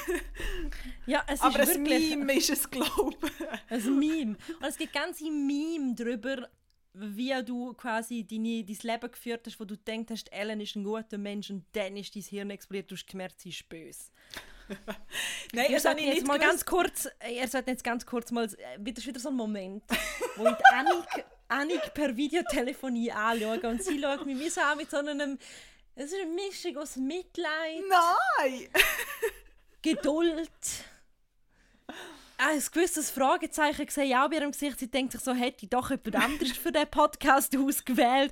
Ja, 1.05 1.23
es 1.27 1.41
Aber 1.41 1.61
ist 1.61 1.75
ein 1.75 1.83
Meme 1.83 2.33
ist 2.33 2.49
es, 2.49 2.69
glaube 2.69 3.15
ich. 3.21 3.59
Ein 3.69 3.99
Meme. 3.99 4.37
Und 4.59 4.65
es 4.67 4.77
gibt 4.77 4.93
ganze 4.93 5.29
Meme 5.29 5.93
darüber, 5.95 6.47
wie 6.93 7.33
du 7.43 7.73
quasi 7.73 8.25
deine, 8.25 8.63
dein 8.63 8.77
Leben 8.81 9.11
geführt 9.11 9.45
hast, 9.47 9.59
wo 9.59 9.65
du 9.65 9.75
denkst, 9.75 10.25
Ellen 10.31 10.61
ist 10.61 10.75
ein 10.75 10.83
guter 10.83 11.17
Mensch 11.17 11.49
und 11.49 11.65
dann 11.73 11.97
ist 11.97 12.15
dein 12.15 12.23
Hirn 12.23 12.49
explodiert, 12.51 12.91
du 12.91 12.95
hast 12.95 13.07
gemerkt, 13.07 13.41
sie 13.41 13.49
ist 13.49 13.67
böse. 13.67 14.11
Nein, 15.53 15.71
ihr 15.71 15.79
sollt 15.79 15.99
jetzt 15.99 16.27
mal 16.27 16.39
ganz 16.39 16.65
kurz, 16.65 17.07
ihr 17.29 17.47
sollt 17.47 17.67
jetzt 17.67 17.83
ganz 17.83 18.05
kurz 18.05 18.31
mal, 18.31 18.47
das 18.47 18.55
ist 18.97 19.07
wieder 19.07 19.19
so 19.19 19.29
ein 19.29 19.35
Moment, 19.35 19.83
wo 20.35 20.47
ich 20.47 20.65
Annik, 20.73 21.25
Annik 21.47 21.93
per 21.93 22.15
Videotelefonie 22.15 23.11
anschaue 23.11 23.59
und 23.61 23.83
sie 23.83 23.99
schaut 23.99 24.25
mich 24.25 24.53
so 24.53 24.61
an 24.61 24.77
mit 24.77 24.89
so 24.89 24.97
einem, 24.97 25.37
es 25.95 26.11
ist 26.11 26.21
eine 26.21 26.31
Mischung 26.31 26.77
aus 26.77 26.95
Mitleid. 26.95 27.83
Nein! 27.87 28.67
Geduld 29.81 30.49
ein 32.37 32.63
gewisses 32.71 33.09
Fragezeichen 33.09 33.85
gesehen, 33.85 34.17
auch 34.17 34.29
bei 34.29 34.37
ihrem 34.37 34.51
Gesicht. 34.51 34.79
Sie 34.79 34.89
denkt 34.89 35.13
sich 35.13 35.21
so, 35.21 35.33
hätte 35.33 35.63
ich 35.63 35.69
doch 35.69 35.89
jemand 35.89 36.15
anderes 36.15 36.57
für 36.57 36.71
den 36.71 36.89
Podcast 36.89 37.55
ausgewählt. 37.57 38.31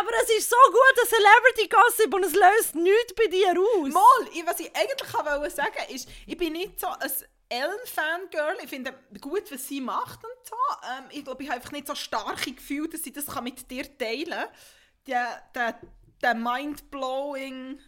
Aber 0.00 0.10
es 0.22 0.38
ist 0.38 0.50
so 0.50 0.56
gut, 0.66 1.02
ein 1.02 1.08
Celebrity 1.08 1.68
Gossip 1.68 2.14
und 2.14 2.24
es 2.24 2.34
löst 2.34 2.74
nichts 2.74 3.14
bei 3.14 3.26
dir 3.26 3.54
aus. 3.60 3.92
Mal, 3.92 4.46
was 4.46 4.60
ich 4.60 4.70
eigentlich 4.74 5.14
wollte 5.14 5.50
sagen 5.50 5.94
ist, 5.94 6.08
ich 6.26 6.36
bin 6.36 6.52
nicht 6.52 6.78
so 6.78 6.86
ein 6.86 7.10
Ellen-Fangirl. 7.48 8.56
Ich 8.62 8.70
finde 8.70 8.94
gut, 9.20 9.50
was 9.50 9.68
sie 9.68 9.80
macht 9.80 10.24
und 10.24 10.46
so. 10.46 10.56
Ähm, 10.82 11.04
ich 11.10 11.24
glaube, 11.24 11.42
ich 11.42 11.48
habe 11.48 11.58
einfach 11.58 11.72
nicht 11.72 11.86
so 11.86 11.94
starke 11.94 12.52
Gefühle, 12.52 12.88
dass 12.88 13.02
sie 13.02 13.12
das 13.12 13.26
mit 13.42 13.70
dir 13.70 13.98
teilen 13.98 14.30
kann. 14.30 14.48
Der, 15.06 15.42
der, 15.54 15.80
der 16.22 16.34
mind-blowing 16.34 17.78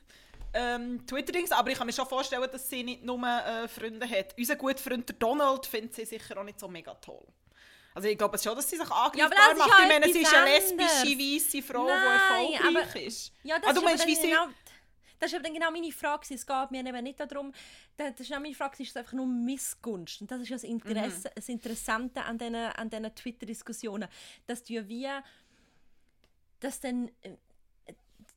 ähm, 0.57 1.07
Twitter-Dings, 1.07 1.53
aber 1.53 1.71
ich 1.71 1.79
kann 1.79 1.87
mir 1.87 1.93
schon 1.93 2.07
vorstellen, 2.07 2.49
dass 2.51 2.69
sie 2.69 2.83
nicht 2.83 3.05
nur 3.05 3.23
äh, 3.27 3.69
Freunde 3.69 4.09
hat. 4.09 4.35
Unser 4.39 4.57
guter 4.57 4.79
Freund 4.79 5.15
Donald 5.19 5.67
findet 5.67 5.95
sie 5.95 6.05
sicher 6.05 6.39
auch 6.39 6.45
nicht 6.45 6.59
so 6.59 6.69
mega 6.69 6.95
toll. 6.95 7.27
Also 7.95 8.09
ich 8.09 8.19
glaube 8.19 8.39
schon, 8.39 8.55
dass 8.55 8.69
sie 8.69 8.77
sich 8.77 8.91
angreifbar 8.91 9.31
ja, 9.39 9.55
macht. 9.57 9.83
Ich 9.83 9.89
meine, 9.89 10.13
sie 10.13 10.21
ist 10.21 10.35
eine 10.35 10.51
lesbische, 10.51 11.19
weiße 11.19 11.63
Frau, 11.63 11.87
Nein, 11.87 12.47
die 12.49 12.55
erfolgreich 12.55 12.85
aber, 12.85 13.07
ist. 13.07 13.33
Ja, 13.43 13.59
das, 13.59 13.71
ah, 13.71 13.73
du 13.73 13.83
meinst, 13.83 14.07
wie 14.07 14.15
sie... 14.15 14.29
Genau, 14.29 14.49
das 15.19 15.33
ist 15.33 15.43
dann 15.43 15.55
genau 15.55 15.71
meine 15.71 15.91
Frage. 15.93 16.35
Es 16.35 16.47
geht 16.47 16.71
mir 16.71 16.87
eben 16.87 17.03
nicht 17.03 17.19
darum, 17.19 17.53
das 17.97 18.21
ist 18.21 18.31
meine 18.31 18.55
Frage, 18.55 18.83
ist 18.83 18.91
es 18.91 18.97
einfach 18.97 19.15
nur 19.15 19.27
Missgunst. 19.27 20.21
Und 20.21 20.31
das 20.31 20.43
ist 20.43 20.49
ja 20.51 20.57
das, 20.57 20.65
Interesse, 20.65 21.29
mhm. 21.29 21.33
das 21.35 21.49
Interessante 21.49 22.23
an 22.23 22.37
diesen, 22.37 22.55
an 22.55 23.15
Twitter-Diskussionen, 23.15 24.09
dass 24.47 24.63
du 24.63 24.75
ja 24.75 24.89
wie 24.89 25.09
dass 26.61 26.81
dann 26.81 27.11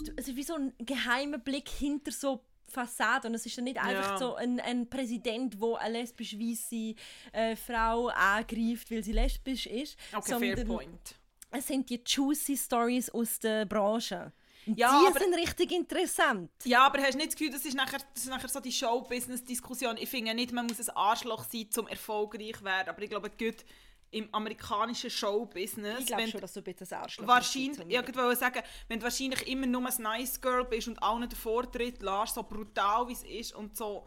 äh, 0.07 0.11
also 0.17 0.35
wie 0.35 0.43
so 0.43 0.55
ein 0.55 0.73
geheimer 0.79 1.37
Blick 1.37 1.69
hinter 1.69 2.11
so 2.11 2.43
Fassade 2.71 3.27
und 3.27 3.33
es 3.33 3.45
ist 3.47 3.57
dann 3.57 3.63
nicht 3.63 3.79
einfach 3.79 4.11
Ja. 4.11 4.17
so 4.19 4.35
ein, 4.35 4.59
ein 4.59 4.87
Präsident, 4.89 5.59
wo 5.59 5.73
eine 5.75 5.99
lesbisch 5.99 6.37
weiße 6.37 6.93
äh, 7.33 7.55
Frau 7.55 8.09
angreift, 8.09 8.91
weil 8.91 9.03
sie 9.03 9.11
lesbisch 9.13 9.65
ist, 9.65 9.97
Okay, 10.13 10.21
fair 10.37 10.39
sondern 10.55 10.67
point. 10.67 11.15
es 11.49 11.65
sind 11.65 11.89
die 11.89 11.99
juicy 12.05 12.55
Stories 12.55 13.09
aus 13.09 13.39
der 13.39 13.65
Branche. 13.65 14.31
Ja, 14.67 15.01
die 15.01 15.07
aber- 15.07 15.19
sind 15.19 15.33
richtig 15.33 15.71
interessant. 15.71 16.51
Ja, 16.63 16.85
aber 16.85 16.99
hast 17.01 17.13
du 17.13 17.17
nicht 17.17 17.29
das 17.29 17.35
Gefühl, 17.37 17.51
das 17.51 17.65
ist 17.65 17.73
nachher, 17.75 17.97
das 18.13 18.23
ist 18.25 18.29
nachher 18.29 18.49
so 18.49 18.59
die 18.59 18.71
Show-Business-Diskussion? 18.71 19.97
Ich 19.97 20.09
finde 20.09 20.35
nicht, 20.35 20.51
man 20.51 20.67
muss 20.67 20.79
ein 20.79 20.95
Arschloch 20.95 21.45
sein, 21.45 21.67
um 21.77 21.87
erfolgreich 21.87 22.55
zu 22.57 22.65
werden. 22.65 22.89
Aber 22.89 23.01
ich 23.01 23.09
glaube, 23.09 23.31
gut 23.31 23.65
im 24.11 24.27
amerikanischen 24.33 25.09
Show-Business, 25.09 25.99
Ich 26.01 26.05
glaube 26.07 26.27
schon, 26.27 26.41
dass 26.41 26.53
du 26.53 26.61
bitte 26.61 26.83
ein 26.89 27.01
Arschloch 27.01 27.27
wahrscheinlich, 27.27 27.79
ich 27.79 28.15
wollte 28.15 28.35
sagen, 28.35 28.61
wenn 28.87 28.99
du 28.99 29.03
wahrscheinlich 29.03 29.47
immer 29.47 29.67
nur 29.67 29.85
ein 29.87 30.01
Nice 30.01 30.41
Girl 30.41 30.65
bist 30.65 30.87
und 30.87 31.01
allen 31.03 31.21
den 31.29 31.31
Vortritt 31.37 32.01
lässt, 32.01 32.35
so 32.35 32.43
brutal 32.43 33.07
wie 33.07 33.13
es 33.13 33.23
ist 33.23 33.53
und 33.55 33.77
so 33.77 34.05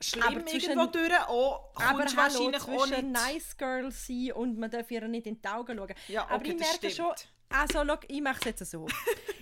schlimm 0.00 0.22
Aber 0.26 0.46
zwischen- 0.46 0.70
irgendwo 0.70 0.86
durch, 0.92 1.12
auch, 1.28 1.70
Aber 1.74 1.98
kommst 1.98 2.14
du 2.14 2.18
hallo, 2.18 2.34
wahrscheinlich 2.52 2.62
auch 2.62 2.86
zwischen 2.86 3.12
nicht... 3.12 3.22
nice 3.24 3.56
girl 3.56 3.90
sein 3.92 4.32
und 4.32 4.58
man 4.58 4.70
darf 4.70 4.90
ihr 4.90 5.06
nicht 5.08 5.26
in 5.26 5.40
die 5.42 5.48
Augen 5.48 5.76
schauen. 5.76 5.94
Ja, 6.08 6.24
Aber 6.26 6.36
okay, 6.36 6.52
ich 6.52 6.56
das 6.58 6.68
merke 6.80 6.90
stimmt. 6.90 7.08
schon, 7.18 7.28
also 7.50 7.84
schau, 7.86 7.96
ich 8.08 8.20
mache 8.22 8.38
es 8.40 8.44
jetzt 8.60 8.70
so. 8.70 8.86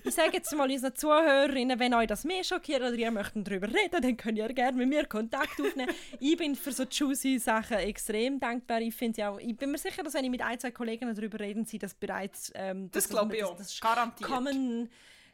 ich 0.04 0.14
sage 0.14 0.32
jetzt 0.34 0.52
mal 0.54 0.70
unseren 0.70 0.94
Zuhörerinnen, 0.96 1.78
wenn 1.78 1.92
euch 1.94 2.06
das 2.06 2.24
mehr 2.24 2.42
schockiert 2.42 2.80
oder 2.80 2.94
ihr 2.94 3.10
möchtet 3.10 3.46
darüber 3.46 3.68
reden, 3.68 4.00
dann 4.02 4.16
könnt 4.16 4.38
ihr 4.38 4.48
gerne 4.48 4.76
mit 4.78 4.88
mir 4.88 5.04
Kontakt 5.06 5.60
aufnehmen. 5.60 5.92
ich 6.18 6.36
bin 6.36 6.54
für 6.56 6.72
so 6.72 6.84
juicy 6.84 7.38
Sachen 7.38 7.76
extrem 7.78 8.40
dankbar. 8.40 8.80
Ich, 8.80 8.94
finde 8.94 9.20
ja 9.20 9.30
auch, 9.30 9.38
ich 9.38 9.56
bin 9.56 9.70
mir 9.70 9.78
sicher, 9.78 10.02
dass 10.02 10.14
wenn 10.14 10.24
ich 10.24 10.30
mit 10.30 10.42
ein, 10.42 10.58
zwei 10.58 10.70
Kollegen 10.70 11.14
darüber 11.14 11.38
reden, 11.40 11.64
sie 11.64 11.78
das 11.78 11.94
bereits... 11.94 12.50
Ähm, 12.54 12.90
Das 12.90 13.04
dass- 13.04 13.10
glaube 13.10 13.34
ich 13.36 13.42
dass- 13.42 13.50
auch, 13.50 13.56
das 13.56 13.80
garantiert. 13.80 14.28
Common, 14.30 14.88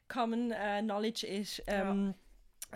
common 0.09 0.51
äh, 0.51 0.83
Knowledge 0.83 1.27
ist, 1.27 1.63
ähm, 1.67 2.15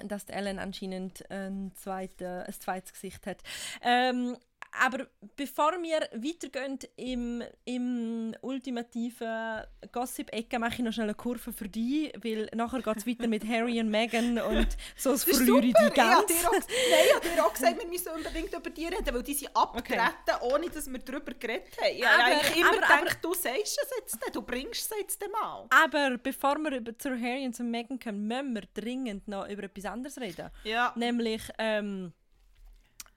dass 0.05 0.27
die 0.27 0.33
Ellen 0.33 0.61
anscheinend 0.61 1.29
ein, 1.29 1.73
zweite, 1.75 2.45
ein 2.47 2.53
zweites 2.55 2.93
Gesicht 2.93 3.27
hat. 3.27 3.43
Ähm, 3.83 4.37
aber 4.73 5.07
bevor 5.37 5.73
wir 5.83 6.01
weitergehen 6.13 6.79
im, 6.97 7.43
im 7.65 8.35
ultimativen 8.43 9.63
Gossip-Ecke, 9.93 10.59
mache 10.59 10.75
ich 10.75 10.79
noch 10.81 10.93
schnell 10.93 11.07
eine 11.07 11.15
Kurve 11.15 11.53
für 11.53 11.69
dich, 11.69 12.13
weil 12.23 12.49
nachher 12.55 12.83
geht 12.83 12.97
es 12.97 13.07
weiter 13.07 13.27
mit 13.29 13.47
Harry 13.47 13.81
und 13.81 13.89
Meghan 13.91 14.39
und 14.39 14.69
so 14.97 15.13
das 15.13 15.25
verliere 15.25 15.59
ich 15.59 15.63
die 15.63 15.69
Ich 15.71 15.77
habe 15.79 15.95
ganz. 15.95 16.27
dir 16.27 16.49
auch, 16.49 16.53
nein, 16.53 17.05
ich 17.09 17.15
habe 17.15 17.29
dir 17.29 17.45
auch 17.47 17.53
gesagt, 17.53 17.79
wir 17.79 17.89
müssen 17.89 18.09
unbedingt 18.13 18.53
über 18.53 18.71
die 18.71 18.87
reden, 18.87 19.15
weil 19.15 19.23
die 19.23 19.35
sind 19.35 19.57
abgetreten, 19.57 20.03
ohne 20.43 20.69
dass 20.71 20.91
wir 20.91 20.99
darüber 20.99 21.33
geredet 21.35 21.77
haben. 21.81 21.97
Ich 21.97 22.05
habe 22.07 22.15
Aber- 22.23 22.25
eigentlich 22.33 22.57
immer 22.57 22.69
aber- 22.69 22.77
gedacht, 22.77 22.93
aber- 23.03 23.21
du 23.23 23.35
sagst 23.35 23.79
es 23.83 23.91
jetzt, 23.99 24.15
nicht, 24.21 24.37
du 24.37 24.43
bringst 24.43 24.91
es 24.93 24.99
jetzt 24.99 25.25
mal. 25.33 25.67
Aber 25.71 26.19
bevor 26.19 26.57
wir 26.59 26.77
über, 26.77 26.97
zu 26.99 27.11
Harry 27.11 27.45
und 27.47 27.55
zu 27.55 27.63
Meghan 27.65 27.99
kommen, 27.99 28.27
müssen 28.27 28.55
wir 28.55 28.63
dringend 28.75 29.27
noch 29.29 29.49
über 29.49 29.65
etwas 29.65 29.85
anderes 29.87 30.19
reden. 30.21 30.51
Ja. 30.65 30.93
Nämlich 30.97 31.43
ähm, 31.59 32.13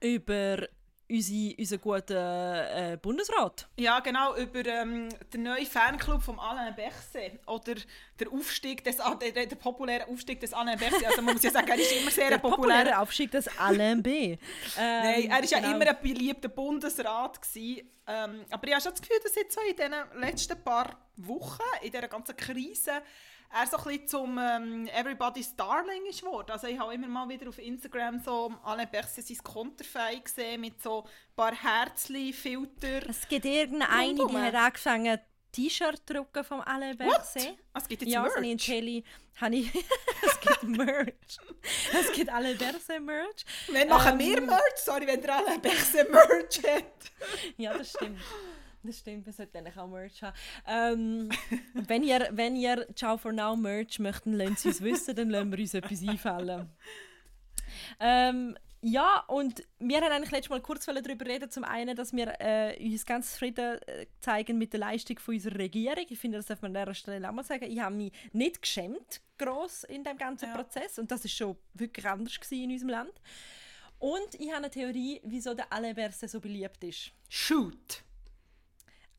über 0.00 0.66
unsere, 1.08 1.54
unseren 1.58 1.80
guten 1.80 2.16
äh, 2.16 2.98
Bundesrat. 3.00 3.68
Ja, 3.78 4.00
genau, 4.00 4.36
über 4.36 4.64
ähm, 4.66 5.08
den 5.32 5.42
neuen 5.44 5.66
Fanclub 5.66 6.22
von 6.22 6.38
Alain 6.38 6.74
Berset 6.74 7.40
oder 7.46 7.74
der 8.18 8.32
Aufstieg 8.32 8.84
des, 8.84 8.96
der, 8.96 9.46
der, 9.46 9.56
populäre 9.56 10.06
Aufstieg 10.08 10.40
des 10.40 10.52
Alain 10.52 10.78
Berset. 10.78 11.06
Also 11.06 11.22
man 11.22 11.34
muss 11.34 11.42
ja 11.42 11.50
sagen, 11.50 11.68
er 11.68 11.76
ist 11.76 11.92
immer 11.92 12.10
sehr 12.10 12.28
Der 12.28 12.38
ein 12.38 12.42
populärer. 12.42 12.78
populäre 12.78 12.98
Aufstieg 13.00 13.30
des 13.30 13.48
Alain 13.58 14.02
B. 14.02 14.36
Ähm, 14.78 15.02
Nein, 15.02 15.24
er 15.24 15.30
war 15.30 15.44
ja 15.44 15.58
genau. 15.58 15.76
immer 15.76 15.88
ein 15.88 15.96
beliebter 16.02 16.48
Bundesrat. 16.48 17.40
Gewesen. 17.42 17.90
Ähm, 18.06 18.44
aber 18.50 18.66
ich 18.66 18.72
habe 18.72 18.82
schon 18.82 18.92
das 18.92 19.00
Gefühl, 19.00 19.18
dass 19.22 19.34
jetzt 19.34 19.54
so 19.54 19.60
in 19.68 19.76
den 19.76 19.92
letzten 20.20 20.62
paar 20.62 20.96
Wochen, 21.16 21.62
in 21.82 21.90
dieser 21.90 22.08
ganzen 22.08 22.36
Krise, 22.36 23.02
er 23.54 23.66
so 23.66 23.76
ein 23.76 23.84
bisschen 23.84 24.08
zum 24.08 24.38
ähm, 24.38 24.88
Everybody's 24.88 25.54
Darling 25.56 26.04
ist 26.08 26.20
geworden. 26.20 26.50
Also 26.50 26.66
ich 26.66 26.78
habe 26.78 26.94
immer 26.94 27.08
mal 27.08 27.28
wieder 27.28 27.48
auf 27.48 27.58
Instagram 27.58 28.18
so 28.20 28.52
Alain 28.64 28.88
Berset 28.90 29.26
sein 29.26 29.38
Konterfei 29.42 30.16
gesehen 30.16 30.60
mit 30.60 30.82
so 30.82 31.02
ein 31.04 31.10
paar 31.36 31.54
Herzli-Filter. 31.54 33.08
Es 33.08 33.26
gibt 33.28 33.44
irgendeine, 33.44 34.14
die 34.14 34.36
hat 34.36 34.54
angefangen, 34.54 35.18
T-Shirt 35.52 36.00
drucken 36.06 36.44
vom 36.44 36.60
Alain 36.62 36.96
Berset. 36.96 37.56
Es 37.74 37.86
gibt 37.88 38.02
jetzt 38.02 38.10
Ja, 38.12 38.22
Merch. 38.22 38.36
in 38.42 38.58
Telly 38.58 39.04
habe 39.40 39.56
ich... 39.56 39.74
es 40.22 40.40
gibt 40.40 40.62
Merch. 40.62 41.38
Es 41.92 42.12
gibt 42.12 42.30
Alain 42.30 42.56
Berset 42.56 43.02
Merch. 43.02 43.44
Wenn 43.68 43.88
machen 43.88 44.12
Ähm, 44.12 44.18
wir 44.18 44.40
Merch? 44.40 44.76
Sorry, 44.76 45.06
wenn 45.06 45.20
der 45.20 45.36
Alain 45.36 45.60
Berset 45.60 46.10
Merch 46.10 46.62
hat. 46.66 47.12
Ja, 47.58 47.76
das 47.76 47.90
stimmt. 47.90 48.18
Das 48.84 48.98
stimmt, 48.98 49.26
wir 49.26 49.32
sollten 49.32 49.58
eigentlich 49.58 49.76
auch 49.76 49.86
Merch 49.88 50.22
haben. 50.22 50.36
Ähm, 50.66 51.30
wenn, 51.74 52.02
ihr, 52.02 52.28
wenn 52.32 52.56
ihr 52.56 52.86
Ciao 52.96 53.16
for 53.16 53.32
Now 53.32 53.54
Merch 53.56 53.98
möchten, 54.00 54.32
lasst 54.32 54.58
es 54.58 54.66
uns 54.66 54.80
wissen, 54.82 55.14
dann 55.14 55.30
lassen 55.30 55.52
wir 55.52 55.58
uns 55.58 55.74
etwas 55.74 56.02
einfallen. 56.02 56.68
Ähm, 58.00 58.56
ja, 58.84 59.22
und 59.28 59.62
wir 59.78 60.00
haben 60.00 60.10
eigentlich 60.10 60.32
letztes 60.32 60.50
Mal 60.50 60.60
kurz 60.60 60.86
darüber 60.86 61.24
reden. 61.24 61.48
Zum 61.48 61.62
einen, 61.62 61.94
dass 61.94 62.12
wir 62.12 62.34
äh, 62.40 62.76
uns 62.84 63.06
ganz 63.06 63.32
zufrieden 63.32 63.80
äh, 63.82 64.06
zeigen 64.20 64.58
mit 64.58 64.72
der 64.72 64.80
Leistung 64.80 65.20
von 65.20 65.34
unserer 65.34 65.58
Regierung. 65.60 66.04
Ich 66.08 66.18
finde, 66.18 66.38
das 66.38 66.46
darf 66.46 66.62
man 66.62 66.76
an 66.76 66.82
dieser 66.82 66.94
Stelle 66.94 67.28
auch 67.28 67.32
mal 67.32 67.44
sagen. 67.44 67.70
Ich 67.70 67.78
habe 67.78 67.94
mich 67.94 68.12
nicht 68.32 68.60
geschämt, 68.60 69.20
gross 69.38 69.84
in 69.84 70.02
dem 70.02 70.18
ganzen 70.18 70.48
Ja. 70.48 70.56
Prozess. 70.56 70.98
Und 70.98 71.12
das 71.12 71.24
ist 71.24 71.36
schon 71.36 71.56
wirklich 71.74 72.04
anders 72.04 72.40
gewesen 72.40 72.64
in 72.64 72.72
unserem 72.72 72.90
Land. 72.90 73.12
Und 74.00 74.34
ich 74.34 74.48
habe 74.48 74.56
eine 74.56 74.70
Theorie, 74.70 75.20
wieso 75.22 75.54
der 75.54 75.72
Alain 75.72 75.94
Berset 75.94 76.28
so 76.28 76.40
beliebt 76.40 76.82
ist. 76.82 77.12
Shoot. 77.28 78.02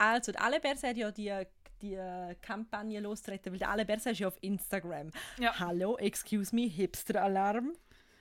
Also, 0.04 0.32
der 0.34 0.42
Alain 0.42 0.62
Berset 0.62 0.90
hat 0.90 0.98
ja 0.98 1.12
die, 1.12 1.34
die 1.82 1.98
Kampagne 2.42 3.00
losgetreten, 3.00 3.54
weil 3.54 3.78
der 3.78 3.86
Berset 3.86 4.14
ist 4.14 4.20
ja 4.20 4.28
auf 4.28 4.38
Instagram. 4.42 5.12
Ja. 5.40 5.58
Hallo, 5.60 5.98
excuse 5.98 6.54
me, 6.54 6.64
Hipster-Alarm. 6.68 7.74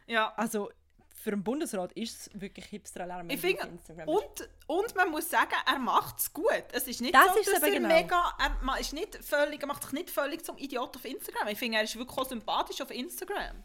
Ja. 0.06 0.32
Also, 0.36 0.70
für 1.14 1.32
einen 1.32 1.42
Bundesrat 1.44 1.92
ist 1.92 2.20
es 2.28 2.40
wirklich 2.40 2.66
Hipster-Alarm, 2.66 3.30
Ich 3.30 3.40
finde, 3.40 3.62
auf 3.64 3.68
Instagram 3.70 4.06
bist. 4.06 4.40
und, 4.68 4.76
und 4.78 4.96
man 4.96 5.10
muss 5.10 5.28
sagen, 5.30 5.54
er 5.66 5.78
macht 5.78 6.18
es 6.20 6.32
gut. 6.32 6.64
Es 6.72 6.86
ist 6.86 7.00
nicht 7.00 7.14
Das 7.14 7.34
so, 7.34 7.40
ist 7.40 7.52
dass 7.52 7.62
er 7.62 7.70
genau. 7.70 7.88
mega, 7.88 8.36
er 8.38 8.80
ist 8.80 8.92
nicht 8.92 9.16
völlig, 9.24 9.60
er 9.60 9.66
macht 9.66 9.82
sich 9.82 9.92
nicht 9.92 10.10
völlig 10.10 10.44
zum 10.44 10.58
Idiot 10.58 10.96
auf 10.96 11.04
Instagram. 11.04 11.48
Ich 11.48 11.58
finde, 11.58 11.78
er 11.78 11.84
ist 11.84 11.96
wirklich 11.96 12.16
auch 12.18 12.28
sympathisch 12.28 12.80
auf 12.80 12.90
Instagram. 12.90 13.62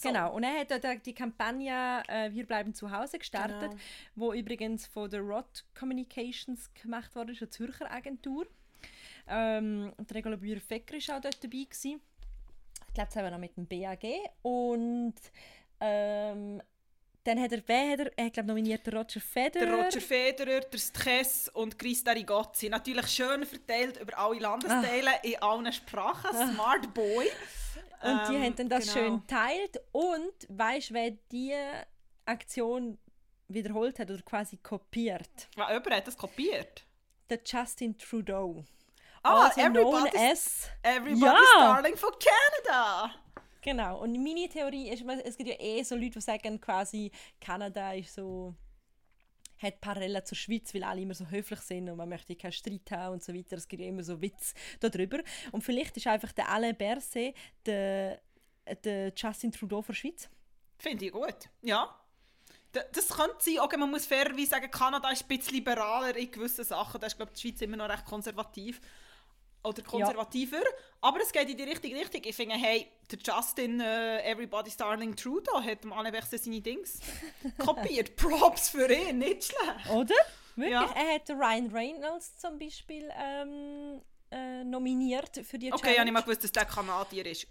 So. 0.00 0.08
Genau, 0.10 0.32
und 0.32 0.44
er 0.44 0.60
hat 0.60 0.70
ja 0.70 0.94
die 0.94 1.12
Kampagne 1.12 2.04
äh, 2.06 2.30
Wir 2.32 2.46
bleiben 2.46 2.72
zu 2.72 2.88
Hause 2.92 3.18
gestartet, 3.18 3.70
Genau. 3.70 3.76
wo 4.14 4.32
übrigens 4.32 4.86
von 4.86 5.10
der 5.10 5.22
Rod 5.22 5.64
Communications 5.76 6.72
gemacht 6.80 7.16
wurde, 7.16 7.34
eine 7.36 7.50
Zürcher 7.50 7.90
Agentur. 7.90 8.46
Ähm, 9.26 9.92
der 9.98 10.16
Regula 10.16 10.36
Bührer-Fecker 10.36 10.94
war 10.94 11.16
auch 11.16 11.20
dort 11.20 11.42
dabei. 11.42 11.64
Gewesen. 11.64 12.00
Ich 12.86 12.94
glaube, 12.94 13.08
zusammen 13.10 13.32
noch 13.32 13.40
mit 13.40 13.56
dem 13.56 13.66
BAG. 13.66 14.04
Und 14.42 15.14
ähm, 15.80 16.62
dann 17.24 17.40
hat 17.42 17.50
er, 17.50 17.62
wer 17.66 17.90
hat 17.90 17.98
er, 17.98 18.12
er 18.18 18.26
hat, 18.26 18.32
glaub, 18.34 18.46
nominiert 18.46 18.86
den 18.86 18.96
Roger 18.96 19.20
Federer. 19.20 19.66
Der 19.66 19.74
Roger 19.84 20.00
Federer, 20.00 20.60
der 20.60 20.78
Stress 20.78 21.48
und 21.48 21.76
Christa 21.76 22.12
Rigozzi. 22.12 22.68
Natürlich 22.68 23.08
schön 23.08 23.44
verteilt 23.44 24.00
über 24.00 24.16
alle 24.16 24.38
Landesteile 24.38 25.10
in 25.24 25.42
allen 25.42 25.72
Sprachen. 25.72 26.52
Smart 26.54 26.94
Boy. 26.94 27.26
Und 28.02 28.28
die 28.28 28.34
Ähm, 28.34 28.42
haben 28.56 28.68
das 28.68 28.80
genau. 28.84 28.92
schön 28.92 29.20
geteilt. 29.20 29.80
Und 29.92 30.32
weißt 30.48 30.90
du, 30.90 30.94
wer 30.94 31.10
diese 31.32 31.86
Aktion 32.26 32.98
wiederholt 33.48 33.98
hat 33.98 34.10
oder 34.10 34.22
quasi 34.22 34.56
kopiert? 34.58 35.48
Ah, 35.56 35.72
jemand 35.72 35.90
hat 35.94 36.06
das 36.06 36.16
kopiert. 36.16 36.84
Der 37.30 37.40
Justin 37.44 37.96
Trudeau. 37.98 38.64
Ah, 39.22 39.46
also 39.46 39.60
everybody's, 39.60 40.14
as 40.14 40.70
everybody's 40.82 41.22
Ja. 41.24 41.74
darling 41.74 41.96
von 41.96 42.12
Canada. 42.18 43.10
Genau, 43.60 44.00
und 44.00 44.12
meine 44.22 44.48
Theorie 44.48 44.88
ist, 44.90 45.04
es 45.24 45.36
gibt 45.36 45.50
ja 45.50 45.56
eh 45.58 45.82
so 45.82 45.96
Leute, 45.96 46.10
die 46.10 46.20
sagen, 46.20 46.60
quasi 46.60 47.10
Kanada 47.40 47.92
ist 47.92 48.14
so 48.14 48.54
hat 49.58 49.80
Parallelen 49.80 50.24
zur 50.24 50.36
Schweiz, 50.36 50.72
weil 50.74 50.84
alle 50.84 51.02
immer 51.02 51.14
so 51.14 51.26
höflich 51.26 51.60
sind 51.60 51.88
und 51.88 51.96
man 51.96 52.08
möchte 52.08 52.36
keinen 52.36 52.52
Streit 52.52 52.90
haben 52.90 53.14
und 53.14 53.22
so 53.22 53.34
weiter. 53.34 53.56
Es 53.56 53.68
gibt 53.68 53.82
immer 53.82 54.02
so 54.02 54.20
Witz 54.20 54.54
darüber. 54.80 55.18
Und 55.52 55.62
vielleicht 55.62 55.96
ist 55.96 56.06
einfach 56.06 56.32
der 56.32 56.48
Alain 56.48 56.76
Berset 56.76 57.34
der, 57.66 58.20
der 58.84 59.12
Justin 59.16 59.52
Trudeau 59.52 59.82
der 59.82 59.94
Schweiz. 59.94 60.28
Finde 60.78 61.06
ich 61.06 61.12
gut. 61.12 61.48
Ja. 61.62 61.94
Das 62.72 63.08
könnte 63.08 63.36
sein, 63.38 63.60
okay, 63.60 63.76
man 63.76 63.90
muss 63.90 64.06
fairerweise 64.06 64.50
sagen, 64.50 64.70
Kanada 64.70 65.10
ist 65.10 65.22
ein 65.22 65.28
bisschen 65.28 65.54
liberaler 65.54 66.14
in 66.16 66.30
gewissen 66.30 66.64
Sachen. 66.64 67.00
Da 67.00 67.06
ist, 67.06 67.16
glaube 67.16 67.32
ich, 67.34 67.40
die 67.40 67.48
Schweiz 67.48 67.60
immer 67.62 67.76
noch 67.76 67.88
recht 67.88 68.04
konservativ. 68.04 68.80
Oder 69.68 69.82
konservativer. 69.82 70.62
Aber 71.00 71.20
es 71.20 71.32
geht 71.32 71.48
in 71.48 71.56
die 71.56 71.62
richtige 71.62 71.96
Richtung. 71.96 72.22
Ich 72.24 72.34
finde, 72.36 72.56
hey, 72.56 72.86
der 73.10 73.18
Justin 73.22 73.80
äh, 73.80 74.30
Everybody's 74.30 74.76
Darling 74.76 75.14
Trudeau 75.14 75.60
hat 75.62 75.84
dem 75.84 75.90
Berset 75.90 76.42
seine 76.42 76.60
Dings 76.60 77.00
kopiert. 77.58 78.16
Props 78.16 78.70
für 78.70 78.92
ihn, 78.92 79.18
nicht 79.18 79.44
schlecht. 79.44 79.90
Oder? 79.90 80.14
Wirklich? 80.56 80.72
Ja. 80.72 80.90
Er 80.94 81.14
hat 81.14 81.30
Ryan 81.30 81.70
Reynolds 81.70 82.36
zum 82.36 82.58
Beispiel 82.58 83.08
ähm, 83.16 84.00
äh, 84.30 84.64
nominiert 84.64 85.40
für 85.44 85.58
die 85.58 85.72
Okay, 85.72 85.72
ich 85.72 85.72
habe 85.72 85.80
Challenge. 85.80 86.04
nicht 86.04 86.12
mal 86.14 86.20
gewusst, 86.22 86.44
dass 86.44 86.52
der 86.52 86.64
Kanadier 86.64 87.26
ist. 87.26 87.46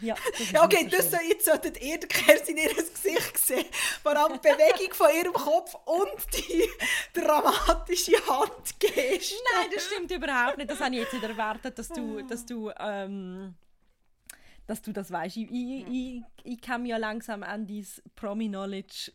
Ja, 0.00 0.14
ja 0.52 0.64
okay, 0.64 0.88
das 0.88 1.10
so, 1.10 1.16
jetzt 1.28 1.44
solltet 1.44 1.82
ihr 1.82 1.98
Kerstin 1.98 2.56
in 2.56 2.68
ihr 2.68 2.74
Gesicht 2.74 3.38
sehen. 3.38 3.66
Vor 4.02 4.16
allem 4.16 4.34
die 4.34 4.48
Bewegung 4.48 4.94
von 4.94 5.08
ihrem 5.14 5.32
Kopf 5.32 5.74
und 5.84 6.36
die 6.36 6.68
dramatische 7.12 8.12
Handgeste. 8.26 9.34
Nein, 9.54 9.70
das 9.74 9.86
stimmt 9.86 10.10
überhaupt 10.10 10.58
nicht. 10.58 10.70
Das 10.70 10.80
habe 10.80 10.94
ich 10.94 11.02
jetzt 11.02 11.12
nicht 11.12 11.24
erwartet, 11.24 11.78
dass 11.78 11.88
du, 11.88 12.22
dass 12.22 12.46
du 12.46 12.70
ähm, 12.78 13.54
dass 14.68 14.82
du 14.82 14.92
das 14.92 15.10
weißt. 15.10 15.38
Ich, 15.38 15.50
ich, 15.50 15.86
ich, 15.88 16.22
ich 16.44 16.60
kann 16.60 16.82
mich 16.82 16.90
ja 16.90 16.98
langsam 16.98 17.42
an 17.42 17.66
dein 17.66 17.86
Promi-Knowledge 18.14 19.12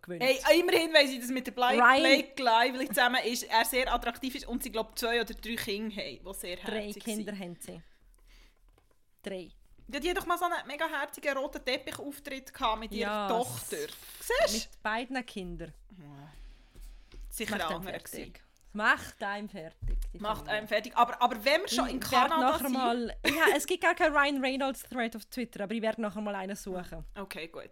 gewöhnt. 0.00 0.22
Hey, 0.22 0.38
immerhin 0.58 0.92
weiss 0.94 1.10
ich, 1.10 1.20
dass 1.20 1.28
mit 1.28 1.46
der 1.46 1.52
Blake, 1.52 1.76
Blake 1.76 2.42
Lively 2.42 2.88
zusammen 2.88 3.20
ist, 3.26 3.42
er 3.42 3.64
sehr 3.66 3.92
attraktiv 3.92 4.34
ist 4.34 4.48
und 4.48 4.62
sie, 4.62 4.70
glaube 4.70 4.94
zwei 4.94 5.20
oder 5.20 5.34
drei 5.34 5.54
Kinder 5.54 5.96
haben, 5.96 6.18
die 6.24 6.34
sehr 6.34 6.56
Drei 6.56 6.92
Kinder 6.92 7.32
sind. 7.34 7.38
haben 7.38 7.56
sie. 7.60 7.82
Drei. 9.22 9.50
Ja, 9.88 10.00
die 10.00 10.10
hat 10.10 10.16
doch 10.16 10.26
mal 10.26 10.38
so 10.38 10.44
einen 10.46 10.66
mega 10.66 10.86
herzigen 10.88 11.36
roten 11.36 11.64
Teppichauftritt 11.64 12.52
mit 12.78 12.92
ihrer. 12.92 13.28
Tochter. 13.28 13.76
Siehst? 14.20 14.70
Mit 14.72 14.82
beiden 14.82 15.24
Kindern. 15.26 15.72
Sicher 17.30 17.54
andere 17.54 17.80
Macht 18.72 19.22
einem 19.22 19.48
fertig. 19.48 20.20
Macht 20.20 20.48
einem 20.48 20.68
fertig. 20.68 20.96
Aber, 20.96 21.20
aber 21.22 21.42
wenn 21.44 21.62
wir 21.62 21.68
schon 21.68 21.88
in 21.88 22.00
Kanada 22.00 22.58
sind... 22.58 22.72
Mal, 22.72 23.16
ja, 23.26 23.56
es 23.56 23.66
gibt 23.66 23.82
gar 23.82 23.94
keinen 23.94 24.14
Ryan 24.14 24.44
Reynolds 24.44 24.82
Thread 24.82 25.16
auf 25.16 25.24
Twitter, 25.26 25.64
aber 25.64 25.74
ich 25.74 25.80
werde 25.80 26.02
nachher 26.02 26.20
mal 26.20 26.34
einen 26.34 26.56
suchen. 26.56 27.04
Okay, 27.14 27.48
gut. 27.48 27.70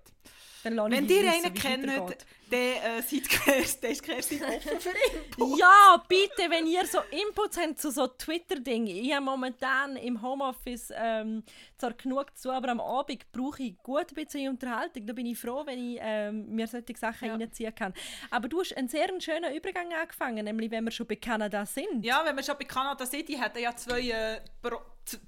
Wenn 0.64 1.08
ihr 1.08 1.32
einen 1.32 1.54
kennt, 1.54 1.86
dann 1.86 2.60
äh, 2.60 3.02
seid 3.02 3.28
Kerstin 4.02 4.42
offen 4.42 4.80
für 4.80 4.90
Input. 4.90 5.58
Ja, 5.58 6.02
bitte, 6.08 6.50
wenn 6.50 6.66
ihr 6.66 6.86
so 6.86 6.98
Inputs 7.10 7.58
habt 7.58 7.78
zu 7.78 7.90
so 7.90 8.06
Twitter-Dingen. 8.06 8.86
Ich 8.86 9.12
habe 9.12 9.24
momentan 9.24 9.96
im 9.96 10.20
Homeoffice 10.22 10.92
ähm, 10.94 11.42
zwar 11.76 11.92
genug 11.94 12.36
zu, 12.36 12.50
aber 12.50 12.68
am 12.68 12.80
Abend 12.80 13.30
brauche 13.32 13.62
ich 13.62 13.76
gut 13.82 14.06
ein 14.10 14.14
bisschen 14.14 14.48
Unterhaltung. 14.50 15.06
Da 15.06 15.12
bin 15.12 15.26
ich 15.26 15.38
froh, 15.38 15.62
wenn 15.66 15.78
ich 15.78 15.98
ähm, 16.00 16.46
mir 16.54 16.66
solche 16.66 16.96
Sachen 16.96 17.28
ja. 17.28 17.34
reinziehen 17.34 17.74
kann. 17.74 17.92
Aber 18.30 18.48
du 18.48 18.60
hast 18.60 18.76
einen 18.76 18.88
sehr 18.88 19.08
schönen 19.20 19.54
Übergang 19.54 19.92
angefangen, 19.92 20.44
nämlich 20.44 20.70
wenn 20.70 20.84
wir 20.84 20.90
schon 20.90 21.06
bei 21.06 21.16
Kanada 21.16 21.66
sind. 21.66 22.04
Ja, 22.04 22.22
wenn 22.24 22.36
wir 22.36 22.42
schon 22.42 22.56
bei 22.58 22.64
Kanada 22.64 23.04
sind, 23.04 23.28
die 23.28 23.38
hatten 23.38 23.58
ja 23.58 23.74
zwei... 23.76 24.00
Äh, 24.00 24.40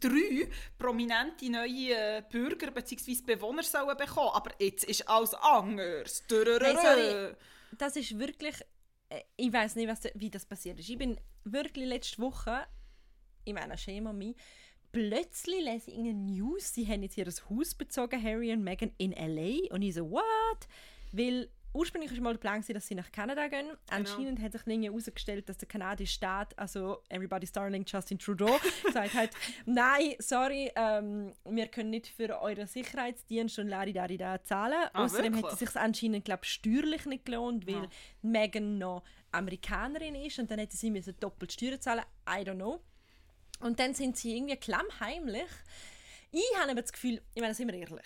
drei 0.00 0.48
prominente 0.78 1.50
neue 1.50 1.94
äh, 1.94 2.22
Bürger 2.30 2.70
bzw. 2.70 3.22
Bewohner 3.24 3.62
sollen 3.62 3.96
bekommen. 3.96 4.30
Aber 4.32 4.50
jetzt 4.58 4.84
ist 4.84 5.08
alles 5.08 5.34
anders. 5.34 6.22
Sorry, 6.28 7.34
das 7.78 7.96
ist 7.96 8.18
wirklich. 8.18 8.56
Äh, 9.08 9.22
ich 9.36 9.52
weiß 9.52 9.76
nicht, 9.76 9.88
was, 9.88 10.00
wie 10.14 10.30
das 10.30 10.44
passiert 10.44 10.78
ist. 10.80 10.88
Ich 10.88 10.98
bin 10.98 11.18
wirklich 11.44 11.86
letzte 11.86 12.18
Woche, 12.18 12.66
in 13.44 13.54
meiner 13.54 13.76
Schema 13.76 14.12
mich, 14.12 14.36
plötzlich 14.92 15.64
lese 15.64 15.90
ich 15.90 15.98
in 15.98 16.26
News, 16.26 16.74
sie 16.74 16.86
haben 16.86 17.02
jetzt 17.02 17.16
ihr 17.16 17.26
Haus 17.26 17.74
bezogen, 17.74 18.22
Harry 18.22 18.52
und 18.52 18.64
Meghan, 18.64 18.92
in 18.98 19.12
L.A. 19.12 19.72
Und 19.74 19.82
ich 19.82 19.94
so, 19.94 20.10
what? 20.10 20.68
Weil 21.12 21.50
ursprünglich 21.76 22.10
war 22.12 22.20
mal 22.20 22.32
der 22.32 22.40
Plan, 22.40 22.64
dass 22.66 22.86
sie 22.86 22.94
nach 22.94 23.12
Kanada 23.12 23.46
gehen. 23.48 23.66
Genau. 23.66 23.78
Anscheinend 23.90 24.40
hat 24.40 24.52
sich 24.52 24.62
herausgestellt, 24.66 25.48
dass 25.48 25.58
der 25.58 25.68
kanadische 25.68 26.14
Staat, 26.14 26.58
also 26.58 27.02
Everybody's 27.08 27.52
Darling 27.52 27.84
Justin 27.86 28.18
Trudeau, 28.18 28.58
gesagt 28.84 29.14
hat, 29.14 29.30
nein, 29.66 30.14
sorry, 30.18 30.72
ähm, 30.74 31.32
wir 31.44 31.68
können 31.68 31.90
nicht 31.90 32.08
für 32.08 32.40
euren 32.40 32.66
Sicherheitsdienst 32.66 33.58
und 33.58 33.68
Laridarida 33.68 34.42
zahlen. 34.42 34.88
Ah, 34.92 35.04
Außerdem 35.04 35.34
wirklich? 35.34 35.44
hat 35.44 35.52
es 35.52 35.58
sich 35.58 35.76
anscheinend, 35.76 36.24
glaube 36.24 36.44
steuerlich 36.44 37.04
nicht 37.06 37.26
gelohnt, 37.26 37.66
weil 37.66 37.74
ja. 37.74 37.88
Meghan 38.22 38.78
noch 38.78 39.02
Amerikanerin 39.32 40.14
ist 40.14 40.38
und 40.38 40.50
dann 40.50 40.58
hätte 40.58 40.76
sie 40.76 40.90
müssen 40.90 41.14
doppelt 41.20 41.52
Steuern 41.52 41.80
zahlen. 41.80 42.04
I 42.28 42.40
don't 42.42 42.54
know. 42.54 42.80
Und 43.60 43.78
dann 43.78 43.94
sind 43.94 44.16
sie 44.16 44.36
irgendwie 44.36 44.56
klammheimlich. 44.56 45.48
Ich 46.32 46.42
habe 46.58 46.70
aber 46.70 46.82
das 46.82 46.92
Gefühl, 46.92 47.22
ich 47.34 47.40
meine, 47.40 47.54
sind 47.54 47.68
wir 47.68 47.74
ehrlich, 47.78 48.04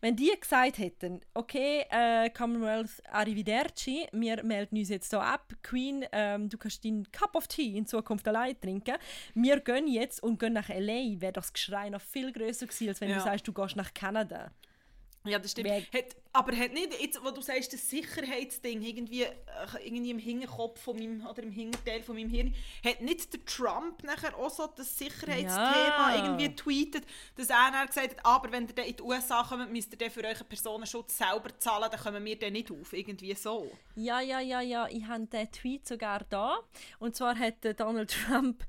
wenn 0.00 0.16
die 0.16 0.32
gesagt 0.38 0.78
hätten, 0.78 1.20
okay, 1.34 1.84
äh, 1.90 2.30
Commonwealth, 2.30 3.02
arrivederci, 3.10 4.06
wir 4.12 4.42
melden 4.44 4.78
uns 4.78 4.88
jetzt 4.88 5.10
hier 5.10 5.22
ab, 5.22 5.52
Queen, 5.62 6.04
ähm, 6.12 6.48
du 6.48 6.58
kannst 6.58 6.84
deinen 6.84 7.10
Cup 7.10 7.34
of 7.34 7.46
Tea 7.46 7.76
in 7.76 7.86
Zukunft 7.86 8.26
allein 8.28 8.60
trinken, 8.60 8.96
wir 9.34 9.60
gehen 9.60 9.86
jetzt 9.88 10.22
und 10.22 10.38
gehen 10.38 10.52
nach 10.52 10.68
L.A., 10.70 11.20
wäre 11.20 11.32
das 11.32 11.52
Geschrei 11.52 11.88
noch 11.90 12.00
viel 12.00 12.32
größer 12.32 12.66
gewesen, 12.66 12.88
als 12.88 13.00
wenn 13.00 13.10
ja. 13.10 13.16
du 13.16 13.22
sagst, 13.22 13.46
du 13.46 13.52
gehst 13.52 13.76
nach 13.76 13.92
Kanada. 13.94 14.50
Ja, 15.24 15.38
das 15.38 15.52
stimmt. 15.52 15.70
Hat, 15.70 16.16
aber 16.38 16.56
hat 16.56 16.72
nicht, 16.72 17.00
jetzt, 17.00 17.20
wo 17.24 17.32
du 17.32 17.40
sagst, 17.40 17.72
das 17.72 17.90
Sicherheitsding 17.90 18.80
irgendwie, 18.80 19.24
äh, 19.24 19.34
irgendwie 19.82 20.12
im 20.12 20.20
Hinterkopf 20.20 20.80
von 20.80 20.96
meinem, 20.96 21.26
oder 21.26 21.42
im 21.42 21.50
Hinterteil 21.50 22.00
von 22.04 22.14
meinem 22.14 22.30
Hirn, 22.30 22.54
hat 22.84 23.00
nicht 23.00 23.32
der 23.32 23.44
Trump 23.44 24.04
nachher 24.04 24.36
auch 24.38 24.48
so 24.48 24.68
das 24.68 24.96
Sicherheitsthema 24.96 26.14
ja. 26.14 26.24
irgendwie 26.24 26.54
tweetet, 26.54 27.04
dass 27.34 27.50
er 27.50 27.72
dann 27.72 27.88
gesagt 27.88 28.10
hat, 28.10 28.24
aber 28.24 28.52
wenn 28.52 28.68
ihr 28.68 28.84
in 28.84 28.96
die 28.96 29.02
USA 29.02 29.42
kommt, 29.42 29.72
müsst 29.72 30.00
ihr 30.00 30.10
für 30.12 30.22
euren 30.22 30.46
Personenschutz 30.46 31.18
selber 31.18 31.58
zahlen, 31.58 31.90
dann 31.90 32.00
kommen 32.00 32.24
wir 32.24 32.38
dann 32.38 32.52
nicht 32.52 32.70
auf. 32.70 32.92
Irgendwie 32.92 33.34
so. 33.34 33.72
Ja, 33.96 34.20
ja, 34.20 34.38
ja, 34.38 34.60
ja. 34.60 34.86
Ich 34.88 35.04
habe 35.06 35.26
den 35.26 35.50
Tweet 35.50 35.88
sogar 35.88 36.24
da. 36.30 36.60
Und 37.00 37.16
zwar 37.16 37.36
hat 37.36 37.56
Donald 37.80 38.10
Trump 38.10 38.64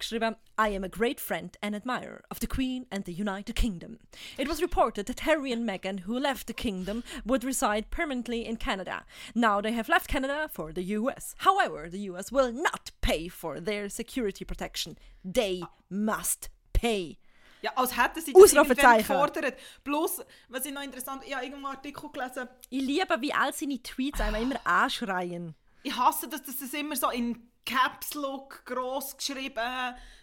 geschrieben, 0.00 0.36
I 0.58 0.74
am 0.74 0.82
a 0.82 0.88
great 0.88 1.20
friend 1.20 1.56
and 1.62 1.74
admirer 1.74 2.22
of 2.30 2.40
the 2.40 2.46
Queen 2.46 2.86
and 2.90 3.04
the 3.04 3.12
United 3.12 3.54
Kingdom. 3.54 3.98
It 4.36 4.48
was 4.48 4.60
reported 4.60 5.06
that 5.06 5.20
Harry 5.20 5.52
and 5.52 5.68
Meghan, 5.68 6.00
who 6.00 6.18
left 6.18 6.48
the 6.48 6.54
kingdom, 6.54 7.04
would 7.24 7.44
reside 7.44 7.90
permanently 7.90 8.46
in 8.46 8.56
Canada. 8.56 9.04
Now 9.34 9.60
they 9.60 9.72
have 9.72 9.88
left 9.88 10.08
Canada 10.08 10.48
for 10.52 10.72
the 10.72 10.82
US. 10.98 11.34
However, 11.38 11.88
the 11.90 12.10
US 12.10 12.32
will 12.32 12.52
not 12.52 12.90
pay 13.00 13.28
for 13.28 13.60
their 13.60 13.88
security 13.88 14.44
protection. 14.44 14.96
They 15.24 15.62
must 15.88 16.50
pay. 16.72 17.18
Ja, 17.62 17.72
als 17.76 17.96
hätten 17.96 18.22
sie 18.22 18.32
das 18.32 18.52
gefordert. 18.52 19.54
Bloß, 19.84 20.24
was 20.48 20.64
ich 20.64 20.72
noch 20.72 20.82
interessant, 20.82 21.22
ich 21.26 21.34
habe 21.34 21.44
irgendeinen 21.44 21.76
Artikel 21.76 22.10
gelesen. 22.10 22.48
Ich 22.70 22.80
liebe, 22.80 23.20
wie 23.20 23.32
all 23.34 23.52
seine 23.52 23.82
Tweets 23.82 24.20
einmal 24.20 24.42
immer 24.42 24.66
anschreien. 24.66 25.54
Ich 25.82 25.94
hasse, 25.94 26.28
dass 26.28 26.42
das 26.42 26.72
immer 26.72 26.96
so 26.96 27.10
in 27.10 27.50
Caps 27.64 28.14
Lock 28.14 28.64
gross 28.64 29.16
geschrieben. 29.16 29.54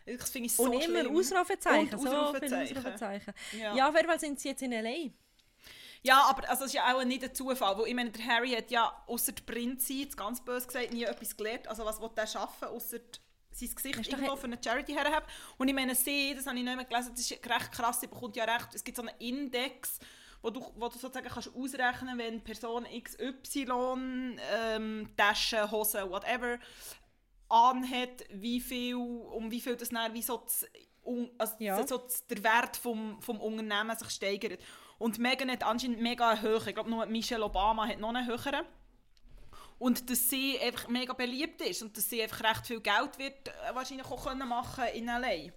Das 0.05 0.29
finde 0.29 0.47
ich 0.47 0.55
so 0.55 0.63
Und 0.63 0.73
immer 0.73 1.01
schlimm. 1.01 1.15
Ausrufezeichen. 1.15 1.95
Und 1.99 2.07
Ausrufezeichen. 2.07 2.75
So 2.75 2.81
Ausrufezeichen. 2.81 3.33
Ja. 3.59 3.75
ja, 3.75 3.89
auf 3.89 3.95
jeden 3.95 4.07
Fall 4.07 4.19
sind 4.19 4.39
sie 4.39 4.49
jetzt 4.49 4.61
in 4.61 4.71
L.A. 4.71 5.11
Ja, 6.07 6.23
aber 6.29 6.49
also, 6.49 6.63
das 6.63 6.69
ist 6.69 6.73
ja 6.73 6.95
auch 6.95 7.03
nicht 7.03 7.23
ein 7.23 7.35
Zufall, 7.35 7.77
weil 7.77 7.87
ich 7.87 7.93
meine, 7.93 8.11
der 8.11 8.25
Harry 8.25 8.51
hat 8.51 8.71
ja 8.71 8.91
außer 9.07 9.33
der 9.33 9.43
Prinzip, 9.43 10.15
ganz 10.15 10.39
böse 10.39 10.65
gesagt, 10.65 10.93
nie 10.93 11.03
etwas 11.03 11.35
gelernt. 11.35 11.67
Also 11.67 11.83
was 11.83 11.99
will 11.99 12.09
der 12.15 12.25
schaffen, 12.25 12.69
außer 12.69 12.99
sein 13.51 13.75
Gesicht 13.75 13.99
ist 13.99 14.11
irgendwo 14.11 14.35
für 14.37 14.45
eine 14.45 14.57
Charity 14.63 14.93
herhaben. 14.93 15.25
Und 15.57 15.67
ich 15.67 15.73
meine, 15.73 15.95
sie, 15.95 16.33
das 16.33 16.45
habe 16.45 16.57
ich 16.57 16.63
nicht 16.63 16.75
mehr 16.75 16.85
gelesen, 16.85 17.11
das 17.11 17.19
ist 17.19 17.31
recht 17.31 17.71
krass, 17.73 17.99
sie 17.99 18.07
bekommt 18.07 18.37
ja 18.37 18.45
recht, 18.45 18.69
es 18.73 18.83
gibt 18.83 18.95
so 18.95 19.03
einen 19.03 19.17
Index, 19.19 19.99
wo 20.41 20.49
du, 20.49 20.61
wo 20.75 20.87
du 20.87 20.97
sozusagen 20.97 21.27
kannst 21.27 21.53
ausrechnen 21.53 22.17
wenn 22.17 22.41
Person 22.41 22.85
XY, 22.85 24.37
ähm, 24.53 25.09
Taschen, 25.17 25.69
Hosen, 25.71 26.09
whatever, 26.09 26.57
anhat, 27.49 28.23
wie 28.29 28.61
viel, 28.61 28.95
um 28.95 29.51
wie 29.51 29.59
viel 29.59 29.75
das 29.75 29.89
dann, 29.89 30.13
wie 30.13 30.21
so, 30.21 30.37
das, 30.37 30.65
also 31.37 31.55
ja. 31.59 31.85
so 31.85 32.01
der 32.29 32.43
Wert 32.43 32.77
vom, 32.77 33.21
vom 33.21 33.41
Unternehmen 33.41 33.97
sich 33.97 34.09
steigert. 34.11 34.61
Und 34.97 35.19
Megan 35.19 35.51
hat 35.51 35.63
anscheinend 35.63 36.01
mega 36.01 36.41
hohe, 36.41 36.57
ich 36.57 36.73
glaube 36.73 36.89
nur 36.89 37.05
Michelle 37.05 37.43
Obama 37.43 37.87
hat 37.87 37.99
noch 37.99 38.09
einen 38.09 38.27
höheren. 38.27 38.65
Und 39.79 40.09
dass 40.09 40.29
sie 40.29 40.59
einfach 40.59 40.87
mega 40.87 41.13
beliebt 41.13 41.61
ist 41.61 41.83
und 41.83 41.95
dass 41.95 42.09
sie 42.09 42.23
einfach 42.23 42.43
recht 42.43 42.65
viel 42.65 42.81
Geld 42.81 43.19
wird 43.19 43.47
äh, 43.47 43.75
wahrscheinlich 43.75 44.07
auch 44.07 44.25
können 44.25 44.47
machen 44.49 44.85
in 44.95 45.07
L.A. 45.07 45.51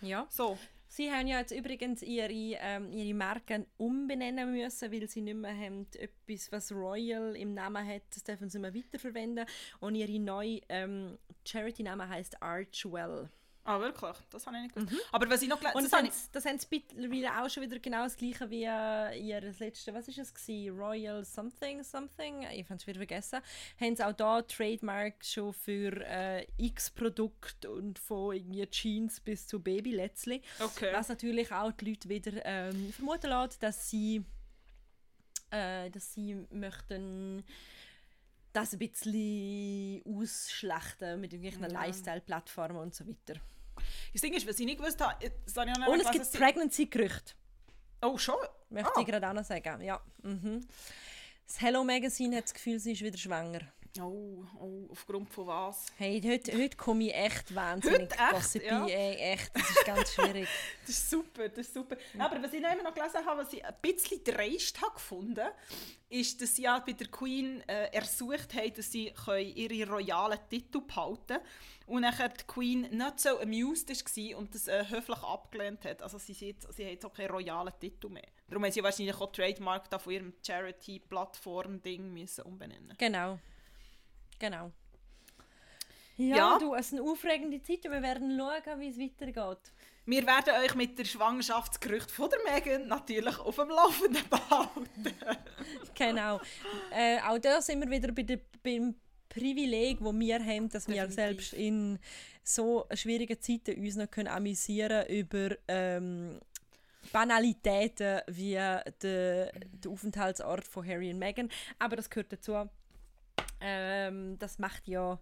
Ja. 0.00 0.26
So. 0.30 0.58
Sie 0.90 1.12
haben 1.12 1.26
ja 1.26 1.38
jetzt 1.38 1.52
übrigens 1.52 2.02
ihre, 2.02 2.32
ähm, 2.32 2.90
ihre 2.90 3.12
Marken 3.12 3.66
umbenennen 3.76 4.50
müssen, 4.50 4.90
weil 4.90 5.06
sie 5.06 5.20
nicht 5.20 5.36
mehr 5.36 5.54
haben 5.54 5.86
etwas, 5.92 6.50
was 6.50 6.72
Royal 6.72 7.36
im 7.36 7.52
Namen 7.52 7.86
hat, 7.86 8.02
das 8.14 8.24
dürfen 8.24 8.48
sie 8.48 8.58
mehr 8.58 8.74
weiterverwenden. 8.74 9.44
Und 9.80 9.96
ihre 9.96 10.18
neue 10.18 10.60
ähm, 10.70 11.18
Charity-Name 11.44 12.08
heißt 12.08 12.42
Archwell. 12.42 13.28
Ah, 13.68 13.80
wirklich? 13.80 14.16
Das 14.30 14.46
habe 14.46 14.56
ich 14.56 14.62
nicht 14.62 14.74
gewusst. 14.74 14.92
Mhm. 14.92 14.98
Aber 15.12 15.28
was 15.28 15.42
ich 15.42 15.48
noch 15.48 15.60
Und 15.74 15.84
das, 15.84 15.92
haben, 15.92 16.08
das 16.32 16.44
haben 16.46 16.58
sie 16.58 16.66
mittlerweile 16.70 17.44
auch 17.44 17.50
schon 17.50 17.62
wieder 17.62 17.78
genau 17.78 18.04
das 18.04 18.16
gleiche 18.16 18.48
wie 18.48 18.64
äh, 18.64 19.20
ihr 19.20 19.42
letzte, 19.58 19.92
was 19.92 20.08
ist 20.08 20.16
es 20.16 20.32
gewesen? 20.32 20.74
Royal 20.74 21.22
something, 21.22 21.84
something, 21.84 22.44
ich 22.44 22.64
habe 22.64 22.76
es 22.76 22.86
wieder 22.86 22.98
vergessen. 22.98 23.40
Haben 23.78 23.94
sie 23.94 24.06
auch 24.06 24.14
da 24.14 24.40
Trademark 24.40 25.22
schon 25.22 25.52
für 25.52 25.92
äh, 26.00 26.46
x 26.56 26.88
Produkte 26.88 27.70
und 27.70 27.98
von 27.98 28.34
irgendwie 28.34 28.66
Jeans 28.68 29.20
bis 29.20 29.46
zu 29.46 29.60
Baby 29.60 29.90
letztlich. 29.90 30.42
Okay. 30.60 30.90
Was 30.94 31.10
natürlich 31.10 31.52
auch 31.52 31.70
die 31.72 31.90
Leute 31.90 32.08
wieder 32.08 32.46
ähm, 32.46 32.90
vermuten 32.94 33.28
lässt, 33.28 33.62
dass 33.62 33.90
sie, 33.90 34.24
äh, 35.50 35.90
dass 35.90 36.14
sie 36.14 36.46
möchten 36.52 37.44
das 38.54 38.72
ein 38.72 38.78
bisschen 38.78 40.02
ausschlechten 40.06 41.20
mit 41.20 41.34
irgendwelchen 41.34 41.70
ja. 41.70 41.82
Lifestyle-Plattformen 41.82 42.78
und 42.78 42.94
so 42.94 43.06
weiter. 43.06 43.38
Das 44.12 44.22
Ding 44.22 44.32
ist, 44.34 44.46
was 44.46 44.58
ich 44.58 44.66
nicht 44.66 44.78
gewusst 44.78 45.00
habe, 45.00 45.32
das 45.44 45.56
habe 45.56 45.70
ich 45.70 45.76
auch 45.76 45.88
Und 45.88 46.00
es 46.00 46.10
gibt 46.10 46.32
Pregnancy-Gerüchte. 46.32 47.34
Oh, 48.02 48.16
schon? 48.16 48.36
Möchte 48.70 48.92
ah. 48.94 49.00
ich 49.00 49.06
gerade 49.06 49.28
auch 49.28 49.32
noch 49.32 49.44
sagen, 49.44 49.82
ja. 49.82 50.00
Mhm. 50.22 50.66
Das 51.46 51.60
Hello 51.60 51.82
Magazine 51.82 52.36
hat 52.36 52.44
das 52.44 52.54
Gefühl, 52.54 52.78
sie 52.78 52.92
ist 52.92 53.00
wieder 53.02 53.16
schwanger. 53.16 53.60
Oh, 54.00 54.44
oh, 54.60 54.88
aufgrund 54.90 55.30
von 55.30 55.46
was? 55.46 55.86
Hey, 55.96 56.20
heute, 56.24 56.56
heute 56.56 56.76
komme 56.76 57.04
ich 57.04 57.14
echt 57.14 57.54
wahnsinnig 57.54 58.10
Gossipy. 58.30 58.66
Ja. 58.66 58.86
Ey, 58.86 59.32
echt, 59.32 59.50
das 59.54 59.70
ist 59.70 59.84
ganz 59.84 60.14
schwierig. 60.14 60.48
das 60.86 60.90
ist 60.90 61.10
super, 61.10 61.48
das 61.48 61.66
ist 61.66 61.74
super. 61.74 61.96
Aber 62.18 62.42
was 62.42 62.52
ich 62.52 62.60
noch 62.60 62.72
immer 62.72 62.84
noch 62.84 62.94
gelesen 62.94 63.24
habe, 63.24 63.42
was 63.42 63.52
ich 63.52 63.64
ein 63.64 63.74
bisschen 63.80 64.22
dreist 64.22 64.80
habe 64.80 64.94
gefunden, 64.94 65.48
ist, 66.10 66.40
dass 66.40 66.56
sie 66.56 66.62
ja 66.62 66.78
bei 66.78 66.92
der 66.92 67.08
Queen 67.08 67.62
äh, 67.68 67.92
ersucht 67.92 68.54
haben, 68.54 68.72
dass 68.74 68.92
sie 68.92 69.12
ihre 69.54 69.90
royalen 69.90 70.38
Titel 70.48 70.80
behalten 70.80 71.26
können. 71.26 71.40
Und 71.86 72.02
nachher 72.02 72.28
die 72.28 72.44
Queen 72.46 72.82
nicht 72.82 73.20
so 73.20 73.40
amused 73.40 73.88
war 73.88 74.38
und 74.38 74.54
das 74.54 74.68
äh, 74.68 74.84
höflich 74.88 75.22
abgelehnt 75.22 75.84
hat. 75.86 76.02
Also 76.02 76.18
sie, 76.18 76.34
sie, 76.34 76.54
sie 76.70 76.84
hat 76.84 76.92
jetzt 76.92 77.06
auch 77.06 77.12
keinen 77.14 77.30
royalen 77.30 77.72
Titel 77.80 78.10
mehr. 78.10 78.26
Darum 78.46 78.64
haben 78.64 78.72
sie 78.72 78.82
wahrscheinlich 78.82 79.16
auch 79.16 79.32
Trademark 79.32 79.88
da 79.90 79.98
von 79.98 80.12
ihrem 80.12 80.34
Charity-Plattform-Ding 80.46 82.28
umbenennen 82.44 82.94
Genau. 82.98 83.38
Genau. 84.38 84.72
Ja, 86.16 86.36
ja, 86.36 86.58
du, 86.58 86.74
es 86.74 86.86
ist 86.86 86.94
eine 86.94 87.02
aufregende 87.02 87.62
Zeit 87.62 87.84
und 87.86 87.92
wir 87.92 88.02
werden 88.02 88.36
schauen, 88.36 88.80
wie 88.80 88.88
es 88.88 88.98
weitergeht. 88.98 89.72
Wir 90.04 90.26
werden 90.26 90.54
euch 90.64 90.74
mit 90.74 90.98
der 90.98 91.04
Schwangerschaftsgerücht 91.04 92.10
von 92.10 92.30
der 92.30 92.52
Megan 92.52 92.88
natürlich 92.88 93.38
auf 93.38 93.56
dem 93.56 93.68
Laufenden 93.68 94.24
behalten. 94.28 94.86
genau. 95.94 96.40
Äh, 96.90 97.20
auch 97.20 97.38
da 97.38 97.60
sind 97.60 97.80
wir 97.80 97.90
wieder 97.90 98.10
bei 98.12 98.22
der, 98.22 98.40
beim 98.62 98.94
Privileg, 99.28 99.98
das 100.00 100.18
wir 100.18 100.38
haben, 100.38 100.68
dass 100.70 100.86
Definitiv. 100.86 101.08
wir 101.08 101.10
selbst 101.10 101.52
in 101.52 101.98
so 102.42 102.86
schwierigen 102.94 103.40
Zeiten 103.40 103.78
uns 103.78 103.96
noch 103.96 104.10
können 104.10 104.28
amüsieren 104.28 105.06
über 105.08 105.50
ähm, 105.68 106.40
Banalitäten 107.12 108.22
wie 108.28 108.54
der, 108.54 108.84
der 109.02 109.52
Aufenthaltsort 109.86 110.66
von 110.66 110.86
Harry 110.86 111.12
und 111.12 111.18
Meghan. 111.18 111.50
Aber 111.78 111.96
das 111.96 112.08
gehört 112.10 112.32
dazu. 112.32 112.68
Ähm, 113.60 114.38
das 114.38 114.58
macht 114.58 114.86
ja 114.88 115.18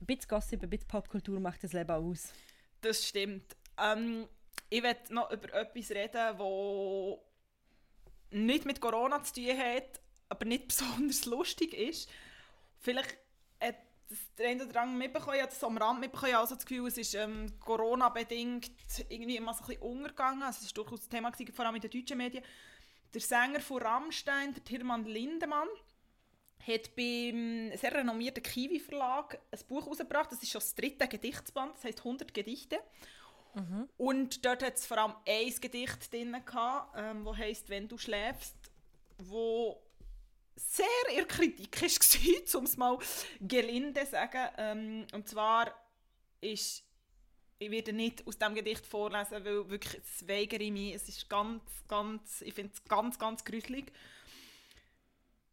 ein 0.00 0.06
bisschen 0.06 0.28
Gossip, 0.28 0.62
ein 0.62 0.70
bisschen 0.70 0.88
Popkultur 0.88 1.40
macht 1.40 1.64
das 1.64 1.72
Leben 1.72 1.90
aus. 1.90 2.32
Das 2.80 3.06
stimmt. 3.06 3.56
Ähm, 3.78 4.26
ich 4.70 4.82
werde 4.82 5.14
noch 5.14 5.30
über 5.30 5.52
etwas 5.54 5.90
reden, 5.90 6.38
das 6.38 7.18
nicht 8.30 8.64
mit 8.64 8.80
Corona 8.80 9.22
zu 9.22 9.34
tun 9.34 9.58
hat, 9.58 10.00
aber 10.28 10.44
nicht 10.44 10.68
besonders 10.68 11.24
lustig 11.26 11.74
ist. 11.74 12.10
Vielleicht 12.78 13.16
hat 13.60 13.76
der 14.38 14.48
eine 14.48 14.66
oder 14.66 14.82
andere 14.82 14.98
mitbekommen, 14.98 15.36
ich 15.36 15.42
habe 15.42 15.52
das 15.52 15.64
am 15.64 15.78
Rand 15.78 16.00
mitbekommen, 16.00 16.34
also 16.34 16.54
das 16.54 16.64
Gefühl, 16.64 16.86
es 16.86 16.98
ist 16.98 17.14
ähm, 17.14 17.58
Corona-bedingt 17.60 18.70
irgendwie 19.08 19.36
immer 19.36 19.54
so 19.54 19.62
ein 19.62 19.66
bisschen 19.66 19.82
untergegangen. 19.82 20.42
Also 20.42 20.60
es 20.64 20.76
war 20.76 20.84
durchaus 20.84 21.06
ein 21.06 21.10
Thema, 21.10 21.30
gewesen, 21.30 21.52
vor 21.52 21.66
allem 21.66 21.76
in 21.76 21.82
den 21.82 21.90
deutschen 21.90 22.18
Medien. 22.18 22.44
Der 23.14 23.20
Sänger 23.20 23.60
von 23.60 23.82
Rammstein, 23.82 24.52
der 24.52 24.64
Tirman 24.64 25.04
Lindemann, 25.04 25.68
hat 26.66 26.96
beim 26.96 27.70
sehr 27.76 27.94
renommierten 27.94 28.42
Kiwi 28.42 28.80
Verlag 28.80 29.38
ein 29.50 29.58
Buch 29.68 29.84
herausgebracht. 29.84 30.32
Das 30.32 30.42
ist 30.42 30.50
schon 30.50 30.60
das 30.60 30.74
dritte 30.74 31.06
Gedichtsband, 31.06 31.76
das 31.76 31.84
heißt 31.84 31.98
100 31.98 32.32
Gedichte. 32.34 32.78
Mhm. 33.54 33.88
Und 33.96 34.44
dort 34.44 34.62
hat 34.62 34.74
es 34.76 34.86
vor 34.86 34.98
allem 34.98 35.14
ein 35.26 35.60
Gedicht 35.60 36.12
drin, 36.12 36.36
gehabt, 36.44 36.94
ähm, 36.96 37.24
wo 37.24 37.36
heißt 37.36 37.68
«Wenn 37.68 37.88
du 37.88 37.96
schläfst», 37.96 38.56
wo 39.18 39.82
sehr 40.56 40.86
in 41.16 41.26
Kritik 41.28 41.80
war, 41.80 42.58
um 42.58 42.64
es 42.64 42.76
mal 42.76 42.98
gelinde 43.40 44.04
zu 44.04 44.10
sagen. 44.10 44.48
Ähm, 44.58 45.06
und 45.12 45.28
zwar 45.28 45.72
ist 46.40 46.86
ich 47.58 47.70
werde 47.70 47.92
nicht 47.92 48.26
aus 48.26 48.38
dem 48.38 48.54
Gedicht 48.54 48.86
vorlesen, 48.86 49.44
weil 49.44 49.68
wirklich 49.70 50.02
es 50.04 50.28
weigere 50.28 50.60
ich 50.60 50.72
mich. 50.72 50.94
Es 50.94 51.08
ist 51.08 51.28
ganz, 51.28 51.62
ganz, 51.88 52.42
ich 52.42 52.52
finde 52.52 52.72
es 52.74 52.84
ganz, 52.84 53.18
ganz 53.18 53.44
gruselig. 53.44 53.92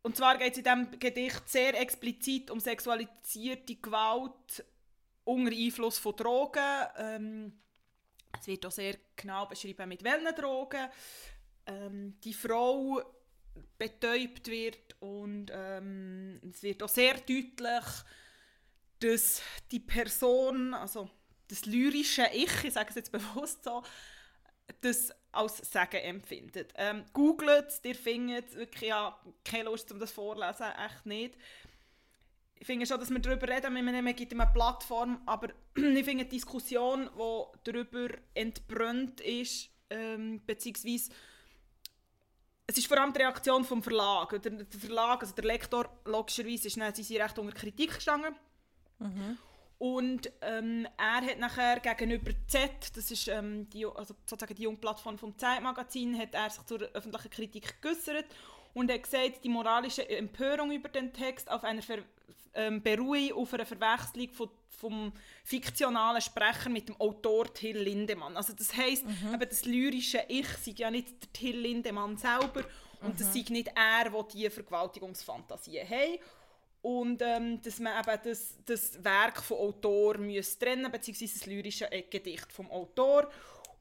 Und 0.03 0.17
zwar 0.17 0.37
geht 0.37 0.51
es 0.51 0.57
in 0.57 0.63
diesem 0.65 0.99
Gedicht 0.99 1.47
sehr 1.47 1.79
explizit 1.79 2.51
um 2.51 2.59
sexualisierte 2.59 3.75
Gewalt 3.77 4.65
unter 5.23 5.51
Einfluss 5.51 5.97
von 5.97 6.15
Drogen. 6.15 6.87
Ähm, 6.97 7.53
es 8.37 8.47
wird 8.47 8.65
auch 8.65 8.71
sehr 8.71 8.97
genau 9.15 9.45
beschrieben, 9.45 9.87
mit 9.87 10.03
welchen 10.03 10.35
Drogen 10.35 10.89
ähm, 11.65 12.19
die 12.21 12.33
Frau 12.33 13.01
betäubt 13.77 14.47
wird 14.47 14.95
und 14.99 15.51
ähm, 15.53 16.41
es 16.49 16.63
wird 16.63 16.83
auch 16.83 16.89
sehr 16.89 17.13
deutlich, 17.13 17.85
dass 18.99 19.41
die 19.71 19.79
Person, 19.79 20.73
also 20.73 21.09
das 21.47 21.65
lyrische 21.65 22.27
Ich, 22.33 22.63
ich 22.63 22.73
sage 22.73 22.89
es 22.89 22.95
jetzt 22.95 23.11
bewusst 23.11 23.63
so, 23.63 23.83
das 24.81 25.13
als 25.33 25.57
Sagen 25.69 25.97
empfindet. 25.97 26.73
Ähm, 26.75 27.03
googelt 27.13 27.67
es, 27.67 27.81
ihr 27.83 27.95
findet 27.95 28.55
wirklich 28.55 28.89
ja, 28.89 29.17
keine 29.43 29.65
Lust, 29.65 29.91
um 29.91 29.99
das 29.99 30.11
vorzulesen, 30.11 30.67
echt 30.85 31.05
nicht. 31.05 31.37
Ich 32.55 32.67
finde 32.67 32.85
schon, 32.85 32.99
dass 32.99 33.09
wir 33.09 33.19
darüber 33.19 33.49
reden, 33.49 33.75
wir 33.75 33.83
nehmen 33.83 34.15
gibt 34.15 34.31
eine 34.31 34.47
Plattform, 34.47 35.21
aber 35.25 35.49
ich 35.75 36.05
finde 36.05 36.25
die 36.25 36.35
Diskussion, 36.35 37.09
die 37.17 37.71
darüber 37.71 38.09
entbrannt 38.33 39.19
ist, 39.21 39.69
ähm, 39.89 40.41
beziehungsweise 40.45 41.11
es 42.65 42.77
ist 42.77 42.87
vor 42.87 42.97
allem 42.97 43.11
die 43.11 43.19
Reaktion 43.19 43.65
vom 43.65 43.83
Verlag. 43.83 44.41
Der, 44.41 44.51
der 44.51 44.79
Verlag, 44.79 45.21
also 45.21 45.35
der 45.35 45.43
Lektor, 45.43 45.89
logischerweise, 46.05 46.67
ist 46.67 46.77
dann, 46.77 46.93
sie 46.93 47.03
sind 47.03 47.21
recht 47.21 47.37
unter 47.37 47.53
Kritik 47.53 47.95
gestanden. 47.95 48.35
Mhm. 48.99 49.37
Und 49.79 50.31
ähm, 50.41 50.87
er 50.97 51.21
hat 51.21 51.39
nachher 51.39 51.79
gegenüber 51.79 52.31
Z, 52.47 52.95
das 52.95 53.11
ist 53.11 53.27
ähm, 53.27 53.69
die, 53.69 53.85
also 53.85 54.15
sozusagen 54.25 54.55
die 54.55 54.63
junge 54.63 54.77
Plattform 54.77 55.17
vom 55.17 55.37
Zeitmagazin, 55.37 56.17
hat 56.17 56.33
er 56.33 56.49
sich 56.49 56.63
zur 56.65 56.81
öffentlichen 56.93 57.29
Kritik 57.29 57.81
geäußert 57.81 58.25
und 58.73 58.91
hat 58.91 59.03
gesagt, 59.03 59.43
die 59.43 59.49
moralische 59.49 60.07
Empörung 60.09 60.71
über 60.71 60.89
den 60.89 61.11
Text 61.11 61.49
auf 61.51 61.63
einer 61.63 61.81
Ver 61.81 61.99
ähm, 62.55 62.81
beruhe 62.81 63.33
auf 63.35 63.53
einer 63.53 63.65
Verwechslung 63.65 64.29
von, 64.29 64.49
vom 64.69 65.11
fiktionalen 65.43 66.21
Sprecher 66.21 66.69
mit 66.69 66.87
dem 66.87 66.99
Autor 66.99 67.51
Till 67.51 67.79
Lindemann. 67.79 68.37
Also 68.37 68.53
das 68.53 68.75
heisst, 68.75 69.05
mhm. 69.05 69.33
eben 69.33 69.49
das 69.49 69.65
lyrische 69.65 70.23
Ich 70.27 70.47
sei 70.47 70.73
ja 70.75 70.91
nicht 70.91 71.09
der 71.23 71.33
Till 71.33 71.57
Lindemann 71.57 72.15
selber 72.15 72.63
und 73.01 73.15
mhm. 73.15 73.17
das 73.17 73.33
sei 73.33 73.43
nicht 73.49 73.69
er, 73.75 74.09
der 74.09 74.23
diese 74.31 74.51
Vergewaltigungsfantasien 74.51 75.89
hat 75.89 76.19
und 76.83 77.21
ähm, 77.21 77.61
dass 77.61 77.79
man 77.79 77.97
eben 77.97 78.19
das, 78.25 78.57
das 78.65 79.01
Werk 79.03 79.41
vom 79.41 79.57
Autor 79.57 80.17
muss 80.17 80.59
trennen 80.59 80.91
beziehungsweise 80.91 81.39
das 81.39 81.47
lyrische 81.47 81.89
Gedicht 82.09 82.51
vom 82.51 82.69
Autor 82.69 83.31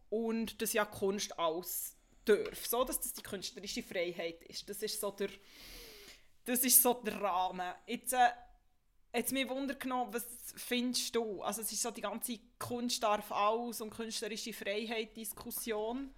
und 0.08 0.62
dass 0.62 0.72
ja 0.72 0.84
Kunst 0.84 1.36
alles 1.36 1.96
darf, 2.24 2.64
so 2.64 2.84
dass 2.84 3.00
das 3.00 3.12
die 3.12 3.22
künstlerische 3.22 3.82
Freiheit 3.82 4.44
ist. 4.44 4.68
Das 4.68 4.80
ist 4.84 5.00
so 5.00 5.10
der, 5.10 5.30
das 6.44 6.60
ist 6.60 6.80
so 6.80 6.94
der 6.94 7.20
Rahmen. 7.20 7.74
Jetzt, 7.88 8.12
äh, 8.12 8.28
jetzt 9.12 9.32
mich 9.32 9.48
Wunder 9.48 9.74
genommen, 9.74 10.14
was 10.14 10.24
findest 10.54 11.12
du? 11.16 11.42
Also 11.42 11.62
es 11.62 11.72
ist 11.72 11.82
so 11.82 11.90
die 11.90 12.02
ganze 12.02 12.38
Kunst 12.60 13.02
darf 13.02 13.32
alles 13.32 13.80
und 13.80 13.90
künstlerische 13.90 14.52
Freiheit 14.52 15.16
Diskussion. 15.16 16.14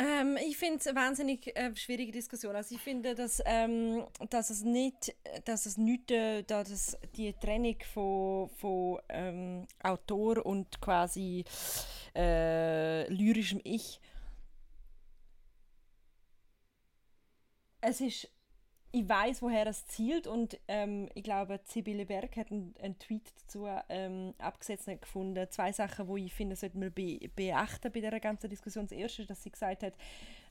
Ähm, 0.00 0.38
ich 0.48 0.56
finde 0.56 0.78
es 0.78 0.86
eine 0.86 0.98
wahnsinnig 0.98 1.54
äh, 1.54 1.76
schwierige 1.76 2.10
Diskussion. 2.10 2.56
Also 2.56 2.74
ich 2.74 2.80
finde, 2.80 3.14
dass, 3.14 3.42
ähm, 3.44 4.04
dass 4.30 4.48
es 4.48 4.62
nicht, 4.62 5.14
dass 5.44 5.66
es 5.66 5.76
nicht, 5.76 6.10
dass 6.10 6.70
es 6.70 6.96
die 7.16 7.34
Trennung 7.34 7.76
von, 7.92 8.48
von 8.48 8.98
ähm, 9.10 9.66
Autor 9.82 10.46
und 10.46 10.80
quasi 10.80 11.44
äh, 12.16 13.12
lyrischem 13.12 13.60
Ich 13.62 14.00
es 17.80 18.00
ist 18.00 18.28
ich 18.92 19.08
weiß, 19.08 19.42
woher 19.42 19.66
es 19.66 19.86
zielt 19.86 20.26
und 20.26 20.58
ähm, 20.66 21.08
ich 21.14 21.22
glaube, 21.22 21.60
Sibylle 21.64 22.06
Berg 22.06 22.36
hat 22.36 22.50
einen, 22.50 22.74
einen 22.82 22.98
Tweet 22.98 23.32
dazu 23.42 23.68
ähm, 23.88 24.34
abgesetzt 24.38 24.88
und 24.88 25.00
gefunden. 25.00 25.46
Zwei 25.50 25.72
Sachen, 25.72 26.12
die 26.12 26.24
ich 26.24 26.34
finde, 26.34 26.56
sollten 26.56 26.80
wir 26.80 26.90
be 26.90 27.30
beachten 27.36 27.92
bei 27.92 28.00
dieser 28.00 28.18
ganzen 28.18 28.50
Diskussion. 28.50 28.86
Das 28.86 28.98
erste 28.98 29.22
ist, 29.22 29.30
dass 29.30 29.42
sie 29.42 29.50
gesagt 29.50 29.84
hat, 29.84 29.94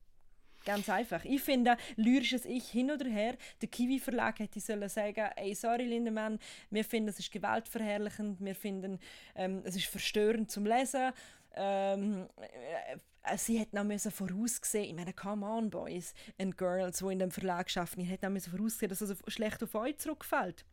Ganz 0.64 0.90
einfach. 0.90 1.24
Ich 1.24 1.40
finde, 1.40 1.76
lyrisches 1.96 2.44
Ich 2.44 2.68
hin 2.68 2.90
oder 2.90 3.06
her, 3.06 3.36
der 3.62 3.68
Kiwi-Verlag 3.68 4.40
hätte 4.40 4.60
sollen 4.60 4.88
sagen, 4.88 5.30
ey, 5.36 5.54
sorry 5.54 5.84
Lindemann, 5.84 6.38
wir 6.68 6.84
finden, 6.84 7.08
es 7.08 7.18
ist 7.18 7.32
gewaltverherrlichend, 7.32 8.40
wir 8.44 8.54
finden, 8.54 8.98
ähm, 9.34 9.62
es 9.64 9.76
ist 9.76 9.86
verstörend 9.86 10.50
zum 10.50 10.66
Lesen. 10.66 11.12
Ähm, 11.54 12.28
äh, 12.36 12.98
sie 13.36 13.58
hätten 13.58 13.78
auch 13.78 13.84
müssen 13.84 14.10
vorausgesehen, 14.10 14.84
ich 14.84 14.94
meine, 14.94 15.12
come 15.12 15.46
on, 15.46 15.70
Boys 15.70 16.14
and 16.38 16.56
Girls, 16.56 16.98
die 16.98 17.12
in 17.12 17.18
dem 17.18 17.30
Verlag 17.30 17.74
arbeiten, 17.76 18.02
hätten 18.02 18.26
auch 18.26 18.30
müssen 18.30 18.50
vorausgesehen, 18.50 18.90
dass 18.90 19.00
es 19.00 19.16
schlecht 19.28 19.62
auf 19.62 19.74
euch 19.74 19.98
zurückfällt. 19.98 20.64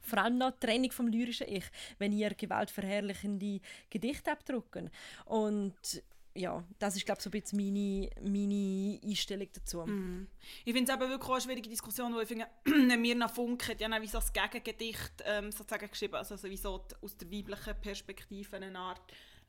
Vor 0.00 0.18
allem 0.18 0.38
noch 0.38 0.52
die 0.52 0.66
Trennung 0.66 0.90
vom 0.90 1.08
lyrischen 1.08 1.46
Ich, 1.48 1.64
wenn 1.98 2.12
ihr 2.12 2.30
gewaltverherrlichende 2.30 3.60
Gedichte 3.88 4.32
abdrucken. 4.32 4.90
Und 5.24 6.02
ja, 6.34 6.64
das 6.78 6.96
ist 6.96 7.04
glaube 7.04 7.18
ich 7.18 7.24
so 7.24 7.28
ein 7.28 7.40
bisschen 7.40 7.58
meine, 7.58 8.08
meine 8.22 9.00
Einstellung 9.04 9.48
dazu. 9.52 9.84
Mm. 9.84 10.28
Ich 10.64 10.72
finde 10.72 10.90
es 10.90 10.98
eben 10.98 11.10
wirklich 11.10 11.28
auch 11.28 11.34
eine 11.34 11.40
schwierige 11.42 11.68
Diskussion, 11.68 12.14
wo 12.14 12.20
ich 12.20 12.28
finde, 12.28 12.46
Mirna 12.96 13.28
Funk 13.28 13.68
hat 13.68 13.80
ja 13.80 14.02
wie 14.02 14.06
so 14.06 14.18
das 14.18 14.32
Gegengedicht 14.32 15.22
ähm, 15.24 15.52
sozusagen 15.52 15.88
geschrieben, 15.88 16.14
also, 16.14 16.34
also 16.34 16.48
wie 16.48 16.56
so 16.56 16.78
die, 16.78 16.94
aus 17.02 17.16
der 17.18 17.30
weiblichen 17.30 17.80
Perspektive 17.80 18.56
eine 18.56 18.78
Art. 18.78 19.02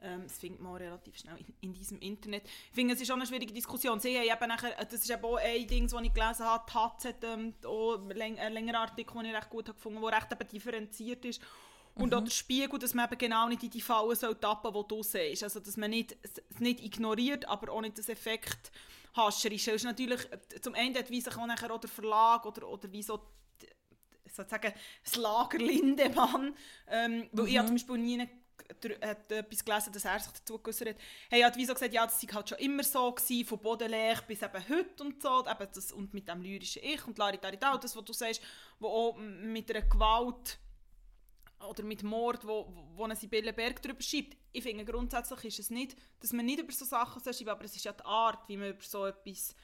Ähm, 0.04 0.24
das 0.24 0.38
findet 0.38 0.62
man 0.62 0.76
relativ 0.76 1.18
schnell 1.18 1.38
in, 1.38 1.70
in, 1.70 1.74
diesem 1.74 2.00
Internet. 2.00 2.44
Ich 2.46 2.76
finde, 2.76 2.94
es 2.94 3.02
ist 3.02 3.10
auch 3.10 3.16
eine 3.16 3.26
schwierige 3.26 3.54
Diskussion. 3.54 4.00
Sie 4.00 4.18
haben 4.18 4.26
eben 4.26 4.48
nachher, 4.48 4.76
das 4.76 4.94
ist 4.94 5.10
eben 5.10 5.24
auch 5.24 5.38
ein 5.38 5.66
Ding, 5.66 5.88
das 5.88 6.02
ich 6.02 6.14
gelesen 6.14 6.46
habe, 6.46 6.70
Taz 6.70 7.06
hat 7.06 7.24
ähm, 7.24 7.54
auch 7.66 7.96
einen 7.96 8.54
längeren 8.54 8.76
Artikel, 8.76 9.14
den 9.18 9.32
ich 9.32 9.36
recht 9.36 9.50
gut 9.50 9.70
habe 9.70 9.76
gefunden 9.76 10.00
habe, 10.00 10.12
der 10.12 10.22
recht 10.22 10.32
eben 10.32 10.48
differenziert 10.50 11.26
ist 11.26 11.42
und 11.96 12.12
mhm. 12.12 12.18
auch 12.18 12.24
der 12.24 12.32
Spiegel, 12.32 12.80
dass 12.80 12.94
man 12.94 13.06
eben 13.06 13.18
genau 13.18 13.48
nicht 13.48 13.64
in 13.64 13.70
die 13.70 13.82
Fallen 13.82 14.16
soll 14.16 14.36
tappen 14.36 14.74
soll, 14.74 14.84
die 14.84 14.96
du 14.96 15.04
siehst. 15.04 15.44
Also, 15.44 15.60
dass 15.60 15.78
man 15.78 15.92
nicht, 15.92 16.18
es 16.22 16.60
nicht 16.60 16.84
ignoriert, 16.84 17.48
aber 17.48 17.72
auch 17.72 17.82
nicht 17.82 17.98
das 17.98 18.10
Effekt 18.10 18.72
hascherisch. 19.16 19.68
Es 19.68 19.76
ist 19.76 19.84
natürlich, 19.84 20.22
zum 20.62 20.74
einen 20.74 20.96
hat 20.96 21.12
wie 21.12 21.22
sich 21.22 21.36
auch 21.38 21.46
nachher 21.46 21.72
auch 21.72 21.80
der 21.80 21.90
Verlag 21.90 22.46
oder, 22.46 22.68
oder 22.68 22.92
wie 22.92 23.04
so 23.04 23.20
sozusagen 24.36 24.74
das 25.04 25.16
Lager 25.16 25.60
Lindemann, 25.60 26.56
ähm, 26.88 27.30
weil 27.32 27.48
ich 27.48 27.58
habe 27.58 27.68
zum 27.68 27.76
Beispiel 27.76 27.98
nie 28.00 28.28
hat 29.02 29.32
etwas 29.32 29.66
gelesen, 29.66 29.94
dass 29.94 30.06
er 30.06 30.20
sich 30.20 30.32
dazu 30.32 30.60
geäußert 30.60 30.90
hat. 30.90 30.96
Hey, 31.30 31.42
hat 31.42 31.58
wie 31.58 31.66
so 31.66 31.74
gesagt, 31.74 31.94
ja, 31.94 32.06
das 32.06 32.22
war 32.24 32.36
halt 32.36 32.50
schon 32.50 32.58
immer 32.60 32.84
so, 32.84 33.12
gewesen, 33.12 33.46
von 33.46 33.60
Bodenleich 33.60 34.22
bis 34.22 34.42
eben 34.42 34.70
heute 34.70 35.04
und 35.04 35.22
so, 35.22 35.46
eben 35.46 35.68
das, 35.74 35.92
und 35.92 36.14
mit 36.14 36.28
dem 36.28 36.42
lyrischen 36.42 36.84
Ich 36.84 37.06
und 37.08 37.18
Larry 37.18 37.38
Taritau, 37.38 37.78
das, 37.78 37.96
was 37.96 38.06
du 38.06 38.14
sagst, 38.14 38.42
wo 38.80 38.88
auch 38.88 39.18
mit 39.18 39.70
einer 39.70 39.88
Gewalt 39.88 40.60
oder 41.68 41.84
mit 41.84 42.04
Mord, 42.04 42.46
wo, 42.46 42.72
wo 42.96 43.04
eine 43.04 43.16
Sibylle 43.16 43.54
Berg 43.54 43.82
darüber 43.82 44.02
schreibt. 44.02 44.36
Ich 44.52 44.64
finde, 44.64 44.86
grundsätzlich 44.86 45.46
ist 45.46 45.60
es 45.60 45.70
nicht, 45.70 45.96
dass 46.20 46.34
man 46.34 46.46
nicht 46.46 46.60
über 46.60 46.72
so 46.72 46.86
Sachen 46.86 47.22
schreibt, 47.22 47.48
aber 47.48 47.66
es 47.66 47.76
ist 47.76 47.86
ja 47.86 47.94
die 47.94 48.06
Art, 48.06 48.48
wie 48.48 48.58
man 48.58 48.70
über 48.70 48.84
so 48.84 49.06
etwas 49.06 49.56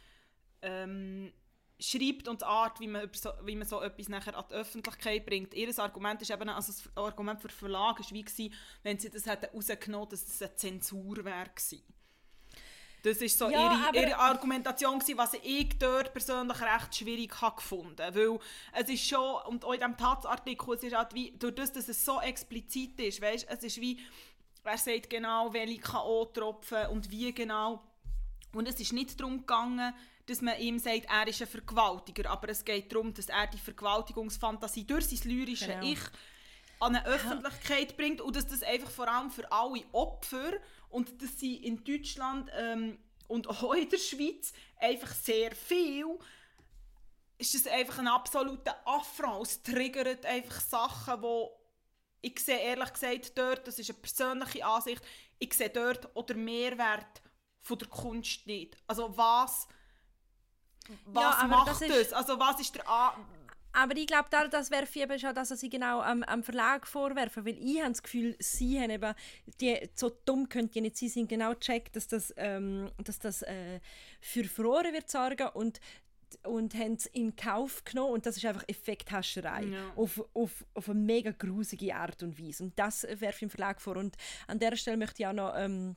ähm, 0.62 1.34
schreibt 1.80 2.28
und 2.28 2.42
die 2.42 2.46
Art, 2.46 2.80
wie 2.80 2.88
man, 2.88 3.10
so, 3.14 3.32
wie 3.44 3.56
man 3.56 3.68
so 3.68 3.82
etwas 3.82 4.10
nachher 4.10 4.38
an 4.38 4.46
die 4.50 4.54
Öffentlichkeit 4.54 5.26
bringt. 5.26 5.54
Ihr 5.54 5.78
Argument 5.80 6.22
ist 6.22 6.32
eben, 6.32 6.50
also 6.50 6.74
das 6.74 6.98
Argument 6.98 7.42
für 7.42 7.50
Verlag 7.50 8.00
war 8.00 8.12
wie 8.12 8.52
wenn 8.84 9.00
sie 9.00 9.10
das 9.10 9.26
hätten 9.26 9.56
rausgenommen 9.56 10.10
hätten, 10.10 10.12
dass 10.12 10.28
es 10.28 10.42
eine 10.42 10.56
Zensur 10.56 11.24
wäre 11.24 11.50
das 13.02 13.22
war 13.22 13.30
so 13.30 13.50
ja, 13.50 13.92
ihre, 13.94 14.08
ihre, 14.08 14.18
Argumentation, 14.18 15.00
gewesen, 15.00 15.18
was 15.18 15.34
ich 15.42 15.78
dort 15.80 16.12
persönlich 16.12 16.60
recht 16.62 16.96
schwierig 16.96 17.42
habe 17.42 17.56
gefunden 17.56 17.98
Weil 17.98 18.40
es 18.74 18.90
ist 18.90 19.08
schon, 19.08 19.42
und 19.48 19.64
auch 19.64 19.72
in 19.72 19.80
diesem 19.80 19.96
Taz-Artikel, 19.96 20.74
es 20.74 20.84
ist 20.84 20.96
halt 20.96 21.14
wie, 21.14 21.32
durch 21.32 21.56
das, 21.56 21.72
dass 21.72 21.88
es 21.88 22.04
so 22.04 22.20
explizit 22.20 23.00
ist, 23.00 23.22
weißt, 23.22 23.48
es 23.50 23.64
ist 23.64 23.80
wie, 23.80 24.00
er 24.64 24.78
sagt 24.78 25.10
genau, 25.10 25.54
welche 25.54 25.80
K.O.-Tropfen 25.80 26.88
und 26.90 27.10
wie 27.10 27.34
genau. 27.34 27.82
Und 28.54 28.68
es 28.68 28.80
ist 28.80 28.92
nicht 28.92 29.20
darum 29.20 29.40
gegangen, 29.40 29.94
dass 30.30 30.42
man 30.42 30.60
ihm 30.60 30.80
sagt, 30.80 31.06
er 31.10 31.28
ist 31.28 31.42
ein 31.42 31.48
Vergewaltiger, 31.48 32.30
aber 32.30 32.50
es 32.50 32.64
geht 32.64 32.92
darum, 32.92 33.14
dass 33.14 33.30
er 33.30 33.48
die 33.48 33.58
Vergewaltigungsfantasie 33.58 34.86
durch 34.86 35.08
sein 35.08 35.30
lyrische 35.30 35.68
genau. 35.68 35.86
Ich 35.86 36.00
an 36.80 36.96
eine 36.96 37.06
Öffentlichkeit 37.06 37.98
bringt 37.98 38.22
und 38.22 38.36
dass 38.36 38.48
das 38.48 38.64
einfach 38.64 38.90
vor 38.90 39.08
allem 39.10 39.32
für 39.32 39.52
alle 39.52 39.84
Opfer 39.92 40.54
und 40.90 41.22
dass 41.22 41.40
sie 41.40 41.56
in 41.56 41.84
Deutschland 41.84 42.50
ähm, 42.58 42.98
und 43.28 43.48
auch 43.48 43.74
in 43.74 43.90
der 43.90 43.98
Schweiz 43.98 44.54
einfach 44.80 45.12
sehr 45.12 45.54
viel 45.54 46.06
ist 47.38 47.56
das 47.56 47.68
einfach 47.72 48.00
ein 48.00 48.08
absoluter 48.08 48.76
Affront. 48.86 49.48
Es 49.48 49.64
triggert 49.64 50.26
einfach 50.26 50.60
Sachen, 50.60 51.22
wo 51.22 51.58
ich 52.22 52.38
sehe 52.40 52.60
ehrlich 52.60 52.92
gesagt 52.92 53.38
dort, 53.38 53.66
das 53.66 53.80
ist 53.80 53.90
eine 53.90 54.00
persönliche 54.00 54.66
Ansicht, 54.66 55.02
ich 55.40 55.54
sehe 55.54 55.70
dort 55.70 56.14
oder 56.16 56.36
Mehrwert 56.36 57.22
von 57.62 57.78
der 57.78 57.88
Kunst 57.88 58.46
nicht. 58.46 58.76
Also 58.88 59.16
was, 59.16 59.70
was 61.06 61.42
ja, 61.42 61.48
macht 61.48 61.68
das? 61.70 61.82
Ist, 61.82 62.14
also 62.14 62.40
was 62.40 62.60
ist 62.60 62.76
der, 62.76 62.84
aber 63.72 63.96
ich 63.96 64.08
glaube, 64.08 64.30
das 64.50 64.72
werfe 64.72 64.98
ich 64.98 65.04
eben 65.04 65.20
schon 65.20 65.36
das, 65.36 65.52
was 65.52 65.60
sie 65.60 65.70
genau 65.70 66.02
am, 66.02 66.24
am 66.24 66.44
Verlag 66.44 66.88
vorwerfen, 66.88 67.46
weil 67.46 67.58
ich 67.60 67.80
habe 67.80 67.90
das 67.90 68.02
Gefühl, 68.02 68.36
sie 68.40 68.80
haben 68.80 68.90
eben, 68.90 69.14
die, 69.62 69.90
so 69.94 70.10
dumm 70.26 70.50
könnt 70.50 70.76
ihr 70.76 70.82
nicht 70.82 70.98
sie 70.98 71.08
sind 71.08 71.30
genau 71.30 71.54
checkt, 71.54 71.96
dass 71.96 72.08
das, 72.08 72.34
ähm, 72.38 72.90
dass 73.04 73.20
das 73.20 73.44
äh, 73.44 73.80
für 74.20 74.44
Froren 74.46 74.94
wird 74.94 75.10
sorgen 75.10 75.48
und 75.54 75.80
und 76.44 76.76
haben 76.76 76.94
es 76.94 77.08
in 77.08 77.36
Kauf 77.36 77.84
genommen 77.84 78.14
und 78.14 78.26
das 78.28 78.38
ist 78.38 78.46
einfach 78.46 78.64
Effekthascherei 78.68 79.64
ja. 79.64 79.92
auf, 79.96 80.24
auf, 80.36 80.64
auf 80.76 80.88
eine 80.88 81.00
mega 81.00 81.32
grusige 81.32 81.96
Art 81.96 82.22
und 82.22 82.40
Weise 82.40 82.66
und 82.66 82.78
das 82.78 83.02
werfe 83.02 83.38
ich 83.38 83.42
im 83.42 83.50
Verlag 83.50 83.82
vor 83.82 83.98
und 83.98 84.16
an 84.46 84.60
der 84.60 84.76
Stelle 84.76 84.98
möchte 84.98 85.24
ich 85.24 85.28
auch 85.28 85.34
noch 85.34 85.56
ähm, 85.58 85.96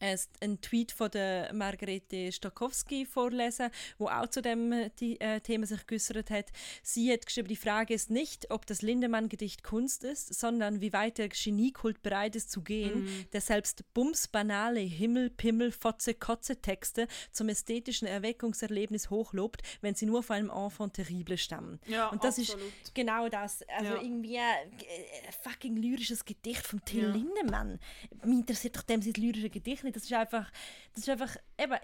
einen 0.00 0.60
Tweet 0.60 0.92
von 0.92 1.10
der 1.10 1.52
Margarete 1.52 2.32
Stokowski 2.32 3.04
vorlesen, 3.04 3.70
wo 3.98 4.08
auch 4.08 4.28
zu 4.28 4.42
dem 4.42 4.72
äh, 4.72 4.90
die, 4.98 5.20
äh, 5.20 5.40
Thema 5.40 5.66
sich 5.66 5.86
geäußert 5.86 6.30
hat. 6.30 6.46
Sie 6.82 7.12
hat 7.12 7.26
geschrieben, 7.26 7.48
die 7.48 7.56
Frage 7.56 7.94
ist 7.94 8.10
nicht, 8.10 8.50
ob 8.50 8.66
das 8.66 8.82
Lindemann-Gedicht 8.82 9.62
Kunst 9.62 10.04
ist, 10.04 10.34
sondern 10.34 10.80
wie 10.80 10.92
weit 10.92 11.18
der 11.18 11.28
Geniekult 11.28 12.02
bereit 12.02 12.36
ist 12.36 12.50
zu 12.50 12.62
gehen, 12.62 13.04
mhm. 13.04 13.26
der 13.32 13.40
selbst 13.40 13.84
bumsbanale 13.94 14.80
Himmel, 14.80 15.30
Pimmel, 15.30 15.72
Fotze, 15.72 16.14
Kotze 16.14 16.60
Texte 16.60 17.06
zum 17.30 17.48
ästhetischen 17.48 18.08
Erweckungserlebnis 18.08 19.10
hochlobt, 19.10 19.62
wenn 19.80 19.94
sie 19.94 20.06
nur 20.06 20.22
von 20.22 20.36
einem 20.36 20.50
Enfant 20.50 20.94
terrible 20.94 21.36
stammen. 21.36 21.78
Ja, 21.86 22.08
Und 22.08 22.24
das 22.24 22.38
absolut. 22.38 22.64
ist 22.82 22.94
genau 22.94 23.28
das. 23.28 23.62
Also 23.68 23.94
ja. 23.94 24.02
irgendwie 24.02 24.38
ein 24.38 24.72
äh, 24.72 25.32
fucking 25.42 25.76
lyrisches 25.76 26.24
Gedicht 26.24 26.66
von 26.66 26.84
Till 26.84 27.02
ja. 27.02 27.10
Lindemann. 27.10 27.78
Mich 28.24 28.38
interessiert 28.38 28.76
doch 28.76 28.82
dem 28.82 29.02
sein 29.02 29.12
lyrische 29.14 29.50
Gedicht 29.50 29.84
nicht. 29.90 29.96
Das 29.96 30.04
ist 30.04 30.12
einfach, 30.12 30.50
das 30.94 31.04
ist 31.04 31.08
einfach 31.08 31.36
eben 31.58 31.76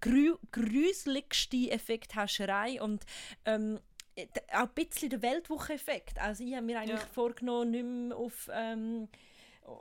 grü 0.00 0.36
gruseligste 0.52 1.70
Effekthascherei 1.70 2.80
und 2.80 3.04
ähm, 3.44 3.80
auch 4.52 4.68
ein 4.68 4.74
bisschen 4.74 5.10
der 5.10 5.22
Weltwoche-Effekt. 5.22 6.20
Also 6.20 6.44
ich 6.44 6.54
habe 6.54 6.64
mir 6.64 6.78
eigentlich 6.78 7.00
ja. 7.00 7.06
vorgenommen, 7.06 7.70
nicht 7.70 7.84
mehr 7.84 8.16
auf... 8.16 8.50
Ähm, 8.52 9.08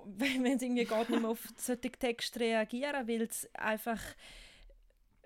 wenn 0.06 0.46
es 0.46 0.62
irgendwie 0.62 0.86
geht, 0.86 1.10
nicht 1.10 1.22
mehr 1.22 1.30
auf 1.30 1.46
solche 1.58 1.92
Texte 1.92 2.40
reagieren, 2.40 3.06
weil 3.06 3.24
es 3.24 3.54
einfach 3.54 4.00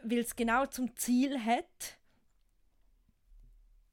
weil 0.03 0.19
es 0.19 0.35
genau 0.35 0.65
zum 0.65 0.95
Ziel 0.95 1.39
hat. 1.43 1.97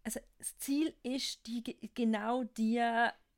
Also 0.02 0.20
das 0.38 0.56
Ziel 0.58 0.94
ist 1.02 1.46
die, 1.46 1.62
genau 1.94 2.44
die 2.44 2.82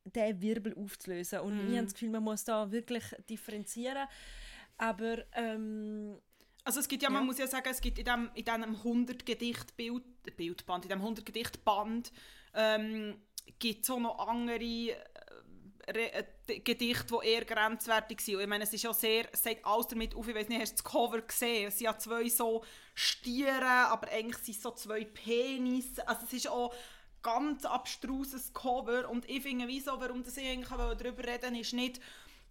diesen 0.03 0.41
Wirbel 0.41 0.73
aufzulösen. 0.75 1.39
Und 1.39 1.55
mm. 1.55 1.69
ich 1.69 1.75
habe 1.75 1.83
das 1.85 1.93
Gefühl, 1.93 2.09
man 2.09 2.23
muss 2.23 2.43
da 2.43 2.71
wirklich 2.71 3.03
differenzieren. 3.29 4.07
Aber 4.77 5.23
ähm, 5.33 6.19
also 6.63 6.79
es 6.79 6.87
gibt 6.87 7.01
ja, 7.03 7.09
man 7.09 7.25
muss 7.25 7.37
ja 7.37 7.47
sagen, 7.47 7.69
es 7.69 7.81
gibt 7.81 7.97
in 7.97 8.05
diesem 8.05 8.29
in 8.35 8.45
dem 8.45 8.75
100 8.75 9.25
Gedicht 9.25 9.75
Bild, 9.77 10.03
Bildband, 10.35 10.85
in 10.85 10.89
dem 10.89 10.99
100 10.99 11.25
Gedicht 11.25 11.63
Band 11.63 12.11
ähm, 12.53 13.21
gibt 13.59 13.83
es 13.83 13.89
auch 13.89 13.99
noch 13.99 14.27
andere 14.27 14.63
äh, 14.63 14.95
äh, 15.87 16.59
Gedichte, 16.59 17.17
die 17.21 17.27
eher 17.27 17.45
grenzwertig 17.45 18.19
sind. 18.19 18.35
Und 18.35 18.41
ich 18.41 18.47
meine, 18.47 18.65
es 18.65 18.73
ist 18.73 18.83
ja 18.83 18.93
sehr, 18.93 19.29
es 19.31 19.43
sagt 19.43 19.65
alles 19.65 19.87
damit 19.87 20.13
auf, 20.13 20.27
ich 20.27 20.35
weiß 20.35 20.49
nicht, 20.49 20.61
hast 20.61 20.79
du 20.79 20.83
das 20.83 20.91
Cover 20.91 21.21
gesehen? 21.21 21.67
Es 21.69 21.77
sind 21.77 21.85
ja 21.85 21.97
zwei 21.97 22.27
so 22.27 22.63
Stiere, 22.93 23.65
aber 23.65 24.09
eigentlich 24.09 24.37
sind 24.43 24.57
es 24.57 24.63
so 24.63 24.71
zwei 24.71 25.05
Penis. 25.05 25.97
Also 25.99 26.25
es 26.25 26.33
ist 26.33 26.49
auch 26.49 26.73
ganz 27.23 27.65
abstruses 27.65 28.53
Cover 28.53 29.09
und 29.09 29.29
ich 29.29 29.41
finde, 29.41 29.67
wieso, 29.67 29.99
warum 29.99 30.23
das 30.23 30.37
ich 30.37 30.47
eigentlich 30.47 30.69
darüber 30.69 31.23
reden 31.23 31.55
ist 31.55 31.73
nicht 31.73 32.01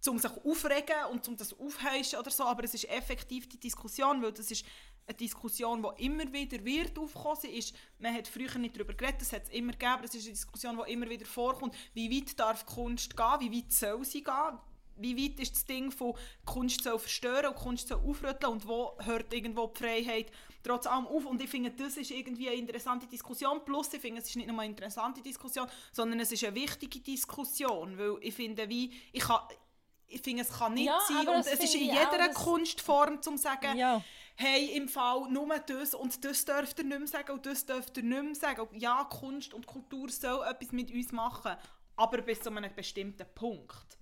um 0.07 0.17
sich 0.17 0.31
aufregen 0.31 1.05
und 1.11 1.27
um 1.27 1.37
das 1.37 1.57
aufheischen 1.59 2.19
oder 2.19 2.31
so, 2.31 2.43
aber 2.43 2.63
es 2.63 2.73
ist 2.73 2.89
effektiv 2.89 3.47
die 3.47 3.59
Diskussion, 3.59 4.21
weil 4.21 4.31
das 4.31 4.51
ist 4.51 4.65
eine 5.07 5.15
Diskussion, 5.15 5.83
die 5.83 6.05
immer 6.05 6.31
wieder 6.31 6.63
wird 6.63 6.97
aufkommen. 6.97 7.53
Ist, 7.53 7.73
man 7.99 8.13
hat 8.13 8.27
früher 8.27 8.57
nicht 8.57 8.75
darüber 8.75 8.93
geredet, 8.93 9.21
es 9.21 9.33
hat 9.33 9.43
es 9.43 9.49
immer 9.49 9.71
gegeben, 9.71 10.03
es 10.03 10.15
ist 10.15 10.25
eine 10.25 10.33
Diskussion, 10.33 10.79
die 10.85 10.91
immer 10.91 11.09
wieder 11.09 11.25
vorkommt. 11.25 11.73
Wie 11.93 12.11
weit 12.11 12.39
darf 12.39 12.65
Kunst 12.65 13.15
gehen? 13.15 13.39
Wie 13.39 13.57
weit 13.57 13.71
soll 13.71 14.03
sie 14.03 14.23
gehen? 14.23 14.59
Wie 14.99 15.15
weit 15.15 15.39
ist 15.39 15.55
das 15.55 15.65
Ding 15.65 15.91
von 15.91 16.15
Kunst 16.43 16.83
soll 16.83 16.97
verstören 16.97 17.47
und 17.47 17.55
Kunst 17.55 17.87
soll 17.87 17.99
aufrütteln 17.99 18.53
und 18.53 18.67
wo 18.67 18.97
hört 18.99 19.31
irgendwo 19.31 19.67
die 19.67 19.77
Freiheit 19.77 20.31
trotz 20.63 20.87
allem 20.87 21.05
auf? 21.05 21.25
Und 21.25 21.41
ich 21.41 21.49
finde, 21.49 21.69
das 21.71 21.97
ist 21.97 22.09
irgendwie 22.09 22.49
eine 22.49 22.57
interessante 22.57 23.05
Diskussion. 23.05 23.63
Plus, 23.63 23.93
ich 23.93 24.01
finde, 24.01 24.21
es 24.21 24.29
ist 24.29 24.35
nicht 24.35 24.47
nur 24.47 24.59
eine 24.59 24.71
interessante 24.71 25.21
Diskussion, 25.21 25.67
sondern 25.91 26.19
es 26.19 26.31
ist 26.31 26.43
eine 26.43 26.55
wichtige 26.55 26.99
Diskussion, 26.99 27.97
weil 27.97 28.17
ich 28.21 28.33
finde, 28.33 28.67
wie, 28.69 28.91
ich 29.13 29.21
kann, 29.21 29.41
ich 30.07 30.21
finde, 30.21 30.43
es 30.43 30.49
kann 30.49 30.73
nicht 30.73 30.85
ja, 30.85 30.99
sein. 31.07 31.27
Und 31.27 31.39
es 31.39 31.59
ist 31.59 31.75
in 31.75 31.85
jeder 31.85 32.29
auch, 32.29 32.33
Kunstform, 32.33 33.21
zu 33.21 33.37
sagen, 33.37 33.77
ja. 33.77 34.01
hey, 34.35 34.75
im 34.75 34.87
Fall 34.87 35.29
nur 35.29 35.47
das 35.59 35.93
und 35.93 36.23
das 36.23 36.45
dürft 36.45 36.79
ihr 36.79 36.85
nicht 36.85 36.99
mehr 36.99 37.07
sagen 37.07 37.31
und 37.31 37.45
das 37.45 37.65
dürft 37.65 37.97
ihr 37.97 38.03
nicht 38.03 38.23
mehr 38.23 38.35
sagen. 38.35 38.67
Ja, 38.73 39.03
Kunst 39.05 39.53
und 39.53 39.67
Kultur 39.67 40.09
soll 40.09 40.45
etwas 40.47 40.71
mit 40.71 40.91
uns 40.91 41.11
machen, 41.11 41.55
aber 41.95 42.21
bis 42.21 42.39
zu 42.39 42.49
einem 42.49 42.73
bestimmten 42.75 43.25
Punkt. 43.35 43.97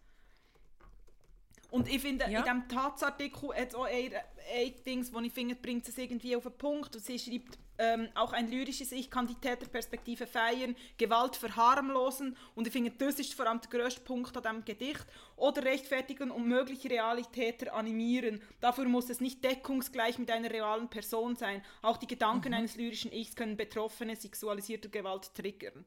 Und 1.72 1.88
ich 1.88 2.02
finde, 2.02 2.26
ja. 2.30 2.40
in 2.40 2.44
diesem 2.44 2.68
Tatsartikel 2.68 3.50
hat 3.50 3.70
es 3.70 3.76
auch 3.76 3.86
ein, 3.86 4.12
ein 4.54 4.74
Ding, 4.86 5.08
wo 5.12 5.20
ich 5.20 5.34
finde, 5.34 5.56
bringt 5.56 5.88
es 5.88 5.98
irgendwie 5.98 6.36
auf 6.36 6.44
den 6.44 6.58
Punkt. 6.58 6.96
Und 6.96 7.04
sie 7.04 7.20
schreibt, 7.20 7.58
ähm, 7.78 8.08
auch 8.16 8.32
ein 8.32 8.50
lyrisches 8.50 8.92
Ich 8.92 9.10
kann 9.10 9.28
die 9.28 9.36
Täterperspektive 9.36 10.28
feiern, 10.28 10.76
Gewalt 10.98 11.36
verharmlosen 11.36 12.38
und 12.56 12.68
ich 12.68 12.74
finde, 12.74 12.92
das 12.92 13.20
ist 13.20 13.34
vor 13.34 13.48
allem 13.48 13.60
der 13.60 13.70
grösste 13.70 14.02
Punkt 14.02 14.36
an 14.38 14.44
diesem 14.44 14.66
Gedicht. 14.66 15.06
Oder 15.36 15.66
rechtfertigen 15.66 16.32
und 16.32 16.48
mögliche 16.48 16.90
Realitäter 16.90 17.74
animieren. 17.74 18.42
Dafür 18.62 18.86
muss 18.86 19.10
es 19.10 19.20
nicht 19.20 19.44
deckungsgleich 19.44 20.18
mit 20.18 20.32
einer 20.32 20.50
realen 20.50 20.90
Person 20.90 21.36
sein. 21.36 21.62
Auch 21.82 21.98
die 21.98 22.08
Gedanken 22.08 22.50
mhm. 22.50 22.56
eines 22.56 22.78
lyrischen 22.78 23.12
Ichs 23.12 23.36
können 23.36 23.58
betroffene 23.58 24.16
sexualisierte 24.16 24.90
Gewalt 24.90 25.36
triggern. 25.36 25.86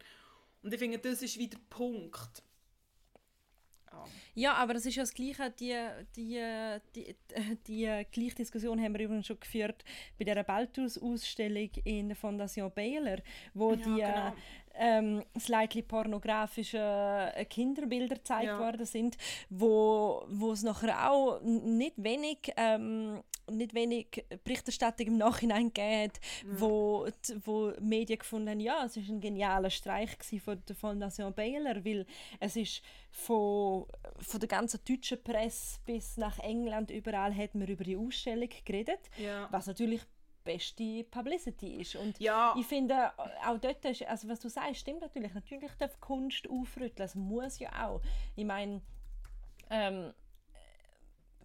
Und 0.62 0.74
ich 0.74 0.78
finde, 0.78 0.98
das 0.98 1.22
ist 1.22 1.38
wieder 1.38 1.56
der 1.56 1.66
Punkt. 3.90 4.10
Ja, 4.34 4.54
aber 4.54 4.74
das 4.74 4.86
ist 4.86 4.94
ja 4.94 5.02
das 5.02 5.14
Gleiche, 5.14 5.50
die, 5.58 5.74
die, 6.16 6.40
die, 6.94 7.16
die, 7.66 8.04
gleiche 8.12 8.34
Diskussion 8.36 8.80
haben 8.80 8.94
wir 8.94 9.04
übrigens 9.04 9.26
schon 9.26 9.40
geführt 9.40 9.84
bei 10.18 10.24
der 10.24 10.42
Balthus-Ausstellung 10.42 11.70
in 11.84 12.08
der 12.08 12.16
Fondation 12.16 12.70
Baylor, 12.72 13.18
wo 13.54 13.72
ja, 13.72 13.76
die 13.76 13.82
genau. 13.82 14.34
ähm, 14.74 15.24
slightly 15.38 15.82
pornografische 15.82 17.32
äh, 17.34 17.44
Kinderbilder 17.44 18.16
gezeigt 18.16 18.46
ja. 18.46 18.58
worden 18.58 18.86
sind, 18.86 19.16
wo, 19.50 20.24
wo 20.28 20.52
es 20.52 20.62
nachher 20.62 21.10
auch 21.10 21.40
nicht 21.42 21.94
wenig 21.96 22.52
ähm, 22.56 23.22
nicht 23.50 23.74
wenig 23.74 24.24
Berichterstattung 24.44 25.06
im 25.06 25.16
Nachhinein 25.18 25.72
gegeben 25.72 26.04
hat, 26.04 26.20
ja. 26.44 26.60
wo, 26.60 27.06
wo 27.44 27.72
Medien 27.80 28.18
gefunden 28.18 28.48
haben, 28.50 28.60
ja, 28.60 28.84
es 28.84 28.96
war 28.96 29.02
ein 29.08 29.20
genialer 29.20 29.70
Streich 29.70 30.10
von 30.44 30.62
der 30.68 30.76
Fondation 30.76 31.32
Baylor, 31.32 31.84
weil 31.84 32.06
es 32.40 32.56
ist 32.56 32.82
von, 33.10 33.86
von 34.20 34.40
der 34.40 34.48
ganzen 34.48 34.80
deutschen 34.86 35.22
Presse 35.22 35.80
bis 35.84 36.16
nach 36.16 36.38
England, 36.38 36.90
überall 36.90 37.34
hat 37.34 37.54
man 37.54 37.68
über 37.68 37.84
die 37.84 37.96
Ausstellung 37.96 38.48
geredet, 38.64 39.00
ja. 39.18 39.48
was 39.50 39.66
natürlich 39.66 40.02
beste 40.48 41.04
Publicity 41.04 41.80
ist. 41.80 41.96
Und 41.96 42.18
ja. 42.18 42.54
ich 42.58 42.66
finde, 42.66 43.12
auch 43.46 43.58
dort, 43.58 43.84
ist, 43.84 44.02
also 44.04 44.28
was 44.28 44.40
du 44.40 44.48
sagst, 44.48 44.80
stimmt 44.80 45.02
natürlich. 45.02 45.34
Natürlich 45.34 45.70
darf 45.78 46.00
Kunst 46.00 46.48
aufrütteln, 46.48 46.96
das 46.96 47.14
muss 47.14 47.58
ja 47.58 47.86
auch. 47.86 48.00
Ich 48.34 48.46
meine, 48.46 48.80
ähm, 49.68 50.14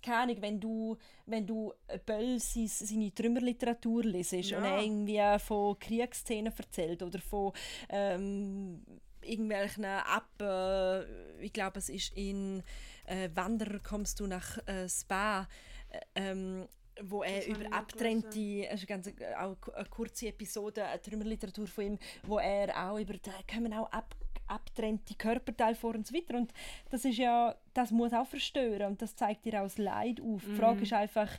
keine 0.04 0.18
Ahnung, 0.18 0.38
wenn 0.42 0.60
du, 0.60 0.98
wenn 1.26 1.48
du 1.48 1.74
Böll 2.06 2.40
seine, 2.40 2.68
seine 2.68 3.14
Trümmerliteratur 3.14 4.04
liest 4.04 4.34
ja. 4.34 4.58
und 4.58 4.64
er 4.66 4.82
irgendwie 4.82 5.40
von 5.40 5.80
Kriegsszenen 5.80 6.54
erzählt 6.56 7.02
oder 7.02 7.20
von 7.20 7.54
ähm, 7.90 8.84
irgendwelchen 9.22 9.86
Appen, 9.86 11.06
ich 11.40 11.54
glaube 11.54 11.80
es 11.80 11.90
ist 11.90 12.16
in 12.16 12.62
äh, 13.06 13.30
Wanderer 13.34 13.80
kommst 13.80 14.20
du 14.20 14.28
nach 14.28 14.58
äh, 14.68 14.88
Spa, 14.88 15.48
äh, 15.90 16.00
ähm, 16.16 16.68
wo 17.02 17.24
er 17.24 17.48
über 17.48 17.74
abtrennte, 17.74 18.68
es 18.68 18.82
ist 18.82 18.88
ganz, 18.88 19.12
auch 19.40 19.58
eine 19.74 19.86
kurze 19.90 20.28
Episode, 20.28 20.86
eine 20.86 21.02
Trümmerliteratur 21.02 21.68
von 21.68 21.84
ihm, 21.84 22.00
wo 22.24 22.38
er 22.38 22.92
auch 22.92 23.00
über, 23.00 23.14
da 23.14 23.32
kommen 23.52 23.74
auch 23.74 23.92
ab, 23.92 24.16
abtrennte 24.48 25.16
Körperteile 25.16 25.76
vor 25.76 25.96
und 25.96 26.08
so 26.08 26.14
weiter. 26.14 26.38
Und 26.38 26.54
das 26.90 27.06
ist 27.06 27.18
ja, 27.18 27.56
das 27.74 27.92
muss 27.92 28.14
auch 28.14 28.28
verstören 28.28 28.92
und 28.92 29.02
das 29.02 29.16
zeigt 29.16 29.46
dir 29.46 29.60
auch 29.60 29.66
das 29.66 29.78
Leid 29.78 30.22
auf. 30.22 30.46
Mhm. 30.46 30.52
Die 30.52 30.56
Frage 30.56 30.82
ist 30.84 30.94
einfach, 30.94 31.30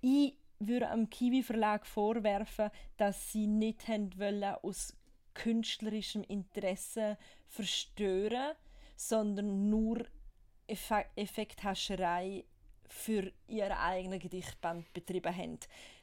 ich 0.00 0.34
würde 0.58 0.88
am 0.88 1.10
Kiwi 1.10 1.42
Verlag 1.42 1.86
vorwerfen, 1.86 2.70
dass 2.96 3.32
sie 3.32 3.46
nicht 3.46 3.88
haben 3.88 4.18
wollen, 4.18 4.44
aus 4.62 4.94
künstlerischem 5.34 6.22
Interesse 6.24 7.18
verstören, 7.48 8.54
sondern 8.96 9.68
nur 9.68 10.06
Effekthascherei 10.66 12.44
für 12.88 13.30
ihren 13.46 13.72
eigenen 13.72 14.18
Gedichtband 14.18 14.92
betrieben 14.92 15.36
haben. 15.36 15.58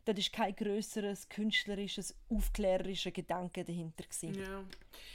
Da 0.05 0.15
war 0.15 0.23
kein 0.31 0.55
grösseres 0.55 1.27
künstlerisches, 1.29 2.15
aufklärerischer 2.29 3.11
Gedanke 3.11 3.63
dahinter. 3.63 4.03
Ja. 4.21 4.63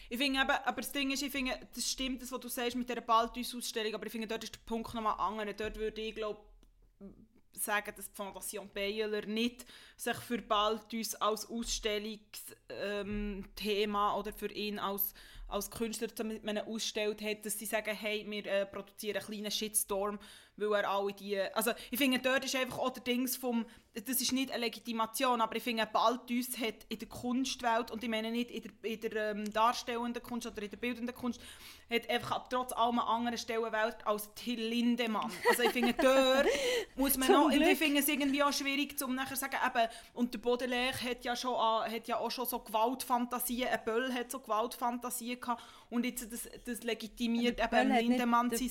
Ich 0.09 0.19
finde 0.19 0.41
eben, 0.41 0.51
aber 0.51 0.81
das 0.81 0.93
Ding 0.93 1.11
ist, 1.11 1.23
ich 1.23 1.31
finde, 1.31 1.61
das 1.75 1.91
stimmt, 1.91 2.23
das, 2.23 2.33
was 2.33 2.41
du 2.41 2.49
sagst 2.49 2.77
mit 2.77 2.89
dieser 2.89 3.03
Balthus-Ausstellung, 3.03 3.95
aber 3.95 4.07
ich 4.07 4.13
finde, 4.13 4.27
dort 4.27 4.45
ist 4.45 4.55
der 4.55 4.61
Punkt 4.65 4.95
nochmal 4.95 5.17
anders. 5.19 5.57
Dort 5.57 5.77
würde 5.77 6.01
ich, 6.01 6.15
glaube 6.15 6.41
sagen, 7.53 7.93
dass 7.97 8.11
die 8.11 8.15
Fondation 8.15 8.69
Baylor 8.69 9.27
nicht 9.27 9.67
sich 9.97 10.17
für 10.17 10.41
Balthus 10.41 11.17
als 11.17 11.51
Ausstellungsthema 11.51 14.13
ähm, 14.13 14.19
oder 14.19 14.33
für 14.33 14.53
ihn 14.53 14.79
als 14.79 15.13
als 15.49 15.71
Künstler 15.71 16.09
damit 16.09 16.45
man 16.45 16.59
ausstellt 16.59 17.23
hat, 17.23 17.45
dass 17.45 17.59
sie 17.59 17.65
sagen, 17.65 17.95
hey, 17.95 18.25
wir 18.29 18.47
äh, 18.47 18.67
produzieren 18.67 19.17
einen 19.17 19.27
kleinen 19.27 19.51
Shitstorm, 19.51 20.19
weil 20.59 20.73
er 20.83 20.91
alle 20.91 21.13
die... 21.13 21.41
Also 21.55 21.73
ich 21.91 21.99
finde, 21.99 22.19
dort 22.19 22.45
ist 22.45 22.57
einfach 22.57 22.79
auch 22.79 22.91
der 22.91 23.03
Dings 23.03 23.37
vom... 23.37 23.65
Das 24.07 24.21
ist 24.21 24.33
nicht 24.33 24.53
eine 24.53 24.65
Legitimation, 24.65 25.41
aber 25.41 25.57
ich 25.57 25.63
finde, 25.63 25.89
Balthus 25.91 26.59
hat 26.59 26.87
in 26.89 26.99
der 27.01 27.09
Kunstwelt, 27.09 27.91
und 27.91 28.03
ich 28.05 28.09
meine 28.09 28.31
nicht 28.31 28.51
in 28.51 28.63
der, 28.63 28.91
in 28.93 29.01
der 29.01 29.31
ähm, 29.31 29.53
darstellenden 29.53 30.23
Kunst 30.23 30.47
oder 30.47 30.63
in 30.63 30.71
der 30.71 30.77
bildenden 30.77 31.15
Kunst, 31.15 31.41
hat 31.91 32.09
einfach 32.09 32.49
trotz 32.49 32.73
allem 32.73 33.01
einen 33.01 33.09
anderen 33.09 33.39
Stellenwert 33.39 34.07
als 34.07 34.33
Till 34.35 34.61
Lindemann. 34.61 35.33
Also 35.49 35.63
ich 35.63 35.71
finde, 35.71 35.95
dort 35.95 36.47
muss 36.97 37.17
man 37.17 37.33
noch... 37.33 37.51
Glück. 37.51 37.67
Ich 37.67 37.79
finde 37.79 38.01
es 38.01 38.09
irgendwie 38.09 38.43
auch 38.43 38.53
schwierig, 38.53 38.95
um 39.03 39.15
nachher 39.17 39.35
zu 39.35 39.41
sagen, 39.41 39.57
eben, 39.67 39.89
und 40.15 40.33
der 40.33 40.39
Baudelaire 40.39 41.01
hat 41.03 41.25
ja, 41.25 41.35
schon, 41.35 41.57
hat 41.57 42.07
ja 42.07 42.19
auch 42.19 42.31
schon 42.31 42.47
so 42.47 42.61
Gewaltfantasien, 42.61 43.69
ein 43.69 43.85
Böll 43.85 44.13
hat 44.13 44.31
so 44.31 44.39
Gewaltfantasien 44.39 45.41
gehabt, 45.41 45.63
und 45.91 46.05
jetzt 46.05 46.33
das, 46.33 46.49
das 46.65 46.83
legitimiert 46.85 47.61
eben 47.61 47.89
Lindemann 47.89 48.51
sein... 48.51 48.71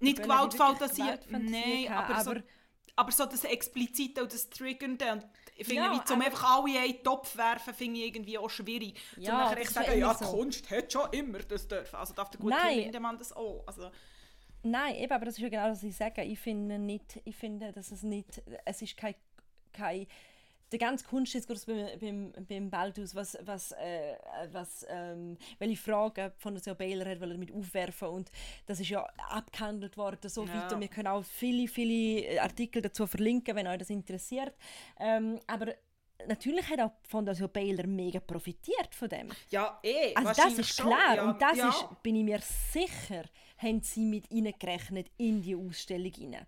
Nicht 0.00 0.22
Gewaltfantasien, 0.22 1.18
nein, 1.28 1.88
aber, 1.90 2.14
aber, 2.14 2.22
so, 2.22 2.34
aber 2.96 3.12
so 3.12 3.26
das 3.26 3.44
Explizite 3.44 4.22
und 4.22 4.32
das 4.32 4.48
Triggernde 4.48 5.12
und 5.12 5.26
ich 5.56 5.66
finde, 5.66 5.82
ja, 5.82 6.04
zum 6.06 6.22
einfach 6.22 6.56
alle 6.56 6.70
in 6.70 6.76
einen 6.78 7.02
Topf 7.02 7.36
werfen, 7.36 7.74
finde 7.74 8.00
ich 8.00 8.06
irgendwie 8.06 8.38
auch 8.38 8.48
schwierig. 8.48 8.98
Ja, 9.16 9.30
zum 9.30 9.34
nachher 9.34 9.58
echt 9.58 9.70
sagen, 9.74 9.98
ja, 9.98 10.14
so. 10.14 10.24
Kunst 10.24 10.70
hat 10.70 10.90
schon 10.90 11.12
immer 11.12 11.38
das 11.40 11.68
dürfen. 11.68 11.96
Also 11.96 12.14
darf 12.14 12.30
der 12.30 12.40
gute 12.40 12.56
Lindemann 12.70 13.18
das 13.18 13.30
auch. 13.34 13.62
Also, 13.66 13.90
Nein, 14.62 14.96
eben, 14.96 15.12
aber 15.12 15.26
das 15.26 15.34
ist 15.34 15.40
ja 15.40 15.50
genau 15.50 15.68
das, 15.68 15.78
was 15.78 15.84
ich 15.84 15.96
sage. 15.96 16.22
Ich 16.22 16.38
finde 16.38 16.78
nicht, 16.78 17.20
ich 17.24 17.36
finde, 17.36 17.72
dass 17.72 17.90
es 17.92 18.02
nicht, 18.02 18.42
es 18.64 18.80
ist 18.80 18.96
kein, 18.96 19.14
kein 19.72 20.06
der 20.72 20.78
ganze 20.78 21.04
Kunstdiskurs 21.04 21.66
beim, 21.66 21.86
beim, 22.00 22.32
beim 22.48 22.70
Baldus, 22.70 23.14
was, 23.14 23.36
was, 23.42 23.72
äh, 23.72 24.16
was 24.52 24.86
ähm, 24.88 25.36
welche 25.58 25.76
Fragen 25.76 26.32
von 26.38 26.54
der 26.54 26.74
Baylor 26.74 27.08
hat 27.08 27.20
damit 27.20 27.52
aufwerfen 27.52 28.08
und 28.08 28.30
das 28.66 28.80
ist 28.80 28.88
ja 28.88 29.04
abgehandelt 29.28 29.96
worden 29.96 30.28
so 30.28 30.44
ja. 30.44 30.54
weiter. 30.54 30.78
Wir 30.78 30.88
können 30.88 31.08
auch 31.08 31.24
viele, 31.24 31.68
viele 31.68 32.40
Artikel 32.40 32.82
dazu 32.82 33.06
verlinken, 33.06 33.56
wenn 33.56 33.66
euch 33.66 33.78
das 33.78 33.90
interessiert. 33.90 34.54
Ähm, 34.98 35.38
aber 35.46 35.74
natürlich 36.26 36.68
hat 36.68 36.80
auch 36.80 36.92
Fondation 37.08 37.50
Baylor 37.50 37.86
mega 37.86 38.20
profitiert 38.20 38.94
von 38.94 39.08
dem. 39.08 39.28
Ja, 39.50 39.78
eh. 39.82 40.14
Also 40.14 40.42
das 40.42 40.58
ist 40.58 40.78
klar 40.78 41.16
ja, 41.16 41.24
und 41.24 41.40
das 41.40 41.58
ja. 41.58 41.68
ist, 41.68 42.02
bin 42.02 42.16
ich 42.16 42.24
mir 42.24 42.40
sicher, 42.40 43.24
haben 43.58 43.80
sie 43.82 44.04
mit 44.04 44.30
reingerechnet 44.30 45.10
in 45.16 45.42
die 45.42 45.56
Ausstellung 45.56 46.12
rein. 46.18 46.46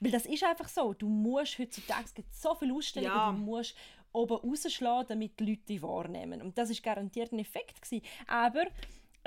Weil 0.00 0.10
das 0.10 0.26
ist 0.26 0.44
einfach 0.44 0.68
so, 0.68 0.92
du 0.92 1.08
musst 1.08 1.58
heutzutage, 1.58 2.04
es 2.04 2.14
gibt 2.14 2.34
so 2.34 2.54
viele 2.54 2.74
Ausstellungen, 2.74 3.14
Ja. 3.16 3.32
du 3.32 3.38
musst 3.38 3.74
oben 4.12 4.36
rausschlagen, 4.36 5.06
damit 5.08 5.38
die 5.40 5.44
Leute 5.46 5.62
die 5.68 5.82
wahrnehmen. 5.82 6.42
Und 6.42 6.56
das 6.58 6.70
ist 6.70 6.82
garantiert 6.82 7.32
ein 7.32 7.38
Effekt 7.38 7.80
gewesen. 7.82 8.04
Aber 8.26 8.64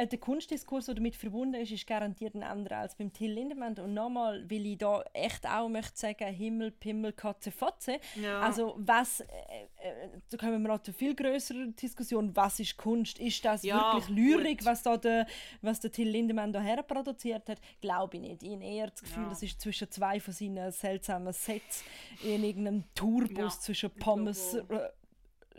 der 0.06 0.20
Kunstdiskurs, 0.20 0.86
der 0.86 0.96
damit 0.96 1.16
verbunden 1.16 1.56
ist, 1.56 1.72
ist 1.72 1.88
garantiert 1.88 2.36
ein 2.36 2.44
anderer 2.44 2.78
als 2.78 2.96
beim 2.96 3.12
Till 3.12 3.32
Lindemann. 3.32 3.78
Und 3.78 3.94
nochmal 3.94 4.50
will 4.50 4.66
ich 4.66 4.78
da 4.78 5.04
echt 5.14 5.46
auch 5.48 5.68
möchte 5.70 5.98
sagen, 5.98 6.34
Himmel, 6.34 6.72
Pimmel, 6.72 7.14
Katze, 7.14 7.52
Fotze. 7.52 8.00
Ja. 8.16 8.40
Also 8.42 8.76
was, 8.78 9.22
äh, 9.22 9.26
äh, 9.26 10.10
da 10.30 10.38
kommen 10.38 10.62
wir 10.62 10.70
noch 10.70 10.82
zu 10.82 10.94
viel 10.94 11.16
größere 11.16 11.70
Diskussion, 11.70 12.36
was 12.36 12.60
ist 12.60 12.78
Kunst? 12.78 13.20
Ist 13.20 13.44
das 13.44 13.64
Ja, 13.64 13.94
wirklich 13.96 14.10
Lyrik, 14.16 14.66
was, 14.66 14.84
da 14.84 14.98
der, 14.98 15.28
was 15.62 15.80
der 15.80 15.92
Till 15.92 16.10
Lindemann 16.10 16.54
da 16.54 16.62
produziert 16.82 17.50
hat? 17.50 17.60
Glaube 17.82 18.18
ich 18.18 18.22
nicht. 18.22 18.44
Ich 18.44 18.52
habe 18.54 18.64
eher 18.64 18.88
das 18.88 19.02
Gefühl, 19.02 19.24
Ja. 19.24 19.30
das 19.30 19.44
ist 19.44 19.60
zwischen 19.60 19.90
zwei 19.92 20.20
von 20.20 20.34
seinen 20.34 20.72
seltsamen 20.72 21.34
Sets 21.34 21.84
in 22.24 22.44
irgendeinem 22.44 22.84
Tourbus 22.96 23.62
zwischen 23.62 23.92
Pommes, 23.92 24.54
äh, 24.56 24.90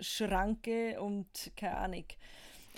Schranke 0.00 1.00
und 1.00 1.52
keine 1.56 1.76
Ahnung 1.76 2.04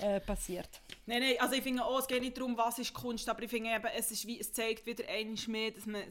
äh, 0.03 0.21
passiert. 0.21 0.69
Nein, 1.07 1.21
nein, 1.21 1.37
also 1.39 1.55
ich 1.55 1.63
finde 1.63 1.85
auch, 1.85 1.99
es 1.99 2.07
geht 2.07 2.23
nicht 2.23 2.37
darum, 2.37 2.57
was 2.57 2.79
ist 2.79 2.93
Kunst, 2.93 3.29
aber 3.29 3.43
ich 3.43 3.51
finde 3.51 3.71
eben, 3.71 3.87
es, 3.97 4.11
ist 4.11 4.27
wie, 4.27 4.39
es 4.41 4.53
zeigt 4.53 4.85
wieder 4.87 5.09
einmal 5.09 5.37
mehr, 5.49 5.71
dass 5.71 5.87
man, 5.87 6.03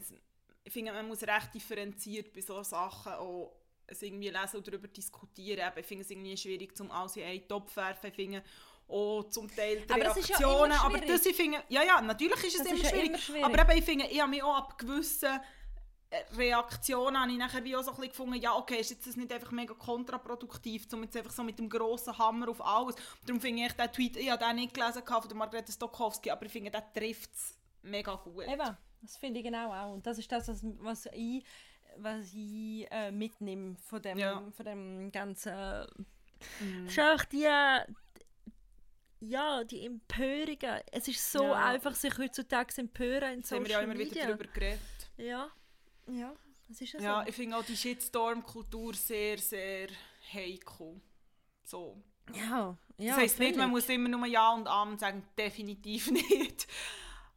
ich 0.64 0.72
finde, 0.72 0.92
man 0.92 1.06
muss 1.08 1.22
recht 1.22 1.54
differenziert 1.54 2.32
bei 2.32 2.40
solchen 2.40 2.64
Sachen 2.70 3.12
auch 3.12 3.52
es 3.86 4.02
irgendwie 4.02 4.28
lesen 4.28 4.56
und 4.56 4.66
darüber 4.66 4.88
diskutieren. 4.88 5.58
Eben, 5.66 5.78
ich 5.78 5.86
finde 5.86 6.04
es 6.04 6.10
irgendwie 6.10 6.36
schwierig, 6.36 6.76
zum 6.76 6.90
alles 6.90 7.16
in 7.16 7.24
einen 7.24 7.46
Topf 7.46 7.70
zu 7.70 7.76
werfen. 7.76 8.06
Ich 8.08 8.14
finde 8.14 8.42
auch 8.88 9.24
zum 9.24 9.54
Teil 9.54 9.80
die 9.82 9.90
Aber 9.92 10.04
das 10.04 10.16
ist 10.16 10.28
ja 10.28 10.36
Reaktionen, 10.36 10.72
immer 10.72 10.84
aber 10.84 10.98
schwierig. 10.98 11.16
das, 11.16 11.26
ich 11.26 11.36
finde, 11.36 11.58
ja, 11.68 11.82
ja, 11.82 12.00
natürlich 12.00 12.44
ist 12.44 12.54
es 12.54 12.58
Das 12.58 12.66
immer, 12.66 12.76
ist 12.76 12.82
ja 12.84 12.88
schwierig, 12.90 13.06
immer 13.08 13.18
schwierig. 13.18 13.44
aber 13.44 13.62
eben, 13.62 13.78
ich 13.78 13.84
finde, 13.84 14.06
ich 14.06 14.20
habe 14.20 14.30
mich 14.30 14.42
auch 14.42 14.56
ab 14.56 14.78
gewissen 14.78 15.40
Reaktionen 16.36 17.18
habe 17.20 17.32
ich 17.32 17.38
nachher 17.38 17.64
wie 17.64 17.74
auch 17.76 17.82
so 17.82 17.90
ein 17.90 17.96
bisschen 17.96 18.10
gefunden, 18.10 18.34
ja 18.40 18.54
okay, 18.54 18.80
ist 18.80 18.90
jetzt 18.90 19.06
das 19.06 19.16
nicht 19.16 19.32
einfach 19.32 19.50
mega 19.50 19.74
kontraproduktiv, 19.74 20.86
um 20.92 21.02
jetzt 21.04 21.16
einfach 21.16 21.30
so 21.32 21.42
mit 21.42 21.58
dem 21.58 21.68
grossen 21.68 22.16
Hammer 22.18 22.48
auf 22.48 22.64
alles. 22.64 22.96
Darum 23.26 23.40
finde 23.40 23.64
ich 23.66 23.72
den 23.72 23.90
Tweet, 23.92 24.16
ich 24.16 24.30
habe 24.30 24.44
den 24.44 24.56
nicht 24.56 24.74
gelesen 24.74 25.02
von 25.06 25.28
der 25.28 25.36
Margarete 25.36 25.72
Stokowski, 25.72 26.30
aber 26.30 26.44
ich 26.46 26.52
finde, 26.52 26.70
der 26.70 26.92
trifft 26.92 27.32
es 27.34 27.58
mega 27.82 28.14
gut. 28.16 28.46
Eben, 28.46 28.76
das 29.00 29.16
finde 29.16 29.40
ich 29.40 29.44
genau 29.46 29.72
auch. 29.72 29.92
Und 29.94 30.06
das 30.06 30.18
ist 30.18 30.30
das, 30.30 30.48
was, 30.80 31.06
ich, 31.12 31.44
was 31.96 32.26
ich 32.34 32.86
äh, 32.90 33.10
mitnehme 33.10 33.76
von 33.76 34.02
dem, 34.02 34.18
Ja. 34.18 34.42
von 34.54 34.64
dem 34.66 35.10
ganzen... 35.12 35.86
Mhm. 36.60 36.88
Schau 36.90 37.16
die... 37.30 37.48
Ja, 39.24 39.62
die 39.62 39.86
Empörungen. 39.86 40.80
Es 40.90 41.06
ist 41.06 41.30
so 41.30 41.44
Ja. 41.44 41.66
einfach, 41.66 41.94
sich 41.94 42.16
heutzutage 42.18 42.74
zu 42.74 42.80
empören 42.80 43.34
in 43.34 43.40
Da 43.42 43.56
haben 43.56 43.64
Social 43.64 43.64
wir 43.64 43.70
ja 43.70 43.80
immer 43.80 43.94
wieder 43.94 44.04
Media. 44.10 44.26
darüber 44.26 44.44
geredet. 44.46 44.80
Ja, 45.16 45.48
ja, 46.06 46.34
das 46.68 46.80
ist 46.80 46.92
ja 46.92 47.00
so. 47.00 47.04
Ja, 47.04 47.26
ich 47.26 47.34
finde 47.34 47.56
auch 47.56 47.64
die 47.64 47.76
Shitstorm-Kultur 47.76 48.94
sehr, 48.94 49.38
sehr 49.38 49.88
heikel. 50.32 51.00
So. 51.64 52.02
ja, 52.34 52.76
ja, 52.98 53.08
das 53.08 53.16
heisst 53.16 53.38
nicht, 53.38 53.56
man 53.56 53.70
muss 53.70 53.88
immer 53.88 54.08
nur 54.08 54.26
Ja 54.26 54.52
und 54.54 54.66
Amen 54.66 54.98
sagen, 54.98 55.26
definitiv 55.36 56.10
nicht. 56.10 56.66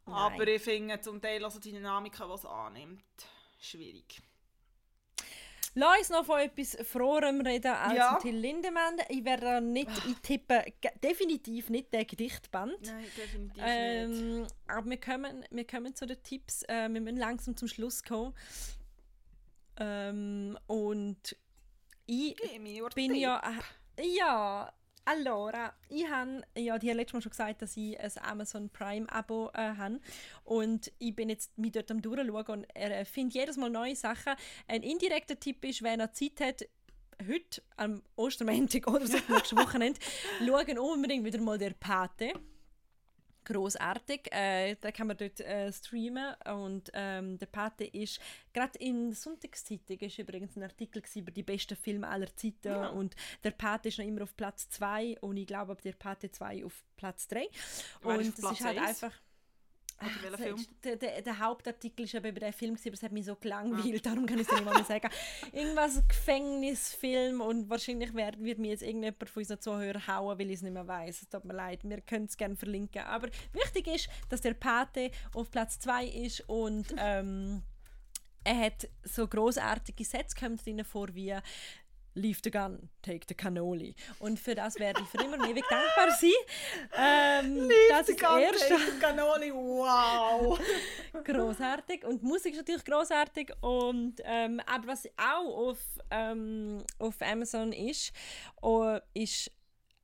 Nein. 0.06 0.14
Aber 0.14 0.46
ich 0.46 0.62
finde 0.62 1.00
zum 1.00 1.20
Teil 1.20 1.44
also 1.44 1.58
die 1.58 1.72
Dynamiken, 1.72 2.28
die 2.28 2.34
es 2.34 2.44
annimmt, 2.44 3.26
schwierig. 3.58 4.22
Lass 5.78 5.98
uns 5.98 6.08
noch 6.08 6.24
von 6.24 6.40
etwas 6.40 6.74
Froherem 6.86 7.42
reden 7.42 7.72
als 7.72 7.96
Ja. 7.98 8.18
Till 8.18 8.34
Lindemann. 8.34 8.96
Ich 9.10 9.22
werde 9.26 9.60
nicht, 9.60 9.90
ich 10.08 10.16
tippe 10.22 10.64
ge- 10.80 10.90
definitiv 11.02 11.68
nicht 11.68 11.92
den 11.92 12.06
Gedichtband. 12.06 12.80
Nein, 12.82 13.04
definitiv 13.14 13.56
nicht. 13.62 13.64
Ähm, 13.66 14.46
aber 14.68 14.88
wir 14.88 14.98
kommen, 14.98 15.44
wir 15.50 15.66
kommen 15.66 15.94
zu 15.94 16.06
den 16.06 16.22
Tipps. 16.22 16.62
Äh, 16.62 16.88
wir 16.90 17.00
müssen 17.02 17.18
langsam 17.18 17.56
zum 17.58 17.68
Schluss 17.68 18.02
kommen. 18.02 18.32
Ähm, 19.78 20.58
und 20.66 21.36
ich 22.06 22.36
bin 22.94 23.14
ja. 23.14 23.42
Ja, 24.00 24.72
allora, 25.06 25.72
ich 25.88 26.06
habe 26.08 26.42
ja 26.56 26.78
dir 26.78 26.94
letztes 26.94 27.14
Mal 27.14 27.22
schon 27.22 27.30
gesagt, 27.30 27.62
dass 27.62 27.76
ich 27.76 27.98
ein 27.98 28.10
Amazon 28.22 28.68
Prime 28.68 29.10
Abo 29.10 29.50
äh, 29.54 29.74
habe. 29.76 30.00
Und 30.44 30.92
ich 30.98 31.14
bin 31.14 31.30
jetzt 31.30 31.56
mit 31.56 31.76
dort 31.76 31.90
am 31.90 32.02
Durchschauen 32.02 32.44
und 32.46 32.66
er 32.74 33.00
äh, 33.00 33.04
findet 33.04 33.34
jedes 33.34 33.56
Mal 33.56 33.70
neue 33.70 33.96
Sachen. 33.96 34.34
Ein 34.68 34.82
indirekter 34.82 35.38
Tipp 35.38 35.64
ist, 35.64 35.82
wenn 35.82 36.00
er 36.00 36.12
Zeit 36.12 36.40
hat, 36.40 36.68
heute 37.26 37.62
am 37.76 38.02
Ostermontag 38.16 38.86
oder 38.90 39.06
so 39.06 39.16
nächste 39.28 39.56
Wochenende, 39.56 39.98
schauen 40.44 40.78
unbedingt 40.78 41.24
wieder 41.24 41.40
mal 41.40 41.56
der 41.56 41.70
Pate. 41.70 42.32
Großartig. 43.46 44.32
Äh, 44.32 44.74
da 44.80 44.90
kann 44.90 45.06
man 45.06 45.16
dort 45.16 45.38
äh, 45.40 45.72
streamen 45.72 46.34
und 46.52 46.90
ähm, 46.94 47.38
der 47.38 47.46
Pate 47.46 47.84
ist 47.84 48.20
gerade 48.52 48.76
in 48.80 49.10
der 49.10 49.16
Sonntagszeitung 49.16 49.98
ist 50.00 50.18
übrigens 50.18 50.56
ein 50.56 50.64
Artikel 50.64 51.00
über 51.14 51.30
die 51.30 51.44
besten 51.44 51.76
Filme 51.76 52.08
aller 52.08 52.34
Zeiten 52.34 52.68
Ja. 52.68 52.88
und 52.88 53.14
der 53.44 53.52
Pate 53.52 53.88
ist 53.88 53.98
noch 53.98 54.04
immer 54.04 54.22
auf 54.22 54.36
Platz 54.36 54.68
2 54.70 55.18
und 55.20 55.36
ich 55.36 55.46
glaube 55.46 55.76
der 55.84 55.92
Pate 55.92 56.30
2 56.30 56.64
auf 56.64 56.84
Platz 56.96 57.28
3 57.28 57.48
Wer 58.02 58.14
und 58.14 58.20
es 58.20 58.38
ist 58.38 58.64
halt 58.64 58.78
eins? 58.78 59.02
einfach 59.02 59.16
Oder 60.00 60.22
welcher 60.22 60.32
also, 60.32 60.56
Film? 60.56 60.66
Der, 60.84 60.96
der, 60.96 61.22
der 61.22 61.38
Hauptartikel 61.38 62.04
ist 62.04 62.14
eben 62.14 62.26
über 62.26 62.40
den 62.40 62.52
Film, 62.52 62.76
aber 62.84 62.92
es 62.92 63.02
hat 63.02 63.12
mich 63.12 63.24
so 63.24 63.32
Ah. 63.32 63.38
gelangweilt, 63.40 64.04
darum 64.04 64.26
kann 64.26 64.38
ich 64.38 64.46
es 64.46 64.52
nicht 64.52 64.64
mal 64.64 64.74
mehr 64.74 64.84
sagen. 64.84 65.08
Irgendwas 65.52 66.02
Gefängnisfilm 66.06 67.40
und 67.40 67.68
wahrscheinlich 67.70 68.12
wird, 68.14 68.42
wird 68.42 68.58
mir 68.58 68.70
jetzt 68.70 68.82
irgendjemand 68.82 69.28
von 69.28 69.40
unseren 69.40 69.60
Zuhörern 69.60 70.06
hauen, 70.06 70.38
weil 70.38 70.50
ich 70.50 70.56
es 70.56 70.62
nicht 70.62 70.72
mehr 70.72 70.86
weiß. 70.86 71.22
Es 71.22 71.28
tut 71.28 71.44
mir 71.44 71.54
leid, 71.54 71.80
wir 71.84 72.00
können 72.02 72.26
es 72.26 72.36
gerne 72.36 72.56
verlinken. 72.56 73.02
Aber 73.02 73.28
wichtig 73.52 73.86
ist, 73.86 74.08
dass 74.28 74.40
der 74.42 74.54
Pate 74.54 75.10
auf 75.34 75.50
Platz 75.50 75.78
2 75.78 76.06
ist 76.06 76.40
und 76.48 76.94
ähm, 76.98 77.62
er 78.44 78.58
hat 78.60 78.88
so 79.02 79.26
großartige 79.26 80.04
Sätze 80.04 80.36
kommen 80.36 80.56
drin 80.56 80.84
vor 80.84 81.14
wie 81.14 81.34
Leave 82.16 82.40
the 82.42 82.50
gun, 82.50 82.88
take 83.02 83.26
the 83.28 83.34
cannoli. 83.34 83.94
Und 84.18 84.40
für 84.40 84.54
das 84.54 84.78
werde 84.78 85.02
ich 85.02 85.08
für 85.08 85.22
immer 85.22 85.36
und 85.36 85.50
ewig 85.50 85.64
dankbar 85.68 86.10
sein. 86.18 86.30
Ähm, 86.96 87.68
das 87.90 88.08
ist 88.08 88.22
das 88.22 88.40
Erste. 88.40 88.98
Canoli, 88.98 89.52
wow! 89.52 90.58
großartig 91.24 92.04
und 92.04 92.22
die 92.22 92.26
Musik 92.26 92.52
ist 92.52 92.58
natürlich 92.58 92.84
großartig 92.84 93.52
und 93.60 94.14
ähm, 94.24 94.60
aber 94.66 94.88
was 94.88 95.06
auch 95.18 95.68
auf, 95.68 95.78
ähm, 96.10 96.78
auf 96.98 97.20
Amazon 97.20 97.72
ist, 97.72 98.12
oh, 98.62 98.96
ist 99.12 99.50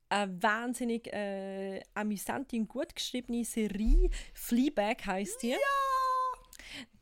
eine 0.09 0.43
wahnsinnig 0.43 1.11
äh, 1.11 1.81
amüsante 1.95 2.55
und 2.57 2.67
gut 2.67 2.95
geschriebene 2.95 3.43
Serie. 3.43 4.09
Fleabag 4.35 4.97
heißt 5.05 5.41
die. 5.41 5.55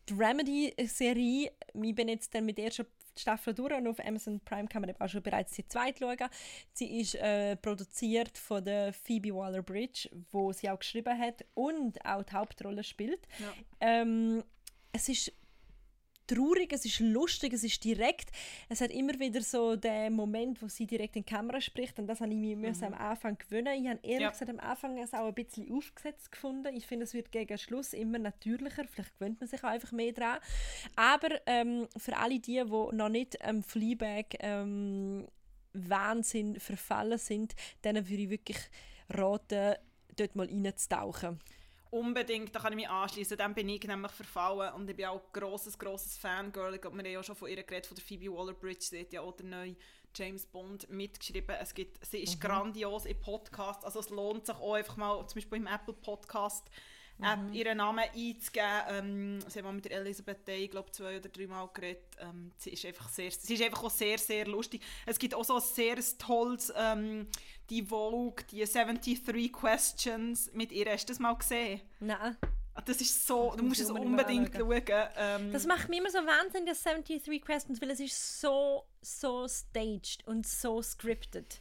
Die 0.08 0.14
Remedy-Serie. 0.14 1.52
Ich 1.74 1.96
bin 1.96 2.08
jetzt 2.08 2.34
dann 2.34 2.46
mit 2.46 2.58
der 2.58 2.66
ersten 2.66 2.86
Staffel 3.22 3.54
durch 3.54 3.74
und 3.74 3.88
auf 3.88 4.00
Amazon 4.06 4.40
Prime 4.42 4.68
kann 4.68 4.82
man 4.82 4.90
eben 4.90 5.00
auch 5.00 5.10
schon 5.10 5.24
bereits 5.24 5.54
die 5.54 5.68
zweite 5.68 6.00
schauen. 6.00 6.30
Sie 6.74 7.00
ist 7.00 7.16
äh, 7.16 7.56
produziert 7.56 8.38
von 8.38 8.64
der 8.64 8.94
Phoebe 8.94 9.34
Waller-Bridge, 9.34 10.10
wo 10.32 10.52
sie 10.52 10.70
auch 10.70 10.80
geschrieben 10.80 11.18
hat 11.18 11.46
und 11.54 12.04
auch 12.06 12.24
die 12.24 12.34
Hauptrolle 12.34 12.84
spielt. 12.84 13.28
Ja. 13.40 13.54
Ähm, 13.80 14.44
es 14.92 15.08
ist 15.10 15.32
traurig, 16.34 16.72
es 16.74 16.86
ist 16.86 17.00
lustig, 17.00 17.54
es 17.54 17.64
ist 17.64 17.84
direkt. 17.84 18.30
Es 18.70 18.82
hat 18.82 18.92
immer 18.92 19.18
wieder 19.20 19.42
so 19.42 19.76
den 19.76 20.14
Moment, 20.14 20.62
wo 20.62 20.68
sie 20.68 20.86
direkt 20.88 21.16
in 21.16 21.24
die 21.26 21.34
Kamera 21.34 21.60
spricht 21.60 22.00
und 22.00 22.08
das 22.08 22.22
habe 22.22 22.32
ich 22.32 22.38
mir 22.38 22.56
müssen 22.56 22.86
am 22.86 22.94
Anfang 22.94 23.38
gewöhnen. 23.38 23.74
Ich 23.84 23.88
habe 23.90 24.00
ehrlich 24.04 24.22
Ja. 24.22 24.30
gesagt 24.32 24.50
am 24.50 24.60
Anfang 24.60 24.98
es 24.98 25.14
auch 25.14 25.28
ein 25.28 25.34
bisschen 25.34 25.72
aufgesetzt 25.72 26.32
gefunden. 26.32 26.76
Ich 26.76 26.88
finde, 26.88 27.04
es 27.06 27.14
wird 27.14 27.32
gegen 27.32 27.58
Schluss 27.58 27.94
immer 27.94 28.20
natürlicher. 28.20 28.86
Vielleicht 28.88 29.18
gewöhnt 29.20 29.40
man 29.40 29.50
sich 29.50 29.64
auch 29.64 29.70
einfach 29.70 29.92
mehr 29.92 30.14
dran. 30.14 30.40
Aber 30.96 31.30
ähm, 31.46 31.88
für 31.98 32.16
alle 32.18 32.40
die, 32.40 32.62
die 32.64 32.96
noch 32.96 33.10
nicht 33.10 33.44
am 33.44 33.64
Fleabag 33.64 34.26
ähm, 34.40 35.28
Wahnsinn 35.74 36.60
verfallen 36.60 37.18
sind, 37.18 37.56
denen 37.84 38.08
würde 38.10 38.24
ich 38.24 38.30
wirklich 38.30 38.58
raten, 39.10 39.76
dort 40.18 40.36
mal 40.36 40.48
reinzutauchen. 40.48 41.40
Unbedingt, 41.92 42.56
da 42.56 42.60
kann 42.62 42.72
ich 42.72 42.78
mich 42.78 42.90
anschließen. 42.90 43.38
Dem 43.38 43.54
bin 43.54 43.68
ich 43.68 43.84
nämlich 43.84 44.14
verfallen 44.14 44.74
und 44.76 44.90
ich 44.90 44.96
bin 44.96 45.08
auch 45.08 45.22
ein 45.22 45.34
grosses, 45.34 45.78
grosses 45.78 46.18
Fangirl. 46.18 46.76
Ich 46.76 46.82
glaube, 46.82 46.96
wir 46.96 47.04
haben 47.04 47.12
ja 47.12 47.22
schon 47.22 47.36
von 47.36 47.50
ihr 47.50 47.62
geredet, 47.64 47.86
von 47.86 47.96
der 47.96 48.06
Phoebe 48.06 48.32
Waller-Bridge. 48.32 48.86
Sie 48.86 49.02
hat 49.02 49.12
ja 49.12 49.20
auch 49.20 49.36
den 49.36 49.50
neuen 49.50 49.76
James 50.16 50.46
Bond 50.46 50.90
mitgeschrieben. 50.90 51.54
Es 51.60 51.74
gibt, 51.74 52.06
sie 52.06 52.20
ist 52.20 52.40
grandios 52.40 53.06
im 53.06 53.20
Podcast. 53.20 53.84
Also 53.84 54.00
es 54.00 54.10
lohnt 54.10 54.46
sich 54.46 54.56
auch 54.56 54.76
einfach 54.76 54.96
mal, 54.96 55.28
zum 55.28 55.36
Beispiel 55.36 55.58
im 55.58 55.68
Apple 55.68 55.94
Podcast, 55.94 56.66
App 57.22 57.54
ihren 57.54 57.78
Namen 57.78 58.04
einzugeben. 58.14 58.68
Ähm, 58.90 59.40
sie 59.48 59.62
haben 59.62 59.76
mit 59.76 59.86
der 59.86 59.92
Elisabeth 60.00 60.48
Day, 60.48 60.68
glaube 60.68 60.92
zwei 60.92 61.18
oder 61.18 61.30
dreimal 61.30 61.70
geredet. 61.74 62.04
Ähm, 62.20 62.52
sie, 62.58 62.72
ist 62.72 62.86
einfach 62.86 63.10
sehr, 63.10 63.32
sie 63.32 63.54
ist 63.54 63.64
einfach 63.64 63.84
auch 63.84 63.90
sehr, 63.90 64.18
sehr 64.18 64.48
lustig. 64.48 64.82
Es 65.06 65.18
gibt 65.20 65.34
auch 65.34 65.44
so 65.44 65.56
ein 65.56 65.62
sehr 65.62 65.98
tolles, 66.18 66.72
ähm, 66.76 67.28
die 67.70 67.84
Vogue, 67.84 68.44
die 68.52 68.64
73 68.64 69.52
Questions 69.54 70.52
mit 70.54 70.72
ihr. 70.72 70.92
Hast 70.92 71.08
du 71.10 71.14
das 71.14 71.20
mal 71.20 71.34
gesehen? 71.34 71.82
Nein. 72.00 72.38
Ah, 72.74 72.82
Das 72.82 73.02
ist 73.02 73.28
so, 73.28 73.52
du 73.52 73.64
muss 73.64 73.80
musst 73.80 73.82
ich 73.82 73.86
es 73.88 73.92
unbedingt 73.92 74.56
schauen. 74.56 74.84
Ähm, 75.18 75.52
Das 75.52 75.66
macht 75.66 75.90
mich 75.90 76.00
immer 76.00 76.10
so 76.10 76.20
wahnsinnig, 76.20 76.70
das 76.70 76.84
73 76.84 77.42
Questions, 77.42 77.82
weil 77.82 77.92
es 77.92 78.00
ist 78.00 78.42
so 78.42 78.86
so 79.02 79.48
staged 79.48 80.26
und 80.28 80.46
so 80.46 80.82
scripted. 80.82 81.60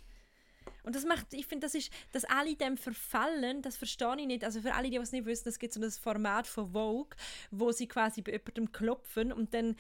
Und 0.83 0.95
das 0.95 1.05
macht, 1.05 1.33
ich 1.35 1.47
finde, 1.47 1.66
das 1.66 1.74
ist, 1.74 1.93
dass 2.12 2.24
alle 2.24 2.55
dem 2.55 2.76
verfallen, 2.76 3.62
das 3.62 3.76
verstehe 3.76 4.16
ich 4.18 4.26
nicht. 4.26 4.45
Also 4.45 4.61
für 4.61 4.74
alle, 4.74 4.91
die 4.91 4.97
es 4.97 5.12
nicht 5.12 5.26
wissen, 5.26 5.49
es 5.49 5.59
gibt 5.59 5.72
so 5.72 5.81
ein 5.81 5.91
Format 5.91 6.47
von 6.47 6.72
Vogue, 6.72 7.16
wo 7.51 7.72
sie 7.72 7.87
quasi 7.87 8.22
bei 8.22 8.33
jemandem 8.33 8.72
klopfen 8.72 9.33
und 9.33 9.55
dann 9.55 9.76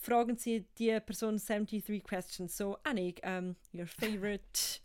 fragen 0.00 0.36
sie 0.36 0.64
die 0.78 0.98
Person 1.00 1.38
73 1.38 2.02
questions. 2.02 2.56
So, 2.56 2.78
Annik, 2.84 3.20
um, 3.24 3.56
your 3.72 3.86
favorite 3.86 4.80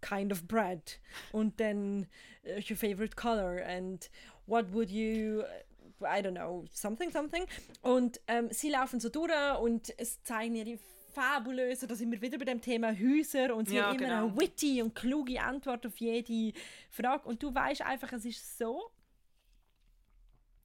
kind 0.00 0.32
of 0.32 0.46
bread 0.46 0.98
und 1.32 1.60
dann 1.60 2.06
uh, 2.44 2.60
your 2.68 2.76
favorite 2.76 3.16
color 3.16 3.62
and 3.66 4.08
what 4.46 4.72
would 4.72 4.90
you 4.90 5.44
I 6.02 6.22
don't 6.22 6.34
know, 6.34 6.64
something, 6.72 7.10
something. 7.10 7.46
Und 7.82 8.20
ähm, 8.26 8.48
sie 8.50 8.70
laufen 8.70 9.00
so 9.00 9.10
durch 9.10 9.30
und 9.60 9.92
es 9.98 10.22
zeigen 10.22 10.54
ihre 10.54 10.78
fabulös, 11.10 11.80
da 11.80 11.94
sind 11.94 12.10
wir 12.10 12.20
wieder 12.20 12.38
bei 12.38 12.44
dem 12.44 12.60
Thema 12.60 12.88
Häuser 12.88 13.54
und 13.54 13.68
sie 13.68 13.76
ja, 13.76 13.88
haben 13.88 13.98
immer 13.98 14.08
genau. 14.08 14.26
eine 14.28 14.40
witty 14.40 14.82
und 14.82 14.94
kluge 14.94 15.40
Antwort 15.40 15.86
auf 15.86 15.96
jede 15.98 16.56
Frage 16.90 17.28
und 17.28 17.42
du 17.42 17.54
weißt 17.54 17.82
einfach, 17.82 18.12
es 18.12 18.24
ist 18.24 18.58
so 18.58 18.90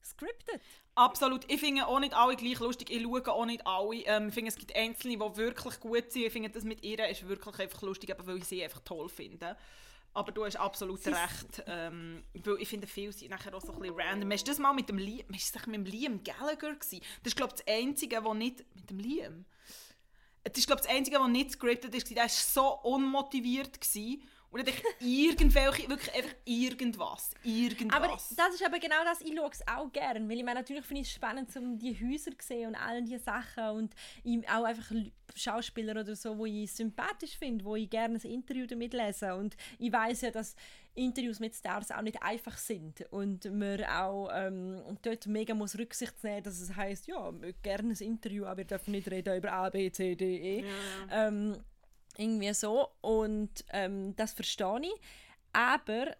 scripted. 0.03 0.61
Absolut. 0.95 1.51
Ich 1.51 1.59
finde 1.59 1.87
auch 1.87 1.99
nicht 1.99 2.13
alle 2.13 2.35
gleich 2.35 2.59
lustig. 2.59 2.89
Ich 2.89 3.03
schaue 3.03 3.27
auch 3.27 3.45
nicht 3.45 3.67
alle. 3.67 3.97
Ähm, 4.05 4.29
ich 4.29 4.33
finde, 4.33 4.49
es 4.49 4.55
gibt 4.55 4.73
Einzelne, 4.75 5.17
die 5.17 5.37
wirklich 5.37 5.79
gut 5.81 6.11
sind. 6.11 6.23
Ich 6.23 6.31
finde, 6.31 6.49
das 6.49 6.63
mit 6.63 6.85
ihr 6.85 7.05
ist 7.09 7.27
wirklich 7.27 7.59
einfach 7.59 7.81
lustig, 7.81 8.15
weil 8.17 8.37
ich 8.37 8.45
sie 8.45 8.63
einfach 8.63 8.79
toll 8.79 9.09
finde. 9.09 9.57
Aber 10.13 10.31
du 10.31 10.45
hast 10.45 10.55
absolut 10.55 11.01
Sie 11.03 11.09
recht. 11.09 11.63
Ähm, 11.67 12.23
weil 12.33 12.61
ich 12.61 12.69
finde, 12.69 12.87
viele 12.87 13.11
sind 13.11 13.31
nachher 13.31 13.53
auch 13.53 13.61
so 13.61 13.73
ein 13.73 13.79
bisschen 13.79 13.99
random. 13.99 14.31
Hast 14.31 14.47
du 14.47 14.51
das 14.51 14.59
mal 14.59 14.73
mit 14.73 14.87
dem 14.87 14.97
Liam, 14.97 15.25
hast 15.33 15.53
du 15.53 15.69
mit 15.69 15.75
dem 15.75 15.85
Liam 15.85 16.23
Gallagher 16.23 16.73
gewesen? 16.73 17.01
Das 17.21 17.31
ist, 17.31 17.35
glaube 17.35 17.53
ich, 17.53 17.65
das 17.65 17.75
Einzige, 17.75 18.23
was 18.23 18.35
nicht... 18.35 18.63
Mit 18.75 18.89
dem 18.89 18.99
Liam? 18.99 19.45
Das 20.45 20.57
ist, 20.57 20.67
glaube 20.67 20.81
das 20.81 20.89
Einzige, 20.89 21.19
was 21.19 21.27
nicht 21.27 21.51
scripted 21.51 21.93
ist. 21.93 22.09
Der 22.09 22.23
war 22.23 22.29
so 22.29 22.79
unmotiviert. 22.83 23.81
Gewesen. 23.81 24.23
Und 24.55 24.65
dann 24.65 24.75
irgendwelche, 25.01 25.89
wirklich 25.89 26.15
einfach 26.15 26.35
irgendwas. 26.45 27.31
Irgendwas. 27.43 27.97
Aber 27.97 28.07
das 28.07 28.53
ist 28.53 28.65
aber 28.65 28.79
genau 28.79 29.03
das, 29.03 29.19
ich 29.19 29.35
schaue 29.35 29.49
es 29.51 29.67
auch 29.67 29.91
gerne. 29.91 30.29
Weil 30.29 30.37
ich 30.37 30.45
meine, 30.45 30.61
natürlich 30.61 30.85
finde 30.85 31.01
ich 31.01 31.09
es 31.09 31.13
spannend, 31.13 31.53
um 31.57 31.77
die 31.77 31.93
Häuser 31.93 32.31
zu 32.37 32.47
sehen 32.47 32.67
und 32.69 32.75
all 32.75 33.01
diese 33.03 33.19
Sachen. 33.19 33.69
Und 33.71 33.95
auch 34.47 34.63
einfach 34.63 34.95
Schauspieler 35.35 35.99
oder 35.99 36.15
so, 36.15 36.37
wo 36.37 36.45
ich 36.45 36.71
sympathisch 36.71 37.37
finde, 37.37 37.65
wo 37.65 37.75
ich 37.75 37.89
gerne 37.89 38.17
ein 38.17 38.31
Interview 38.31 38.65
damit 38.65 38.93
lese. 38.93 39.35
Und 39.35 39.57
ich 39.77 39.91
weiß 39.91 40.21
ja, 40.21 40.31
dass 40.31 40.55
Interviews 40.95 41.39
mit 41.39 41.53
Stars 41.53 41.91
auch 41.91 42.01
nicht 42.01 42.21
einfach 42.23 42.57
sind 42.57 43.05
und 43.11 43.45
man 43.53 43.83
auch 43.83 44.29
ähm, 44.33 44.81
dort 45.01 45.27
mega 45.27 45.53
muss 45.53 45.77
Rücksicht 45.77 46.23
nehmen, 46.23 46.43
dass 46.43 46.59
es 46.59 46.75
heißt, 46.75 47.07
ja, 47.07 47.33
gerne 47.61 47.89
ein 47.89 47.97
Interview, 47.97 48.45
aber 48.45 48.57
wir 48.57 48.65
dürfen 48.65 48.91
nicht 48.91 49.11
reden 49.11 49.37
über 49.37 49.51
A, 49.51 49.69
B, 49.69 49.91
C, 49.91 50.15
D, 50.15 50.37
E. 50.37 50.61
Ja. 50.61 51.27
Ähm, 51.27 51.57
irgendwie 52.17 52.53
so. 52.53 52.89
Und 53.01 53.65
ähm, 53.73 54.15
das 54.15 54.33
verstehe 54.33 54.81
ich. 54.81 55.01
Aber 55.53 56.15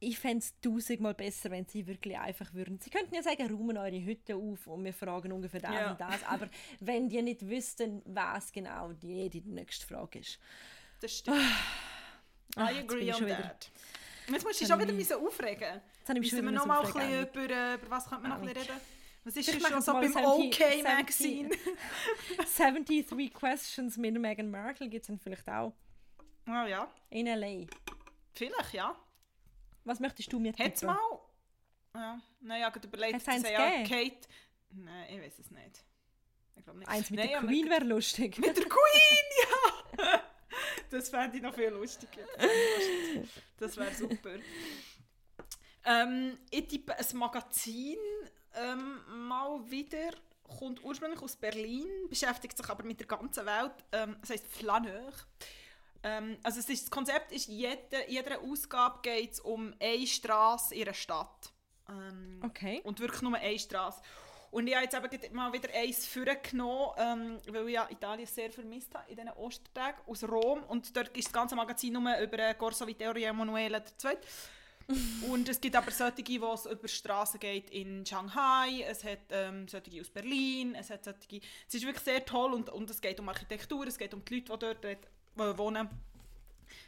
ich 0.00 0.18
fände 0.18 0.38
es 0.38 0.58
tausendmal 0.60 1.14
besser, 1.14 1.50
wenn 1.50 1.64
sie 1.66 1.86
wirklich 1.86 2.18
einfach 2.18 2.52
würden. 2.54 2.80
Sie 2.80 2.90
könnten 2.90 3.14
ja 3.14 3.22
sagen, 3.22 3.46
räumen 3.54 3.76
eure 3.76 4.04
Hütte 4.04 4.34
auf 4.34 4.66
und 4.66 4.84
wir 4.84 4.92
fragen 4.92 5.32
ungefähr 5.32 5.60
das 5.60 5.74
ja. 5.74 5.90
und 5.92 6.00
das. 6.00 6.24
Aber 6.24 6.48
wenn 6.80 7.08
die 7.08 7.22
nicht 7.22 7.48
wüssten, 7.48 8.02
was 8.04 8.52
genau 8.52 8.92
die, 8.92 9.30
die 9.30 9.42
nächste 9.42 9.86
Frage 9.86 10.18
ist. 10.18 10.38
Das 11.00 11.18
stimmt. 11.18 11.38
Ah, 12.56 12.70
I 12.70 12.80
agree 12.80 13.12
on 13.12 13.28
that. 13.28 13.70
Jetzt 14.28 14.44
musst 14.44 14.60
du 14.60 14.64
dich 14.64 14.68
schon 14.68 14.80
wieder 14.80 14.92
ich... 14.92 15.14
aufregen. 15.14 15.80
Jetzt 15.98 16.08
habe 16.08 16.18
ich 16.18 16.32
Müssen 16.32 16.44
wir 16.44 16.52
noch 16.52 16.66
mal 16.66 16.80
ein 16.80 16.86
bisschen 16.92 17.22
über, 17.22 17.54
äh, 17.54 17.74
über 17.74 17.90
was 17.90 18.08
könnte 18.08 18.22
man 18.22 18.30
noch 18.30 18.48
ein 18.48 18.54
bisschen 18.54 18.70
reden? 18.70 18.80
Was 19.24 19.36
ist 19.36 19.68
schon 19.68 19.82
so 19.82 19.92
beim 19.92 20.16
OK 20.16 20.58
Magazine? 20.82 21.50
73 22.56 23.32
Questions 23.32 23.96
mit 23.96 24.18
Meghan 24.18 24.50
Markle 24.50 24.88
gibt 24.88 25.02
es 25.02 25.06
dann 25.06 25.18
vielleicht 25.18 25.48
auch. 25.48 25.72
Oh 26.48 26.66
ja. 26.66 26.90
In 27.10 27.28
L.A. 27.28 27.66
Vielleicht, 28.34 28.72
ja. 28.72 28.96
Was 29.84 30.00
möchtest 30.00 30.32
du 30.32 30.40
mir 30.40 30.52
tippen? 30.52 30.64
Hätt's 30.64 30.82
mal... 30.82 30.96
Ja, 31.94 32.20
naja, 32.40 32.70
gerade 32.70 32.88
überlegt, 32.88 33.26
dass 33.26 33.42
ja 33.42 33.84
Kate... 33.84 34.26
Nein, 34.70 35.06
ich 35.10 35.20
weiß 35.20 35.38
es 35.38 35.50
nicht. 35.50 35.84
Ich 36.56 36.64
glaube 36.64 36.78
nicht. 36.78 36.88
Eins 36.88 37.10
mit 37.10 37.20
Nein, 37.20 37.28
der 37.28 37.40
Queen 37.40 37.68
wäre 37.68 37.84
lustig. 37.84 38.38
Mit 38.38 38.56
der 38.56 38.64
Queen, 38.64 39.98
ja! 39.98 40.22
Das 40.92 41.08
fände 41.08 41.36
ich 41.36 41.42
noch 41.42 41.54
viel 41.54 41.68
lustiger. 41.68 42.26
Das 43.58 43.76
wäre 43.76 43.94
super. 43.94 44.30
Ähm, 45.84 46.38
ich 46.50 46.68
tippe 46.68 46.96
ein 46.96 47.16
Magazin 47.16 47.96
ähm, 48.54 49.00
mal 49.26 49.58
wieder, 49.70 50.10
kommt 50.58 50.82
ursprünglich 50.84 51.20
aus 51.22 51.36
Berlin, 51.36 51.88
beschäftigt 52.08 52.56
sich 52.56 52.68
aber 52.68 52.84
mit 52.84 53.00
der 53.00 53.06
ganzen 53.06 53.46
Welt. 53.46 53.72
Ähm, 53.92 54.16
das 54.20 54.30
heißt 54.30 54.46
Flaneur. 54.46 55.12
Ähm, 56.02 56.38
also 56.42 56.60
es 56.60 56.68
ist, 56.68 56.84
das 56.84 56.90
Konzept 56.90 57.32
ist, 57.32 57.48
jede, 57.48 58.08
jeder 58.08 58.40
Ausgabe 58.40 59.00
geht 59.02 59.32
es 59.32 59.40
um 59.40 59.74
eine 59.80 60.06
Straße 60.06 60.74
in 60.74 60.82
einer 60.82 60.94
Stadt. 60.94 61.52
Ähm, 61.88 62.40
okay. 62.44 62.80
Und 62.84 63.00
wirklich 63.00 63.22
nur 63.22 63.34
eine 63.36 63.58
Straße. 63.58 64.02
Und 64.52 64.66
ich 64.66 64.76
habe 64.76 64.84
jetzt 64.84 65.24
eben 65.24 65.34
mal 65.34 65.50
wieder 65.50 65.70
eins 65.72 66.06
vorgenommen, 66.06 66.90
ähm, 66.98 67.38
weil 67.48 67.68
ich 67.68 67.74
ja 67.74 67.88
Italien 67.90 68.26
sehr 68.26 68.50
vermisst 68.52 68.94
habe 68.94 69.10
in 69.10 69.16
diesen 69.16 69.30
Ostertagen 69.30 70.02
aus 70.06 70.22
Rom. 70.24 70.62
Und 70.64 70.94
dort 70.94 71.16
ist 71.16 71.28
das 71.28 71.32
ganze 71.32 71.56
Magazin 71.56 71.94
nur 71.94 72.18
über 72.18 72.52
Corso 72.52 72.86
Vittorio 72.86 73.30
Emanuele 73.30 73.82
II. 74.04 74.16
und 75.30 75.48
es 75.48 75.58
gibt 75.58 75.74
aber 75.74 75.90
solche, 75.90 76.38
wo 76.42 76.52
es 76.52 76.66
über 76.66 76.86
Straßen 76.86 77.40
geht 77.40 77.70
in 77.70 78.04
Shanghai, 78.04 78.82
es 78.82 79.04
hat 79.04 79.20
ähm, 79.30 79.66
solche 79.68 79.98
aus 80.00 80.10
Berlin, 80.10 80.74
es 80.74 80.90
hat 80.90 81.04
solche, 81.04 81.40
es 81.66 81.74
ist 81.74 81.84
wirklich 81.84 82.04
sehr 82.04 82.22
toll 82.22 82.52
und, 82.52 82.68
und 82.68 82.90
es 82.90 83.00
geht 83.00 83.20
um 83.20 83.28
Architektur, 83.30 83.86
es 83.86 83.96
geht 83.96 84.12
um 84.12 84.22
die 84.22 84.34
Leute, 84.34 84.58
die 84.58 84.96
dort 85.34 85.58
wohnen. 85.58 85.88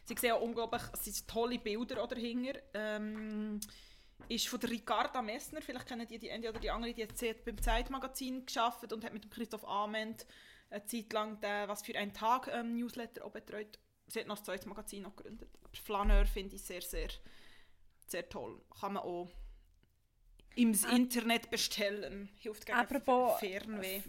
Sie 0.05 0.15
sehen 0.19 0.33
auch 0.33 0.43
unglaublich, 0.43 0.83
es 0.93 1.05
sind 1.05 1.27
tolle 1.29 1.59
Bilder 1.59 2.07
dahinter. 2.07 2.61
Ähm, 2.75 3.61
ist 4.29 4.49
von 4.49 4.61
der 4.61 4.71
Ricarda 4.71 5.23
Messner, 5.23 5.61
vielleicht 5.61 5.87
kennen 5.87 6.07
die 6.07 6.19
die 6.19 6.31
eine 6.31 6.49
oder 6.49 6.59
die 6.59 6.71
andere, 6.71 6.95
die 6.95 7.05
hat 7.05 7.45
beim 7.45 7.61
Zeitmagazin 7.61 8.47
geschafft 8.47 8.93
und 8.93 9.05
hat 9.05 9.13
mit 9.13 9.25
dem 9.25 9.31
Christoph 9.31 9.67
Ament 9.67 10.27
eine 10.71 10.85
Zeit 10.87 11.13
lang 11.13 11.41
den 11.41 11.69
«Was 11.69 11.83
für 11.83 11.97
ein 11.97 12.13
Tag» 12.13 12.49
ähm, 12.53 12.77
Newsletter 12.77 13.25
auch 13.25 13.33
betreut. 13.33 13.79
Sie 14.07 14.21
hat 14.21 14.27
noch 14.27 14.37
das 14.37 14.45
zweites 14.45 14.67
Magazin 14.67 15.03
noch 15.03 15.17
gegründet. 15.17 15.51
Aber 15.63 15.77
Flaneur 15.77 16.27
finde 16.27 16.57
ich 16.57 16.63
sehr, 16.63 16.83
sehr 16.83 17.09
sehr 18.07 18.29
toll. 18.29 18.61
Kann 18.81 18.95
man 18.95 19.03
auch 19.03 19.29
im 20.57 20.73
ah. 20.85 20.95
Internet 20.95 21.51
bestellen. 21.51 22.29
Hilft 22.37 22.67
gegen 22.67 22.79
apropos, 22.79 23.39
Fernweh. 23.41 24.03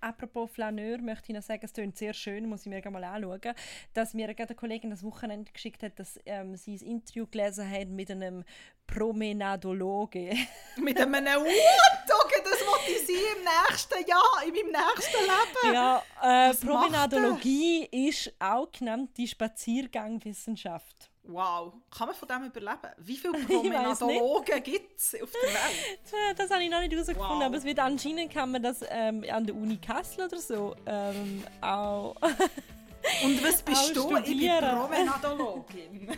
Apropos 0.00 0.50
Flaneur 0.50 0.98
möchte 0.98 1.32
ich 1.32 1.34
noch 1.36 1.42
sagen, 1.42 1.64
es 1.64 1.72
klingt 1.72 1.96
sehr 1.96 2.14
schön, 2.14 2.48
muss 2.48 2.66
ich 2.66 2.66
mir 2.66 2.82
mal 2.90 3.02
anschauen, 3.04 3.54
dass 3.94 4.14
mir 4.14 4.26
gerade 4.34 4.50
eine 4.50 4.56
Kollegin 4.56 4.90
das 4.90 5.02
Wochenende 5.02 5.50
geschickt 5.52 5.82
hat, 5.82 5.98
dass 5.98 6.18
ähm, 6.26 6.56
sie 6.56 6.76
ein 6.76 6.86
Interview 6.86 7.26
gelesen 7.26 7.70
hat 7.70 7.88
mit 7.88 8.10
einem 8.10 8.44
Promenadologe. 8.86 10.34
mit 10.76 11.00
einem 11.00 11.14
Urdoge, 11.14 12.42
das 12.44 12.60
wollte 12.66 12.92
ich 12.92 13.06
sein 13.06 13.16
im 13.36 13.44
nächsten 13.44 14.08
Jahr, 14.08 14.42
in 14.44 14.52
meinem 14.52 14.72
nächsten 14.72 15.22
Leben. 15.22 15.74
Ja, 15.74 16.02
äh, 16.22 16.54
Promenadologie 16.54 17.84
ist 18.08 18.32
auch 18.38 18.70
genannt 18.70 19.10
die 19.16 19.28
Spaziergangwissenschaft. 19.28 21.10
Wow, 21.28 21.72
kann 21.90 22.06
man 22.08 22.16
von 22.16 22.28
dem 22.28 22.44
überleben? 22.44 22.92
Wie 22.98 23.16
viele 23.16 23.32
Promenadologen 23.46 24.62
gibt 24.62 24.98
es 24.98 25.20
auf 25.20 25.30
der 25.30 25.50
Welt? 25.50 26.36
Das 26.38 26.50
habe 26.50 26.62
ich 26.62 26.70
noch 26.70 26.80
nicht 26.80 26.92
herausgefunden, 26.92 27.38
wow. 27.38 27.44
aber 27.44 27.56
es 27.56 27.64
wird 27.64 27.78
anscheinend 27.78 28.32
kann 28.32 28.52
man 28.52 28.62
das 28.62 28.84
ähm, 28.88 29.24
an 29.30 29.44
der 29.44 29.54
Uni 29.54 29.76
Kassel 29.78 30.26
oder 30.26 30.38
so 30.38 30.74
ähm, 30.86 31.42
auch 31.60 32.14
Und 33.24 33.42
was 33.44 33.62
bist 33.62 33.94
du? 33.96 34.16
Ich 34.18 34.24
bin 34.38 34.50
Promenadologin. 34.58 36.08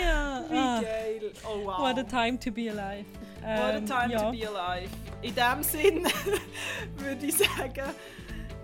ja. 0.00 0.44
Wie 0.48 0.56
ah. 0.56 0.80
geil. 0.80 1.32
Oh 1.44 1.64
wow. 1.64 1.80
What 1.80 1.98
a 1.98 2.04
time 2.04 2.38
to 2.38 2.50
be 2.50 2.70
alive. 2.70 3.06
Ähm, 3.44 3.58
What 3.58 3.74
a 3.74 3.76
ähm, 3.76 3.86
time 3.86 4.12
ja. 4.12 4.18
to 4.18 4.30
be 4.30 4.46
alive. 4.46 4.90
In 5.22 5.34
dem 5.34 5.62
Sinn 5.62 6.06
würde 6.96 7.26
ich 7.26 7.36
sagen, 7.36 7.90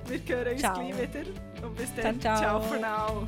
wir 0.06 0.36
hören 0.36 0.52
uns 0.52 0.60
ciao. 0.60 0.74
gleich 0.74 0.96
wieder. 0.96 1.66
Und 1.66 1.76
bis 1.76 1.94
dann, 1.94 2.20
ciao, 2.20 2.36
ciao. 2.36 2.60
ciao 2.60 2.62
for 2.62 2.78
now. 2.78 3.26